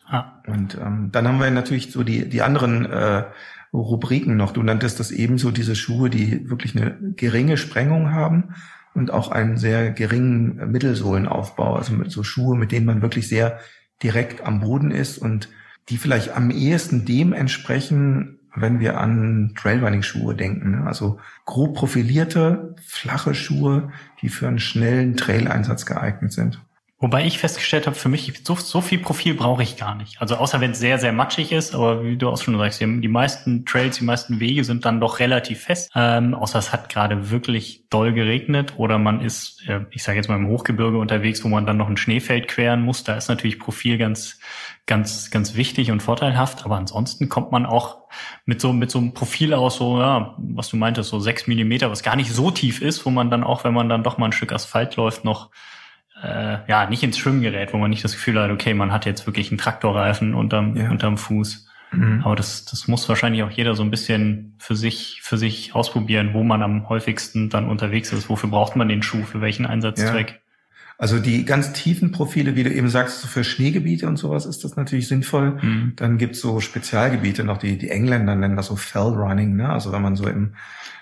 [0.07, 0.41] Ah.
[0.47, 3.25] Und ähm, dann haben wir natürlich so die, die anderen äh,
[3.73, 4.53] Rubriken noch.
[4.53, 8.55] Du nanntest das ebenso diese Schuhe, die wirklich eine geringe Sprengung haben
[8.95, 11.77] und auch einen sehr geringen Mittelsohlenaufbau.
[11.77, 13.59] Also mit so Schuhe, mit denen man wirklich sehr
[14.03, 15.49] direkt am Boden ist und
[15.89, 20.73] die vielleicht am ehesten dem entsprechen, wenn wir an Trailrunning-Schuhe denken.
[20.73, 20.87] Ne?
[20.87, 23.93] Also grob profilierte, flache Schuhe,
[24.23, 26.61] die für einen schnellen Traileinsatz geeignet sind.
[27.01, 30.21] Wobei ich festgestellt habe, für mich so, so viel Profil brauche ich gar nicht.
[30.21, 33.09] Also außer wenn es sehr, sehr matschig ist, aber wie du auch schon sagst, die
[33.09, 35.93] meisten Trails, die meisten Wege sind dann doch relativ fest.
[35.95, 40.29] Ähm, außer es hat gerade wirklich doll geregnet oder man ist, äh, ich sage jetzt
[40.29, 43.05] mal im Hochgebirge unterwegs, wo man dann noch ein Schneefeld queren muss.
[43.05, 44.41] Da ist natürlich Profil ganz,
[44.89, 46.65] ganz, ganz wichtig und vorteilhaft.
[46.65, 47.99] Aber ansonsten kommt man auch
[48.45, 51.91] mit so, mit so einem Profil aus, so, ja, was du meintest, so sechs Millimeter,
[51.91, 54.27] was gar nicht so tief ist, wo man dann auch, wenn man dann doch mal
[54.27, 55.51] ein Stück Asphalt läuft, noch
[56.23, 59.07] äh, ja, nicht ins Schwimmen gerät, wo man nicht das Gefühl hat, okay, man hat
[59.07, 60.91] jetzt wirklich einen Traktorreifen unterm, ja.
[60.91, 61.69] unterm Fuß.
[61.93, 62.23] Mhm.
[62.25, 66.35] Aber das, das muss wahrscheinlich auch jeder so ein bisschen für sich, für sich ausprobieren,
[66.35, 68.29] wo man am häufigsten dann unterwegs ist.
[68.29, 69.23] Wofür braucht man den Schuh?
[69.23, 70.31] Für welchen Einsatzzweck?
[70.31, 70.37] Ja.
[71.01, 74.65] Also die ganz tiefen Profile, wie du eben sagst, so für Schneegebiete und sowas ist
[74.65, 75.53] das natürlich sinnvoll.
[75.63, 75.93] Mhm.
[75.95, 79.69] Dann gibt's so Spezialgebiete noch, die, die Engländer nennen das so Fell Running, ne?
[79.69, 80.55] Also wenn man so im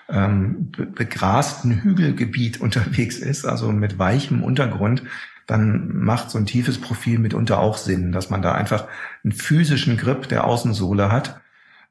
[0.07, 5.01] ähm, begrasten Hügelgebiet unterwegs ist, also mit weichem Untergrund,
[5.47, 8.85] dann macht so ein tiefes Profil mitunter auch Sinn, dass man da einfach
[9.23, 11.41] einen physischen Grip der Außensohle hat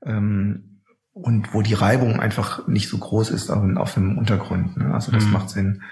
[0.05, 0.81] ähm,
[1.13, 4.77] und wo die Reibung einfach nicht so groß ist auf, auf einem Untergrund.
[4.77, 4.95] Ne?
[4.95, 5.33] Also das mhm.
[5.33, 5.83] macht Sinn.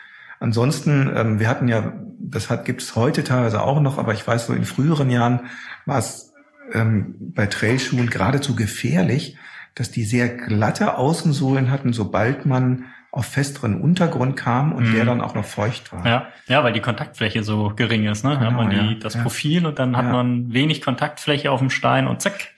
[0.44, 4.26] Ansonsten, ähm, wir hatten ja, das hat gibt es heute teilweise auch noch, aber ich
[4.26, 5.40] weiß so in früheren Jahren
[5.86, 6.34] war es
[6.70, 9.38] ähm, bei Trailschuhen geradezu gefährlich,
[9.74, 14.94] dass die sehr glatte Außensohlen hatten, sobald man auf festeren Untergrund kam und mhm.
[14.94, 16.04] der dann auch noch feucht war.
[16.06, 18.22] Ja, ja, weil die Kontaktfläche so gering ist.
[18.22, 18.36] Ne?
[18.36, 18.94] Genau, hat man die, ja.
[19.00, 20.12] das Profil und dann hat ja.
[20.12, 22.48] man wenig Kontaktfläche auf dem Stein und zack.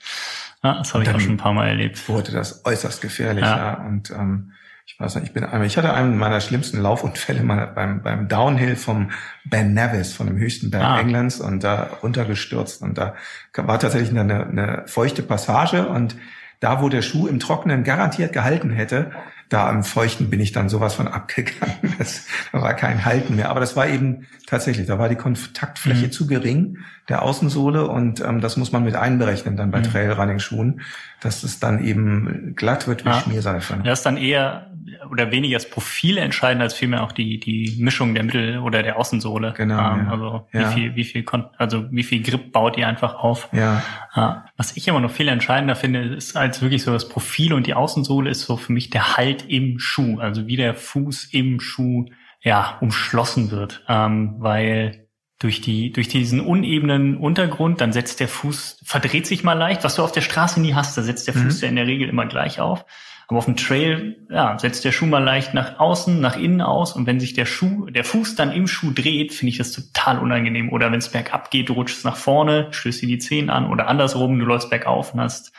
[0.61, 2.09] Ja, das habe ich auch schon ein paar Mal erlebt.
[2.09, 3.45] Wurde das äußerst gefährlich.
[3.45, 3.55] Ja.
[3.55, 3.73] ja.
[3.85, 4.51] Und ähm,
[4.89, 8.29] ich weiß nicht, ich bin einmal, ich hatte einen meiner schlimmsten Laufunfälle mal beim, beim
[8.29, 9.11] Downhill vom
[9.43, 10.99] Ben Nevis, von dem höchsten Berg ah.
[11.01, 13.13] Englands und da runtergestürzt und da
[13.53, 16.15] war tatsächlich eine, eine feuchte Passage und
[16.61, 19.11] da, wo der Schuh im Trockenen garantiert gehalten hätte,
[19.49, 21.95] da am Feuchten bin ich dann sowas von abgegangen.
[21.97, 23.49] Das, da war kein Halten mehr.
[23.49, 26.11] Aber das war eben tatsächlich, da war die Kontaktfläche mhm.
[26.11, 26.77] zu gering
[27.09, 29.83] der Außensohle und ähm, das muss man mit einberechnen dann bei mhm.
[29.83, 30.81] Trailrunning-Schuhen,
[31.21, 33.21] dass es dann eben glatt wird wie ja.
[33.21, 33.79] Schmierseife.
[33.83, 34.66] Das ist dann eher
[35.11, 38.97] oder weniger das Profil entscheiden als vielmehr auch die die Mischung der Mittel oder der
[38.97, 39.53] Außensohle.
[39.55, 39.77] Genau.
[39.77, 40.11] Ähm, ja.
[40.11, 40.71] Also wie ja.
[40.71, 41.25] viel wie viel
[41.57, 43.49] also wie viel Grip baut ihr einfach auf.
[43.51, 43.83] Ja.
[44.15, 44.45] ja.
[44.55, 47.73] Was ich immer noch viel entscheidender finde, ist als wirklich so das Profil und die
[47.73, 52.05] Außensohle ist so für mich der Halt im Schuh, also wie der Fuß im Schuh
[52.41, 55.06] ja umschlossen wird, ähm, weil
[55.39, 59.95] durch die durch diesen unebenen Untergrund, dann setzt der Fuß verdreht sich mal leicht, was
[59.95, 61.63] du auf der Straße nie hast, da setzt der Fuß mhm.
[61.63, 62.85] ja in der Regel immer gleich auf.
[63.27, 66.93] Aber auf dem Trail, ja, setzt der Schuh mal leicht nach außen, nach innen aus.
[66.93, 70.19] Und wenn sich der Schuh, der Fuß dann im Schuh dreht, finde ich das total
[70.19, 70.71] unangenehm.
[70.71, 73.89] Oder wenn es bergab geht, du rutschst nach vorne, stößt dir die Zehen an oder
[73.89, 75.51] andersrum, du läufst bergauf und hast,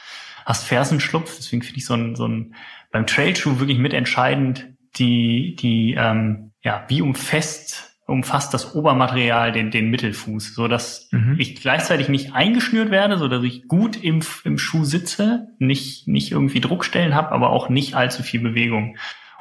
[0.46, 1.36] hast Fersenschlupf.
[1.36, 2.55] Deswegen finde ich so ein, so ein,
[2.90, 9.90] beim Trailschuh wirklich mitentscheidend, die, die, ähm, ja, wie umfest umfasst das Obermaterial den, den
[9.90, 11.36] Mittelfuß, so dass mhm.
[11.39, 16.32] ich gleichzeitig nicht eingeschnürt werde, so dass ich gut im, im Schuh sitze, nicht, nicht
[16.32, 18.97] irgendwie Druckstellen habe, aber auch nicht allzu viel Bewegung.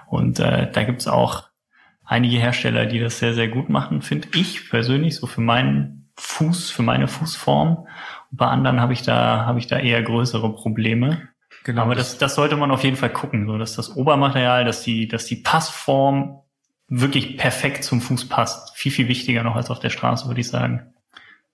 [0.08, 1.48] Und äh, da gibt's auch
[2.04, 6.70] einige Hersteller, die das sehr, sehr gut machen, finde ich persönlich, so für meinen Fuß,
[6.70, 7.88] für meine Fußform.
[8.32, 11.30] Und bei anderen habe ich da, habe ich da eher größere Probleme.
[11.64, 11.84] Genau.
[11.84, 15.08] Aber das, das sollte man auf jeden Fall gucken, so dass das Obermaterial, dass die,
[15.08, 16.42] dass die Passform
[16.88, 18.76] wirklich perfekt zum Fuß passt.
[18.76, 20.94] Viel, viel wichtiger noch als auf der Straße, würde ich sagen.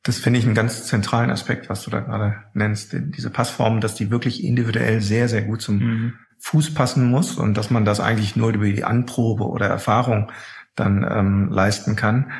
[0.03, 2.93] Das finde ich einen ganz zentralen Aspekt, was du da gerade nennst.
[2.93, 6.13] Diese Passform, dass die wirklich individuell sehr, sehr gut zum mhm.
[6.39, 10.29] Fuß passen muss und dass man das eigentlich nur über die Anprobe oder Erfahrung
[10.75, 12.31] dann ähm, leisten kann.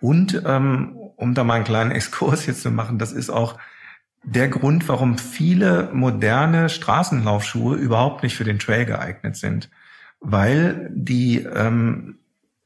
[0.00, 3.58] Und ähm, um da mal einen kleinen Exkurs jetzt zu machen, das ist auch
[4.22, 9.70] der Grund, warum viele moderne Straßenlaufschuhe überhaupt nicht für den Trail geeignet sind.
[10.20, 12.17] Weil die ähm,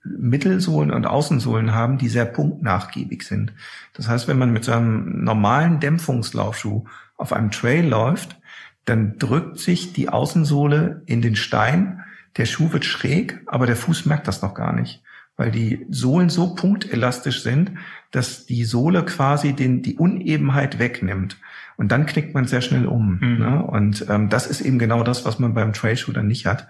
[0.04, 3.52] Mittelsohlen und Außensohlen haben, die sehr punktnachgiebig sind.
[3.92, 6.84] Das heißt, wenn man mit so einem normalen Dämpfungslaufschuh
[7.16, 8.36] auf einem Trail läuft,
[8.84, 12.02] dann drückt sich die Außensohle in den Stein,
[12.36, 15.02] der Schuh wird schräg, aber der Fuß merkt das noch gar nicht,
[15.36, 17.72] weil die Sohlen so punktelastisch sind,
[18.10, 21.36] dass die Sohle quasi den, die Unebenheit wegnimmt.
[21.76, 23.18] Und dann knickt man sehr schnell um.
[23.20, 23.38] Mhm.
[23.38, 23.62] Ne?
[23.62, 26.68] Und ähm, das ist eben genau das, was man beim Trailschuh dann nicht hat.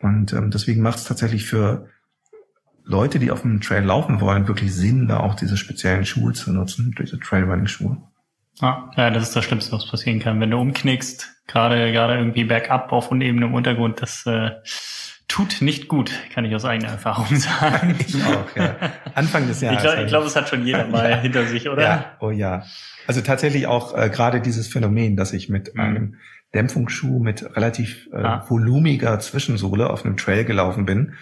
[0.00, 1.88] Und ähm, deswegen macht es tatsächlich für
[2.86, 6.52] Leute, die auf dem Trail laufen wollen, wirklich Sinn, da auch diese speziellen Schuhe zu
[6.52, 7.96] nutzen, diese Trailrunning-Schuhe.
[8.60, 10.40] Ah, ja, das ist das Schlimmste, was passieren kann.
[10.40, 14.52] Wenn du umknickst, gerade gerade irgendwie bergab auf unebenem Untergrund, das äh,
[15.26, 17.96] tut nicht gut, kann ich aus eigener Erfahrung sagen.
[17.98, 18.76] ich auch, ja.
[19.14, 19.78] Anfang des Jahres.
[19.78, 21.16] Ich glaube, glaub, es hat schon jeder mal ja.
[21.16, 21.82] hinter sich, oder?
[21.82, 22.64] Ja, oh ja.
[23.08, 25.80] Also tatsächlich auch äh, gerade dieses Phänomen, dass ich mit mhm.
[25.80, 26.14] einem
[26.54, 28.44] Dämpfungsschuh mit relativ äh, ah.
[28.48, 31.14] volumiger Zwischensohle auf einem Trail gelaufen bin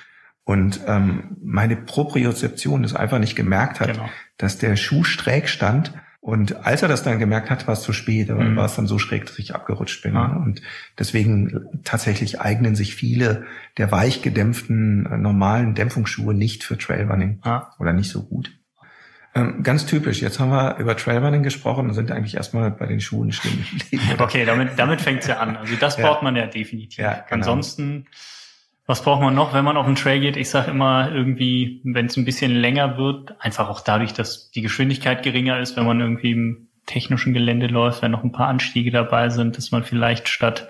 [0.44, 4.08] und ähm, meine Propriozeption es einfach nicht gemerkt hat, genau.
[4.36, 5.92] dass der Schuh schräg stand.
[6.20, 8.56] Und als er das dann gemerkt hat, war es zu spät, aber mhm.
[8.56, 10.14] war es dann so schräg, dass ich abgerutscht bin.
[10.14, 10.26] Ja.
[10.36, 10.62] Und
[10.98, 13.44] deswegen tatsächlich eignen sich viele
[13.76, 17.72] der weich gedämpften äh, normalen Dämpfungsschuhe nicht für Trailrunning ja.
[17.78, 18.52] oder nicht so gut.
[19.34, 20.22] Ähm, ganz typisch.
[20.22, 23.64] Jetzt haben wir über Trailrunning gesprochen und sind eigentlich erstmal bei den Schuhen stehen.
[24.18, 25.56] Okay, damit, damit fängt's ja an.
[25.56, 26.06] Also das ja.
[26.06, 26.98] braucht man ja definitiv.
[26.98, 27.30] Ja, genau.
[27.30, 28.06] Ansonsten
[28.86, 30.36] was braucht man noch, wenn man auf den Trail geht?
[30.36, 34.62] Ich sage immer irgendwie, wenn es ein bisschen länger wird, einfach auch dadurch, dass die
[34.62, 38.90] Geschwindigkeit geringer ist, wenn man irgendwie im technischen Gelände läuft, wenn noch ein paar Anstiege
[38.90, 40.68] dabei sind, dass man vielleicht statt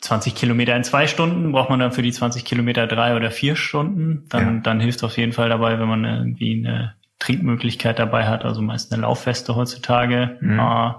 [0.00, 3.54] 20 Kilometer in zwei Stunden, braucht man dann für die 20 Kilometer drei oder vier
[3.54, 4.24] Stunden.
[4.30, 4.60] Dann, ja.
[4.62, 8.92] dann hilft auf jeden Fall dabei, wenn man irgendwie eine Trinkmöglichkeit dabei hat, also meist
[8.92, 10.58] eine Laufweste heutzutage, mhm.
[10.58, 10.92] äh,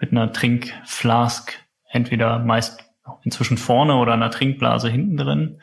[0.00, 1.56] mit einer Trinkflask,
[1.88, 2.84] entweder meist
[3.22, 5.60] inzwischen vorne oder einer Trinkblase hinten drin.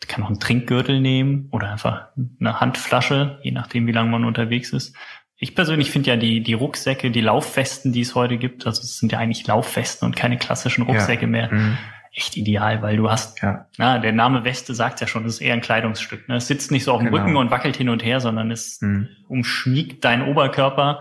[0.00, 2.08] Ich kann auch einen Trinkgürtel nehmen oder einfach
[2.40, 4.94] eine Handflasche, je nachdem, wie lange man unterwegs ist.
[5.36, 8.98] Ich persönlich finde ja die, die Rucksäcke, die Laufwesten, die es heute gibt, also es
[8.98, 11.28] sind ja eigentlich Laufwesten und keine klassischen Rucksäcke ja.
[11.28, 11.78] mehr, mhm.
[12.12, 13.66] echt ideal, weil du hast, ja.
[13.76, 16.28] na, der Name Weste sagt ja schon, es ist eher ein Kleidungsstück.
[16.28, 16.36] Ne?
[16.36, 17.22] Es sitzt nicht so auf dem genau.
[17.22, 19.08] Rücken und wackelt hin und her, sondern es mhm.
[19.28, 21.00] umschmiegt deinen Oberkörper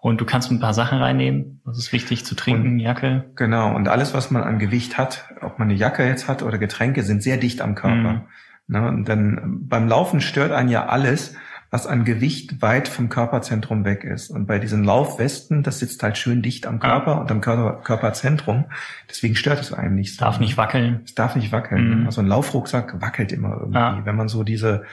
[0.00, 1.60] und du kannst ein paar Sachen reinnehmen.
[1.64, 3.24] Das ist wichtig zu trinken, und, Jacke.
[3.36, 3.74] Genau.
[3.74, 7.02] Und alles, was man an Gewicht hat, ob man eine Jacke jetzt hat oder Getränke,
[7.02, 8.12] sind sehr dicht am Körper.
[8.12, 8.22] Mhm.
[8.66, 8.88] Ne?
[8.88, 11.34] Und dann beim Laufen stört einen ja alles,
[11.70, 14.30] was an Gewicht weit vom Körperzentrum weg ist.
[14.30, 17.18] Und bei diesen Laufwesten, das sitzt halt schön dicht am Körper ja.
[17.18, 18.64] und am Körper, Körperzentrum.
[19.08, 20.24] Deswegen stört es einem nicht so.
[20.24, 21.00] Darf nicht wackeln.
[21.04, 22.00] Es darf nicht wackeln.
[22.00, 22.06] Mhm.
[22.06, 23.78] Also ein Laufrucksack wackelt immer irgendwie.
[23.78, 24.00] Ja.
[24.04, 24.84] Wenn man so diese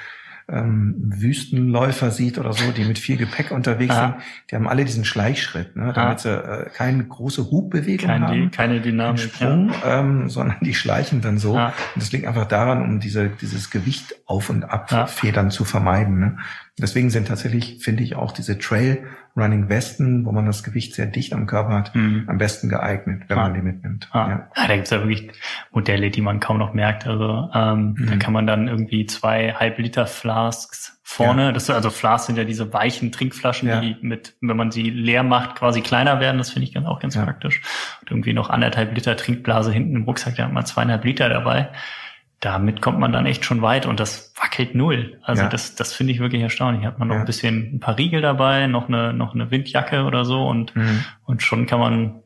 [0.50, 4.02] ähm, Wüstenläufer sieht oder so, die mit viel Gepäck unterwegs ja.
[4.02, 4.16] sind,
[4.50, 6.64] die haben alle diesen Schleichschritt, ne, damit ja.
[6.64, 10.00] sie äh, keine große Hubbewegung keine, haben, keine Dynamik, Sprung, ja.
[10.00, 11.54] ähm, sondern die schleichen dann so.
[11.58, 16.20] Und das liegt einfach daran, um diese, dieses Gewicht auf und ab Federn zu vermeiden.
[16.20, 16.38] Ne?
[16.80, 19.04] Deswegen sind tatsächlich, finde ich, auch diese Trail
[19.38, 22.24] Running Westen, wo man das Gewicht sehr dicht am Körper hat, mhm.
[22.28, 23.44] am besten geeignet, wenn ah.
[23.44, 24.10] man die mitnimmt.
[24.12, 24.30] Ah.
[24.30, 24.48] Ja.
[24.56, 25.30] Ah, da gibt's ja wirklich
[25.72, 27.06] Modelle, die man kaum noch merkt.
[27.06, 28.08] Also ähm, mhm.
[28.08, 31.52] da kann man dann irgendwie zwei halb Liter Flasks vorne, ja.
[31.54, 33.80] das also Flasks sind ja diese weichen Trinkflaschen, ja.
[33.80, 36.38] die mit, wenn man sie leer macht, quasi kleiner werden.
[36.38, 37.62] Das finde ich ganz, auch ganz praktisch.
[38.02, 41.70] Und irgendwie noch anderthalb Liter Trinkblase hinten im Rucksack, da hat man zweieinhalb Liter dabei
[42.40, 45.20] damit kommt man dann echt schon weit und das wackelt null.
[45.24, 45.50] Also ja.
[45.50, 46.86] das, das finde ich wirklich erstaunlich.
[46.86, 47.22] Hat man noch ja.
[47.22, 51.04] ein bisschen ein paar Riegel dabei, noch eine, noch eine Windjacke oder so und, mhm.
[51.26, 52.22] und schon kann man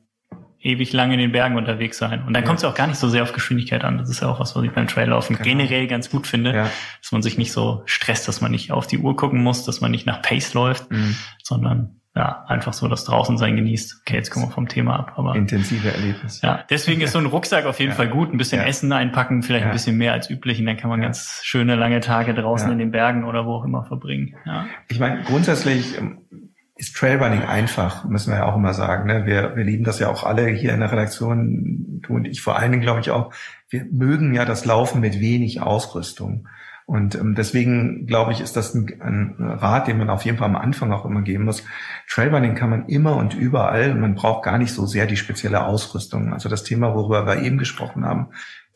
[0.60, 2.24] ewig lang in den Bergen unterwegs sein.
[2.26, 2.48] Und dann ja.
[2.48, 3.98] kommt es auch gar nicht so sehr auf Geschwindigkeit an.
[3.98, 5.48] Das ist ja auch was, was ich beim Traillaufen genau.
[5.48, 6.70] generell ganz gut finde, ja.
[7.02, 9.82] dass man sich nicht so stresst, dass man nicht auf die Uhr gucken muss, dass
[9.82, 11.16] man nicht nach Pace läuft, mhm.
[11.42, 14.02] sondern ja, einfach so das Draußensein genießt.
[14.02, 15.36] Okay, jetzt kommen wir vom Thema ab, aber.
[15.36, 16.42] Intensive Erlebnis.
[16.42, 17.96] Ja, deswegen ist so ein Rucksack auf jeden ja.
[17.96, 18.34] Fall gut.
[18.34, 18.68] Ein bisschen ja.
[18.68, 19.70] Essen einpacken, vielleicht ja.
[19.70, 22.80] ein bisschen mehr als üblich und dann kann man ganz schöne lange Tage draußen in
[22.80, 24.36] den Bergen oder wo auch immer verbringen.
[24.46, 24.66] Ja.
[24.90, 26.20] Ich meine, grundsätzlich ähm,
[26.76, 29.08] ist Trailrunning einfach, müssen wir ja auch immer sagen.
[29.08, 29.26] Ne?
[29.26, 32.58] Wir, wir lieben das ja auch alle hier in der Redaktion, du und ich vor
[32.58, 33.32] allen Dingen, glaube ich, auch.
[33.70, 36.48] Wir mögen ja das Laufen mit wenig Ausrüstung.
[36.86, 40.50] Und ähm, deswegen glaube ich, ist das ein, ein, Rat, den man auf jeden Fall
[40.50, 41.64] am Anfang auch immer geben muss.
[42.10, 43.96] Trailrunning kann man immer und überall.
[43.96, 46.34] Man braucht gar nicht so sehr die spezielle Ausrüstung.
[46.34, 48.30] Also das Thema, worüber wir eben gesprochen haben,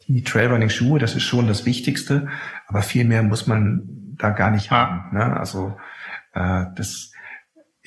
[0.07, 2.27] die Trailrunning-Schuhe, das ist schon das Wichtigste.
[2.67, 3.83] Aber viel mehr muss man
[4.17, 5.15] da gar nicht haben.
[5.15, 5.37] Ne?
[5.37, 5.75] Also
[6.33, 7.11] äh, das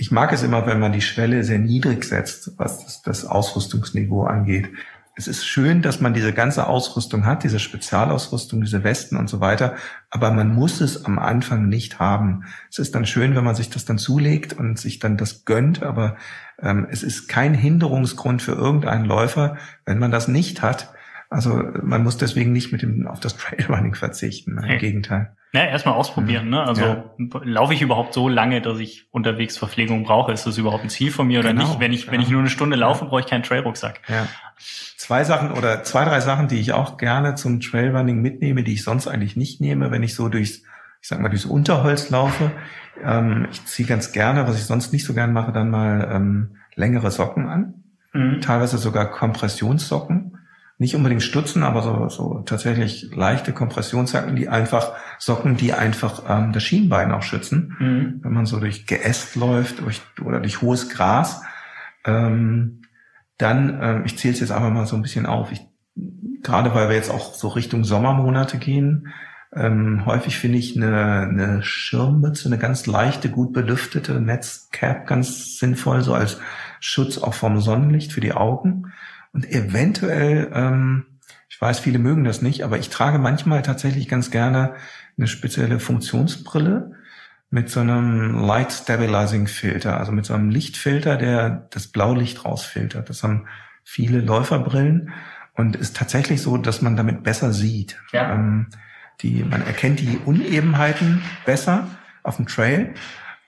[0.00, 4.22] ich mag es immer, wenn man die Schwelle sehr niedrig setzt, was das, das Ausrüstungsniveau
[4.22, 4.70] angeht
[5.18, 9.40] es ist schön, dass man diese ganze Ausrüstung hat, diese Spezialausrüstung, diese Westen und so
[9.40, 9.74] weiter,
[10.10, 12.44] aber man muss es am Anfang nicht haben.
[12.70, 15.82] Es ist dann schön, wenn man sich das dann zulegt und sich dann das gönnt,
[15.82, 16.16] aber
[16.62, 20.94] ähm, es ist kein Hinderungsgrund für irgendeinen Läufer, wenn man das nicht hat.
[21.30, 24.56] Also man muss deswegen nicht mit dem auf das Trailrunning verzichten.
[24.56, 24.78] Im hey.
[24.78, 25.36] Gegenteil.
[25.52, 26.46] Ja, erstmal ausprobieren.
[26.46, 26.50] Mhm.
[26.50, 26.62] Ne?
[26.62, 27.04] Also ja.
[27.42, 30.32] laufe ich überhaupt so lange, dass ich unterwegs Verpflegung brauche?
[30.32, 31.80] Ist das überhaupt ein Ziel von mir oder genau, nicht?
[31.80, 32.12] Wenn ich, ja.
[32.12, 34.00] wenn ich nur eine Stunde laufe, brauche ich keinen Trailrucksack.
[34.08, 34.26] Ja.
[34.96, 38.84] Zwei Sachen oder zwei, drei Sachen, die ich auch gerne zum Trailrunning mitnehme, die ich
[38.84, 40.62] sonst eigentlich nicht nehme, wenn ich so durchs,
[41.00, 42.50] ich sag mal, durchs Unterholz laufe.
[43.02, 46.56] Ähm, ich ziehe ganz gerne, was ich sonst nicht so gern mache, dann mal ähm,
[46.74, 47.74] längere Socken an.
[48.12, 48.40] Mhm.
[48.40, 50.27] Teilweise sogar Kompressionssocken
[50.78, 56.52] nicht unbedingt Stutzen, aber so, so tatsächlich leichte Kompressionssocken, die einfach Socken, die einfach ähm,
[56.52, 58.20] das Schienbein auch schützen, mhm.
[58.22, 61.42] wenn man so durch Geäst läuft durch, oder durch hohes Gras.
[62.04, 62.82] Ähm,
[63.38, 65.50] dann, ähm, ich zähle es jetzt einfach mal so ein bisschen auf.
[65.50, 65.66] Ich,
[66.42, 69.08] gerade weil wir jetzt auch so Richtung Sommermonate gehen,
[69.52, 76.02] ähm, häufig finde ich eine, eine Schirmmütze, eine ganz leichte, gut belüftete Netzcap ganz sinnvoll,
[76.02, 76.38] so als
[76.80, 78.92] Schutz auch vom Sonnenlicht für die Augen.
[79.32, 81.06] Und eventuell, ähm,
[81.48, 84.74] ich weiß, viele mögen das nicht, aber ich trage manchmal tatsächlich ganz gerne
[85.16, 86.92] eine spezielle Funktionsbrille
[87.50, 93.08] mit so einem Light Stabilizing Filter, also mit so einem Lichtfilter, der das Blaulicht rausfiltert.
[93.08, 93.46] Das haben
[93.84, 95.10] viele Läuferbrillen
[95.54, 98.00] und ist tatsächlich so, dass man damit besser sieht.
[98.12, 98.34] Ja.
[98.34, 98.66] Ähm,
[99.22, 101.88] die, man erkennt die Unebenheiten besser
[102.22, 102.94] auf dem Trail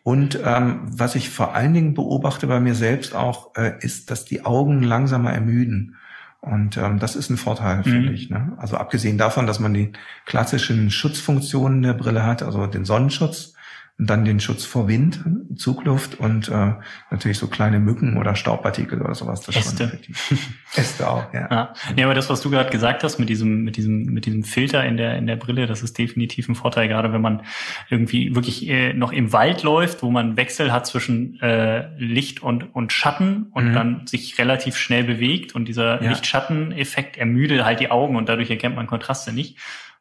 [0.03, 4.25] und ähm, was ich vor allen Dingen beobachte bei mir selbst auch, äh, ist, dass
[4.25, 5.97] die Augen langsamer ermüden.
[6.41, 7.85] Und ähm, das ist ein Vorteil, mhm.
[7.85, 8.31] finde ich.
[8.31, 8.53] Ne?
[8.57, 9.93] Also abgesehen davon, dass man die
[10.25, 13.55] klassischen Schutzfunktionen der Brille hat, also den Sonnenschutz,
[14.03, 15.23] dann den Schutz vor Wind,
[15.57, 16.73] Zugluft und äh,
[17.11, 19.43] natürlich so kleine Mücken oder Staubpartikel oder sowas.
[19.43, 19.77] Das Äste.
[19.77, 20.51] Schon effektiv.
[20.75, 21.49] Äste auch, ja.
[21.51, 21.75] ja.
[21.95, 24.85] Nee, aber das, was du gerade gesagt hast mit diesem, mit diesem, mit diesem Filter
[24.85, 27.43] in der, in der Brille, das ist definitiv ein Vorteil, gerade wenn man
[27.91, 32.75] irgendwie wirklich äh, noch im Wald läuft, wo man Wechsel hat zwischen äh, Licht und,
[32.75, 33.75] und Schatten und mhm.
[33.75, 36.09] dann sich relativ schnell bewegt und dieser ja.
[36.09, 39.59] Licht-Schatten-Effekt ermüdet halt die Augen und dadurch erkennt man Kontraste nicht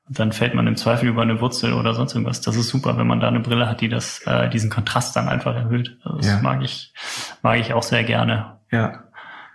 [0.10, 2.42] dann fällt man im Zweifel über eine Wurzel oder sonst irgendwas.
[2.42, 5.30] Das ist super, wenn man da eine Brille hat, die das, äh, diesen Kontrast dann
[5.30, 5.98] einfach erhöht.
[6.04, 6.42] Also das ja.
[6.42, 6.94] mag ich,
[7.44, 8.58] mag ich auch sehr gerne.
[8.72, 9.04] Ja.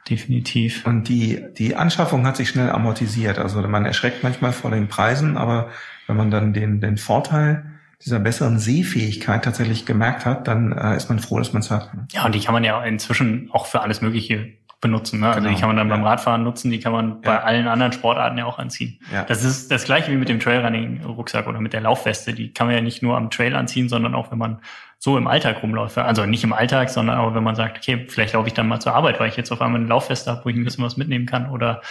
[0.09, 0.87] Definitiv.
[0.87, 3.39] Und die, die Anschaffung hat sich schnell amortisiert.
[3.39, 5.71] Also man erschreckt manchmal vor den Preisen, aber
[6.07, 7.65] wenn man dann den, den Vorteil
[8.05, 11.91] dieser besseren Sehfähigkeit tatsächlich gemerkt hat, dann äh, ist man froh, dass man es hat.
[12.13, 14.53] Ja, und die kann man ja inzwischen auch für alles Mögliche
[14.85, 15.21] benutzen.
[15.21, 15.27] Ne?
[15.27, 15.49] Also genau.
[15.49, 15.97] Also die kann man dann ja.
[15.97, 19.01] beim Radfahren nutzen, die kann man bei allen anderen Sportarten ja auch anziehen.
[19.13, 19.25] Ja.
[19.25, 22.35] Das ist das gleiche wie mit dem Trailrunning-Rucksack oder mit der Laufweste.
[22.35, 24.61] Die kann man ja nicht nur am Trail anziehen, sondern auch wenn man
[24.99, 25.99] so im Alltag rumläuft.
[25.99, 28.81] Also nicht im Alltag, sondern auch wenn man sagt, okay, vielleicht laufe ich dann mal
[28.81, 30.97] zur Arbeit, weil ich jetzt auf einmal eine Laufweste habe, wo ich ein bisschen was
[30.97, 31.83] mitnehmen kann oder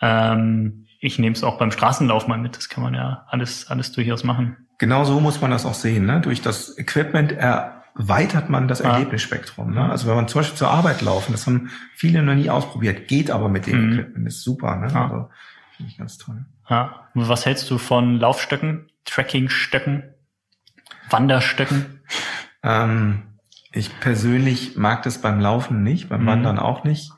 [0.00, 2.56] ähm, ich nehme es auch beim Straßenlauf mal mit.
[2.56, 4.56] Das kann man ja alles, alles durchaus machen.
[4.78, 6.06] Genau so muss man das auch sehen.
[6.06, 6.20] Ne?
[6.20, 7.32] Durch das Equipment
[7.96, 8.92] erweitert man das ja.
[8.92, 9.72] Erlebnisspektrum.
[9.72, 9.88] Ne?
[9.90, 13.30] Also wenn man zum Beispiel zur Arbeit laufen, das haben viele noch nie ausprobiert, geht
[13.30, 13.92] aber mit dem mhm.
[13.92, 14.76] Equipment, ist super.
[14.76, 14.88] Ne?
[14.92, 15.04] Ja.
[15.04, 15.28] Also
[15.76, 16.44] finde ich ganz toll.
[16.68, 17.08] Ja.
[17.14, 20.04] Was hältst du von Laufstöcken, Trekkingstöcken,
[21.10, 22.00] Wanderstöcken?
[22.66, 23.24] Ähm,
[23.72, 26.26] ich persönlich mag das beim Laufen nicht, beim mhm.
[26.28, 27.12] Wandern auch nicht.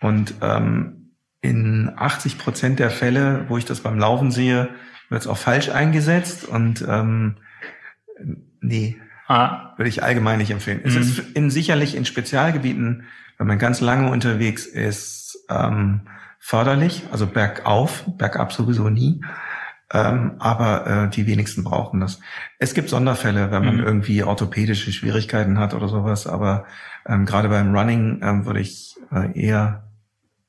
[0.00, 1.12] Und ähm,
[1.42, 4.70] in 80 Prozent der Fälle, wo ich das beim Laufen sehe,
[5.10, 6.46] wird es auch falsch eingesetzt.
[6.46, 7.36] Und ähm,
[8.62, 8.96] nee,
[9.28, 9.74] ah.
[9.76, 10.80] würde ich allgemein nicht empfehlen.
[10.82, 10.88] Mhm.
[10.88, 13.04] Es ist in, sicherlich in Spezialgebieten,
[13.38, 16.02] wenn man ganz lange unterwegs ist, ähm,
[16.38, 17.02] förderlich.
[17.10, 19.20] Also bergauf, bergab sowieso nie.
[19.92, 22.20] Ähm, aber äh, die wenigsten brauchen das.
[22.58, 23.84] Es gibt Sonderfälle, wenn man mhm.
[23.84, 26.66] irgendwie orthopädische Schwierigkeiten hat oder sowas, aber
[27.06, 29.84] ähm, gerade beim Running ähm, würde ich äh, eher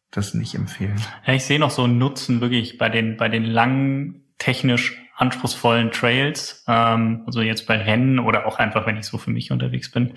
[0.10, 1.00] das nicht empfehlen.
[1.26, 5.92] Ja, ich sehe noch so einen Nutzen wirklich bei den bei den langen technisch anspruchsvollen
[5.92, 9.92] Trails, ähm, also jetzt bei Rennen oder auch einfach, wenn ich so für mich unterwegs
[9.92, 10.14] bin,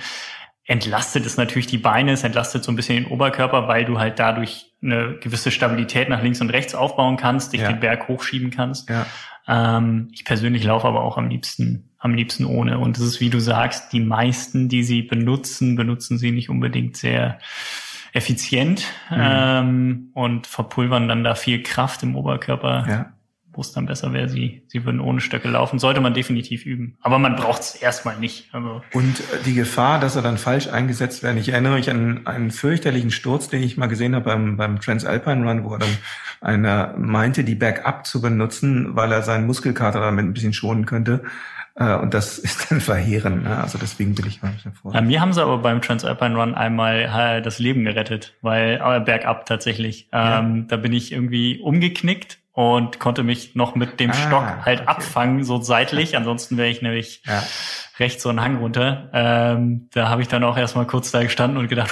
[0.64, 4.18] entlastet es natürlich die Beine, es entlastet so ein bisschen den Oberkörper, weil du halt
[4.18, 7.68] dadurch eine gewisse Stabilität nach links und rechts aufbauen kannst, dich ja.
[7.68, 8.90] den Berg hochschieben kannst.
[8.90, 9.06] Ja.
[9.48, 12.78] Ähm, ich persönlich laufe aber auch am liebsten, am liebsten ohne.
[12.78, 16.97] Und es ist, wie du sagst, die meisten, die sie benutzen, benutzen sie nicht unbedingt
[16.97, 17.39] sehr
[18.12, 19.16] effizient mhm.
[19.18, 22.86] ähm, und verpulvern dann da viel Kraft im Oberkörper.
[22.89, 23.12] Ja
[23.52, 25.78] wo es dann besser wäre, sie, sie würden ohne Stöcke laufen.
[25.78, 26.97] Sollte man definitiv üben.
[27.01, 28.48] Aber man braucht es erstmal nicht.
[28.52, 28.82] Also.
[28.93, 31.39] Und äh, die Gefahr, dass er dann falsch eingesetzt werden.
[31.39, 35.48] Ich erinnere mich an einen fürchterlichen Sturz, den ich mal gesehen habe beim, beim Transalpine
[35.48, 35.97] Run, wo er dann
[36.40, 41.22] einer meinte, die Bergab zu benutzen, weil er seinen Muskelkater damit ein bisschen schonen könnte.
[41.74, 43.44] Äh, und das ist dann verheerend.
[43.44, 43.56] Ne?
[43.56, 44.94] Also deswegen bin ich mal ein bisschen vor.
[44.94, 49.01] Ja, mir haben sie aber beim Transalpine Run einmal äh, das Leben gerettet, weil äh,
[49.01, 50.09] bergab tatsächlich.
[50.12, 50.40] Ja.
[50.40, 54.81] Ähm, da bin ich irgendwie umgeknickt und konnte mich noch mit dem ah, Stock halt
[54.81, 54.89] okay.
[54.89, 56.15] abfangen, so seitlich.
[56.15, 57.43] Ansonsten wäre ich nämlich ja.
[57.99, 59.09] rechts so einen Hang runter.
[59.15, 61.91] Ähm, da habe ich dann auch erstmal kurz da gestanden und gedacht,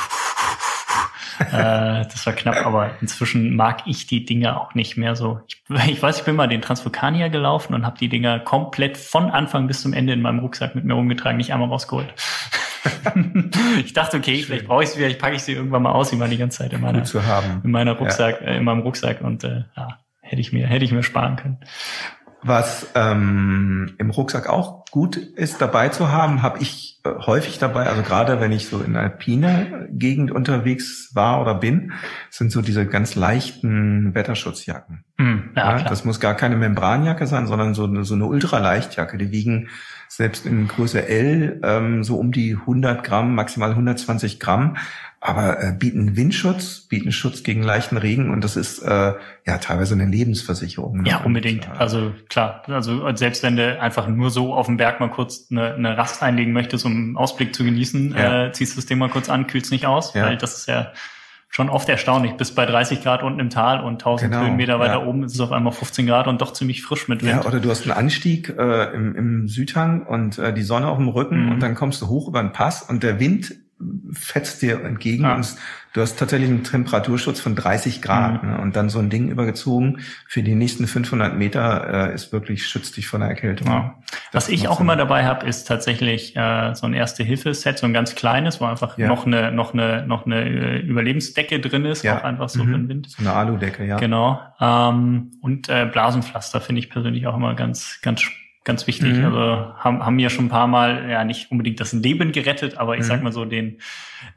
[1.38, 5.40] äh, das war knapp, aber inzwischen mag ich die Dinger auch nicht mehr so.
[5.48, 9.30] Ich, ich weiß, ich bin mal den Transvulkanier gelaufen und habe die Dinger komplett von
[9.30, 12.12] Anfang bis zum Ende in meinem Rucksack mit mir rumgetragen, nicht einmal rausgeholt.
[13.82, 14.44] ich dachte, okay, Schön.
[14.44, 16.58] vielleicht brauche ich sie, vielleicht packe ich sie irgendwann mal aus, wie man die ganze
[16.58, 17.02] Zeit in meiner,
[17.64, 18.48] in meiner Rucksack, ja.
[18.48, 19.98] äh, in meinem Rucksack und äh, ja,
[20.28, 21.58] hätte ich mir, hätte ich mir sparen können.
[22.42, 27.86] Was ähm, im Rucksack auch gut ist dabei zu haben, habe ich äh, häufig dabei,
[27.86, 31.92] also gerade wenn ich so in alpiner Gegend unterwegs war oder bin,
[32.30, 35.04] sind so diese ganz leichten Wetterschutzjacken.
[35.16, 39.18] Mm, ja, ja, das muss gar keine Membranjacke sein, sondern so eine, so eine Ultraleichtjacke.
[39.18, 39.68] Die wiegen
[40.08, 44.76] selbst in Größe L ähm, so um die 100 Gramm, maximal 120 Gramm
[45.20, 49.14] aber äh, bieten Windschutz, bieten Schutz gegen leichten Regen und das ist äh,
[49.46, 51.02] ja teilweise eine Lebensversicherung.
[51.02, 51.08] Ne?
[51.08, 51.66] Ja, unbedingt.
[51.66, 55.10] Und, äh, also klar, also selbst wenn du einfach nur so auf dem Berg mal
[55.10, 58.46] kurz eine, eine Rast einlegen möchtest, um einen Ausblick zu genießen, ja.
[58.46, 60.26] äh, ziehst du das Ding mal kurz an, kühlst nicht aus, ja.
[60.26, 60.92] weil das ist ja
[61.48, 62.34] schon oft erstaunlich.
[62.34, 65.06] Bis bei 30 Grad unten im Tal und 1000 genau, Höhenmeter weiter ja.
[65.06, 67.32] oben ist es auf einmal 15 Grad und doch ziemlich frisch mit Wind.
[67.32, 70.98] Ja, oder du hast einen Anstieg äh, im, im Südhang und äh, die Sonne auf
[70.98, 71.52] dem Rücken mhm.
[71.52, 73.54] und dann kommst du hoch über den Pass und der Wind
[74.12, 75.56] fetzt dir entgegen und
[75.92, 78.50] du hast tatsächlich einen Temperaturschutz von 30 Grad mhm.
[78.50, 78.60] ne?
[78.60, 82.96] und dann so ein Ding übergezogen für die nächsten 500 Meter äh, ist wirklich schützt
[82.96, 83.68] dich von der Erkältung.
[83.68, 83.94] Ja.
[84.32, 88.14] Was ich auch immer dabei habe, ist tatsächlich äh, so ein Erste-Hilfe-Set, so ein ganz
[88.14, 89.06] kleines, wo einfach ja.
[89.06, 92.18] noch eine noch eine noch eine äh, Überlebensdecke drin ist, ja.
[92.18, 92.66] auch einfach so mhm.
[92.66, 93.10] für den Wind.
[93.10, 93.96] So eine Aludecke, ja.
[93.98, 94.40] Genau.
[94.60, 99.16] Ähm, und äh, Blasenpflaster finde ich persönlich auch immer ganz ganz spannend ganz wichtig.
[99.16, 99.24] Mhm.
[99.24, 102.94] Also haben, haben mir schon ein paar Mal ja nicht unbedingt das Leben gerettet, aber
[102.94, 103.06] ich mhm.
[103.06, 103.78] sag mal so den,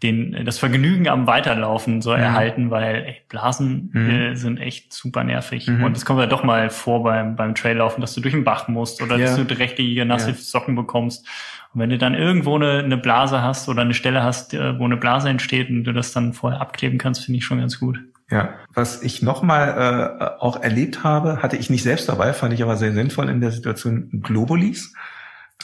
[0.01, 2.21] den, das Vergnügen am Weiterlaufen so mhm.
[2.21, 4.09] erhalten, weil ey, Blasen mhm.
[4.09, 5.67] äh, sind echt super nervig.
[5.67, 5.83] Mhm.
[5.83, 8.67] Und es kommt ja doch mal vor beim, beim Traillaufen, dass du durch den Bach
[8.67, 9.25] musst oder ja.
[9.25, 10.35] dass du dreckige, nasse ja.
[10.35, 11.27] Socken bekommst.
[11.73, 14.85] Und wenn du dann irgendwo eine, eine Blase hast oder eine Stelle hast, äh, wo
[14.85, 17.99] eine Blase entsteht und du das dann vorher abkleben kannst, finde ich schon ganz gut.
[18.31, 22.63] Ja, was ich nochmal äh, auch erlebt habe, hatte ich nicht selbst dabei, fand ich
[22.63, 24.93] aber sehr sinnvoll in der Situation Globulis.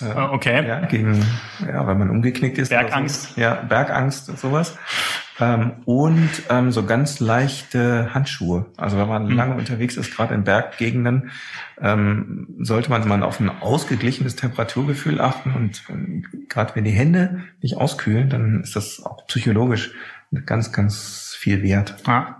[0.01, 0.67] Äh, ah, okay.
[0.67, 1.25] Ja, gegen,
[1.65, 2.69] ja, wenn man umgeknickt ist.
[2.69, 3.35] Bergangst.
[3.35, 3.41] So.
[3.41, 4.77] Ja, Bergangst und sowas.
[5.39, 8.65] Ähm, und ähm, so ganz leichte Handschuhe.
[8.75, 9.35] Also wenn man mhm.
[9.35, 11.31] lange unterwegs ist, gerade in Berggegenden,
[11.79, 15.53] ähm, sollte man mal auf ein ausgeglichenes Temperaturgefühl achten.
[15.53, 19.93] Und ähm, gerade wenn die Hände nicht auskühlen, dann ist das auch psychologisch
[20.45, 21.95] ganz, ganz viel wert.
[22.05, 22.36] Ja.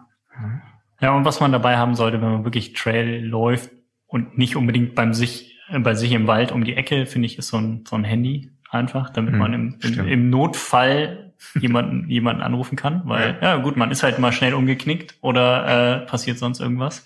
[0.99, 3.69] Ja, und was man dabei haben sollte, wenn man wirklich Trail läuft
[4.07, 7.37] und nicht unbedingt beim sich, äh, bei sich im Wald um die Ecke, finde ich,
[7.37, 12.09] ist so ein, so ein Handy einfach, damit hm, man im, im, im, Notfall jemanden,
[12.09, 13.55] jemanden anrufen kann, weil, ja.
[13.55, 13.57] ja.
[13.57, 17.05] gut, man ist halt mal schnell umgeknickt oder äh, passiert sonst irgendwas.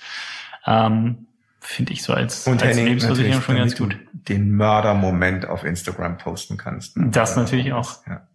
[0.66, 1.28] Ähm,
[1.60, 3.96] Finde ich so als, Und als Lebensversicherung schon ganz gut.
[4.14, 6.98] den Mördermoment auf Instagram posten kannst.
[6.98, 7.10] ne?
[7.12, 8.06] Das natürlich auch.
[8.08, 8.28] Ja.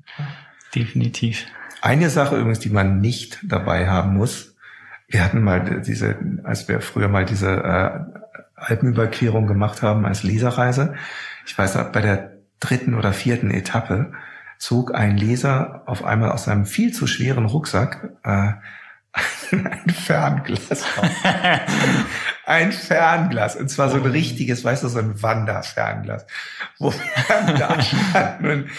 [0.74, 1.46] Definitiv.
[1.82, 4.55] Eine Sache übrigens, die man nicht dabei haben muss.
[5.08, 8.00] Wir hatten mal diese, als wir früher mal diese äh,
[8.56, 10.94] Alpenüberquerung gemacht haben als Leserreise.
[11.46, 14.12] Ich weiß, bei der dritten oder vierten Etappe
[14.58, 18.52] zog ein Leser auf einmal aus seinem viel zu schweren Rucksack äh,
[19.52, 21.10] ein Fernglas auf.
[22.46, 23.56] Ein Fernglas.
[23.56, 26.26] Und zwar so ein richtiges, weißt du, so ein Wanderfernglas.
[26.78, 28.70] Wo wir da standen und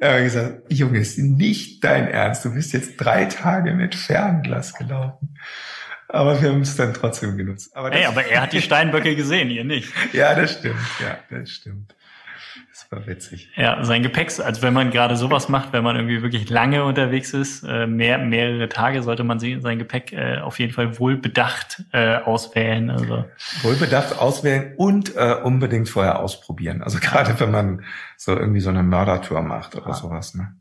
[0.00, 2.44] hat gesagt, Junge, ist nicht dein Ernst.
[2.44, 5.36] Du bist jetzt drei Tage mit Fernglas gelaufen.
[6.08, 7.74] Aber wir haben es dann trotzdem genutzt.
[7.76, 9.92] Aber das, Ey, aber er hat die Steinböcke gesehen, ihr nicht.
[10.12, 10.80] ja, das stimmt.
[11.00, 11.94] Ja, das stimmt.
[12.70, 13.50] Das war witzig.
[13.56, 17.32] Ja, sein Gepäck, also wenn man gerade sowas macht, wenn man irgendwie wirklich lange unterwegs
[17.32, 21.84] ist, äh, mehr, mehrere Tage, sollte man sein Gepäck äh, auf jeden Fall wohl bedacht
[21.92, 22.90] äh, auswählen.
[22.90, 23.24] Also
[23.62, 26.82] Wohlbedacht auswählen und äh, unbedingt vorher ausprobieren.
[26.82, 27.82] Also gerade wenn man
[28.18, 30.34] so irgendwie so eine Mördertour macht oder sowas.
[30.34, 30.54] Ne?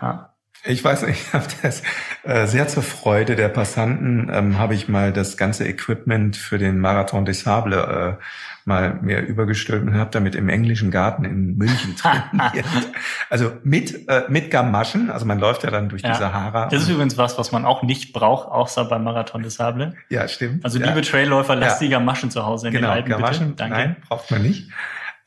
[0.00, 0.34] ja.
[0.64, 1.82] Ich weiß nicht, ich habe das
[2.22, 6.78] äh, sehr zur Freude der Passanten ähm, habe ich mal das ganze Equipment für den
[6.78, 8.22] Marathon des Sable äh,
[8.64, 12.64] mal mir übergestülpt und habe damit im englischen Garten in München trainiert.
[13.28, 16.12] also mit äh, mit Gamaschen, also man läuft ja dann durch Ja.
[16.12, 16.68] die Sahara.
[16.68, 19.94] Das ist übrigens was, was man auch nicht braucht, außer beim Marathon des Sable.
[20.10, 20.64] ja, stimmt.
[20.64, 20.86] Also ja.
[20.86, 21.86] liebe Trailläufer, lasst Ja.
[21.88, 23.56] die Gamaschen zu Hause in genau, den Alpen Gamaschen, bitte.
[23.56, 23.76] Danke.
[23.76, 24.70] nein, braucht man nicht.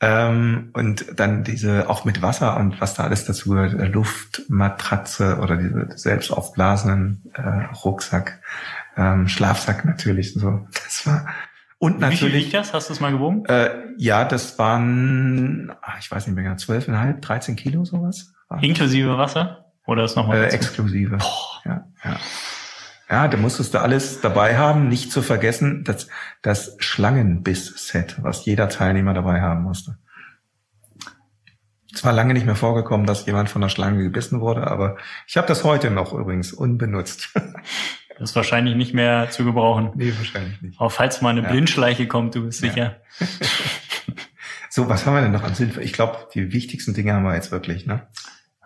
[0.00, 5.38] Ähm, und dann diese, auch mit Wasser und was da alles dazu gehört, äh, Luftmatratze
[5.40, 8.40] oder diese selbst aufblasenen äh, Rucksack,
[8.96, 10.66] ähm, Schlafsack natürlich so.
[10.84, 11.26] Das war
[11.78, 12.72] und Wie viel natürlich das?
[12.72, 13.44] Hast du es mal gewogen?
[13.46, 18.32] äh, ja, das waren, ah, ich weiß nicht mehr, genau, zwölfeinhalb, 13 Kilo sowas.
[18.60, 19.66] Inklusive Wasser?
[19.86, 21.16] Oder ist noch mal äh, exklusive.
[21.16, 21.60] Boah.
[21.64, 22.16] Ja, ja.
[23.08, 26.08] Ja, da musstest du alles dabei haben, nicht zu vergessen, das,
[26.42, 29.98] das Schlangenbiss-Set, was jeder Teilnehmer dabei haben musste.
[31.94, 34.96] Es war lange nicht mehr vorgekommen, dass jemand von der Schlange gebissen wurde, aber
[35.26, 37.30] ich habe das heute noch übrigens unbenutzt.
[38.18, 39.90] Das ist wahrscheinlich nicht mehr zu gebrauchen.
[39.94, 40.80] nee, wahrscheinlich nicht.
[40.80, 41.50] Auch falls mal eine Ja.
[41.50, 42.70] Blindschleiche kommt, du bist Ja.
[42.70, 42.96] sicher.
[44.70, 45.82] So, was haben wir denn noch an Sinnvoll?
[45.82, 48.06] Ich glaube, die wichtigsten Dinge haben wir jetzt wirklich, ne?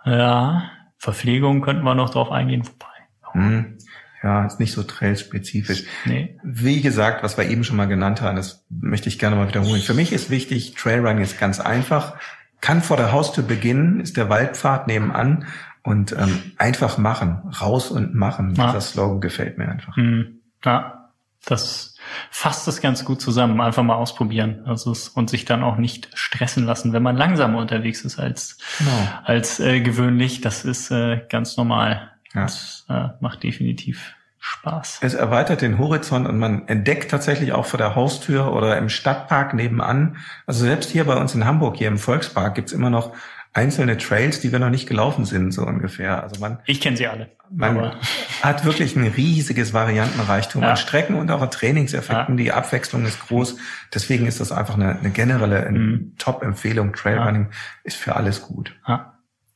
[0.05, 2.63] Ja, Verpflegung könnten wir noch drauf eingehen.
[2.65, 2.87] Wobei.
[3.33, 3.79] Hm.
[4.23, 5.85] Ja, ist nicht so trailspezifisch.
[6.05, 6.39] Nee.
[6.43, 9.81] Wie gesagt, was wir eben schon mal genannt haben, das möchte ich gerne mal wiederholen.
[9.81, 12.17] Für mich ist wichtig, Trailrunning ist ganz einfach,
[12.61, 15.47] kann vor der Haustür beginnen, ist der Waldpfad nebenan
[15.83, 18.55] und ähm, einfach machen, raus und machen.
[18.57, 18.67] Ja.
[18.67, 19.97] Dieser Slogan gefällt mir einfach.
[19.97, 20.41] Hm.
[20.65, 21.09] Ja,
[21.47, 21.97] das
[22.31, 23.61] fasst es ganz gut zusammen.
[23.63, 24.63] Einfach mal ausprobieren.
[24.67, 28.59] Also es, und sich dann auch nicht stressen lassen, wenn man langsamer unterwegs ist als,
[28.79, 29.09] Genau.
[29.25, 30.43] als äh, gewöhnlich.
[30.43, 32.11] Das ist äh, ganz normal.
[32.35, 32.43] Ja.
[32.43, 35.01] Das äh, macht definitiv Spaß.
[35.03, 39.53] Es erweitert den Horizont und man entdeckt tatsächlich auch vor der Haustür oder im Stadtpark
[39.53, 40.17] nebenan.
[40.47, 43.13] Also selbst hier bei uns in Hamburg, hier im Volkspark, gibt's immer noch
[43.53, 46.23] einzelne Trails, die wir noch nicht gelaufen sind, so ungefähr.
[46.23, 47.31] Also man, Ich kenne sie alle.
[47.51, 47.97] Man aber
[48.43, 50.71] hat wirklich ein riesiges Variantenreichtum Ja.
[50.71, 52.37] an Strecken und auch an Trainingseffekten.
[52.37, 53.57] Die Abwechslung ist groß.
[53.93, 56.15] Deswegen ist das einfach eine, eine generelle Mhm.
[56.17, 56.93] Top-Empfehlung.
[56.95, 57.51] Trailrunning
[57.83, 58.75] ist für alles gut.
[58.89, 59.15] ja,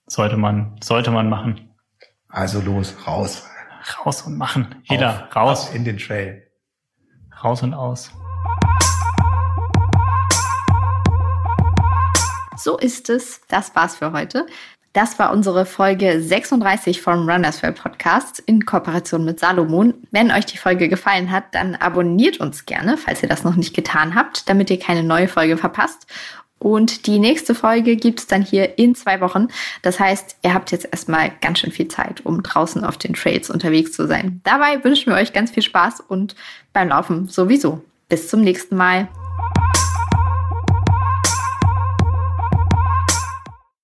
[0.08, 1.70] sollte man, sollte man machen.
[2.34, 3.44] Also los, raus.
[4.04, 4.74] Raus und machen.
[4.90, 6.42] Jeder Auf, raus, ab in den Trail.
[7.44, 8.10] raus und aus.
[12.56, 13.40] So ist es.
[13.46, 14.46] Das war's für heute.
[14.94, 19.94] Das war unsere Folge 36 vom Runners World Podcast in Kooperation mit Salomon.
[20.10, 23.76] Wenn euch die Folge gefallen hat, dann abonniert uns gerne, falls ihr das noch nicht
[23.76, 26.06] getan habt, damit ihr keine neue Folge verpasst.
[26.64, 29.48] Und die nächste Folge gibt's dann hier in zwei Wochen.
[29.82, 33.50] Das heißt, ihr habt jetzt erstmal ganz schön viel Zeit, um draußen auf den Trails
[33.50, 34.40] unterwegs zu sein.
[34.44, 36.34] Dabei wünschen wir euch ganz viel Spaß und
[36.72, 37.84] beim Laufen sowieso.
[38.08, 39.08] Bis zum nächsten Mal.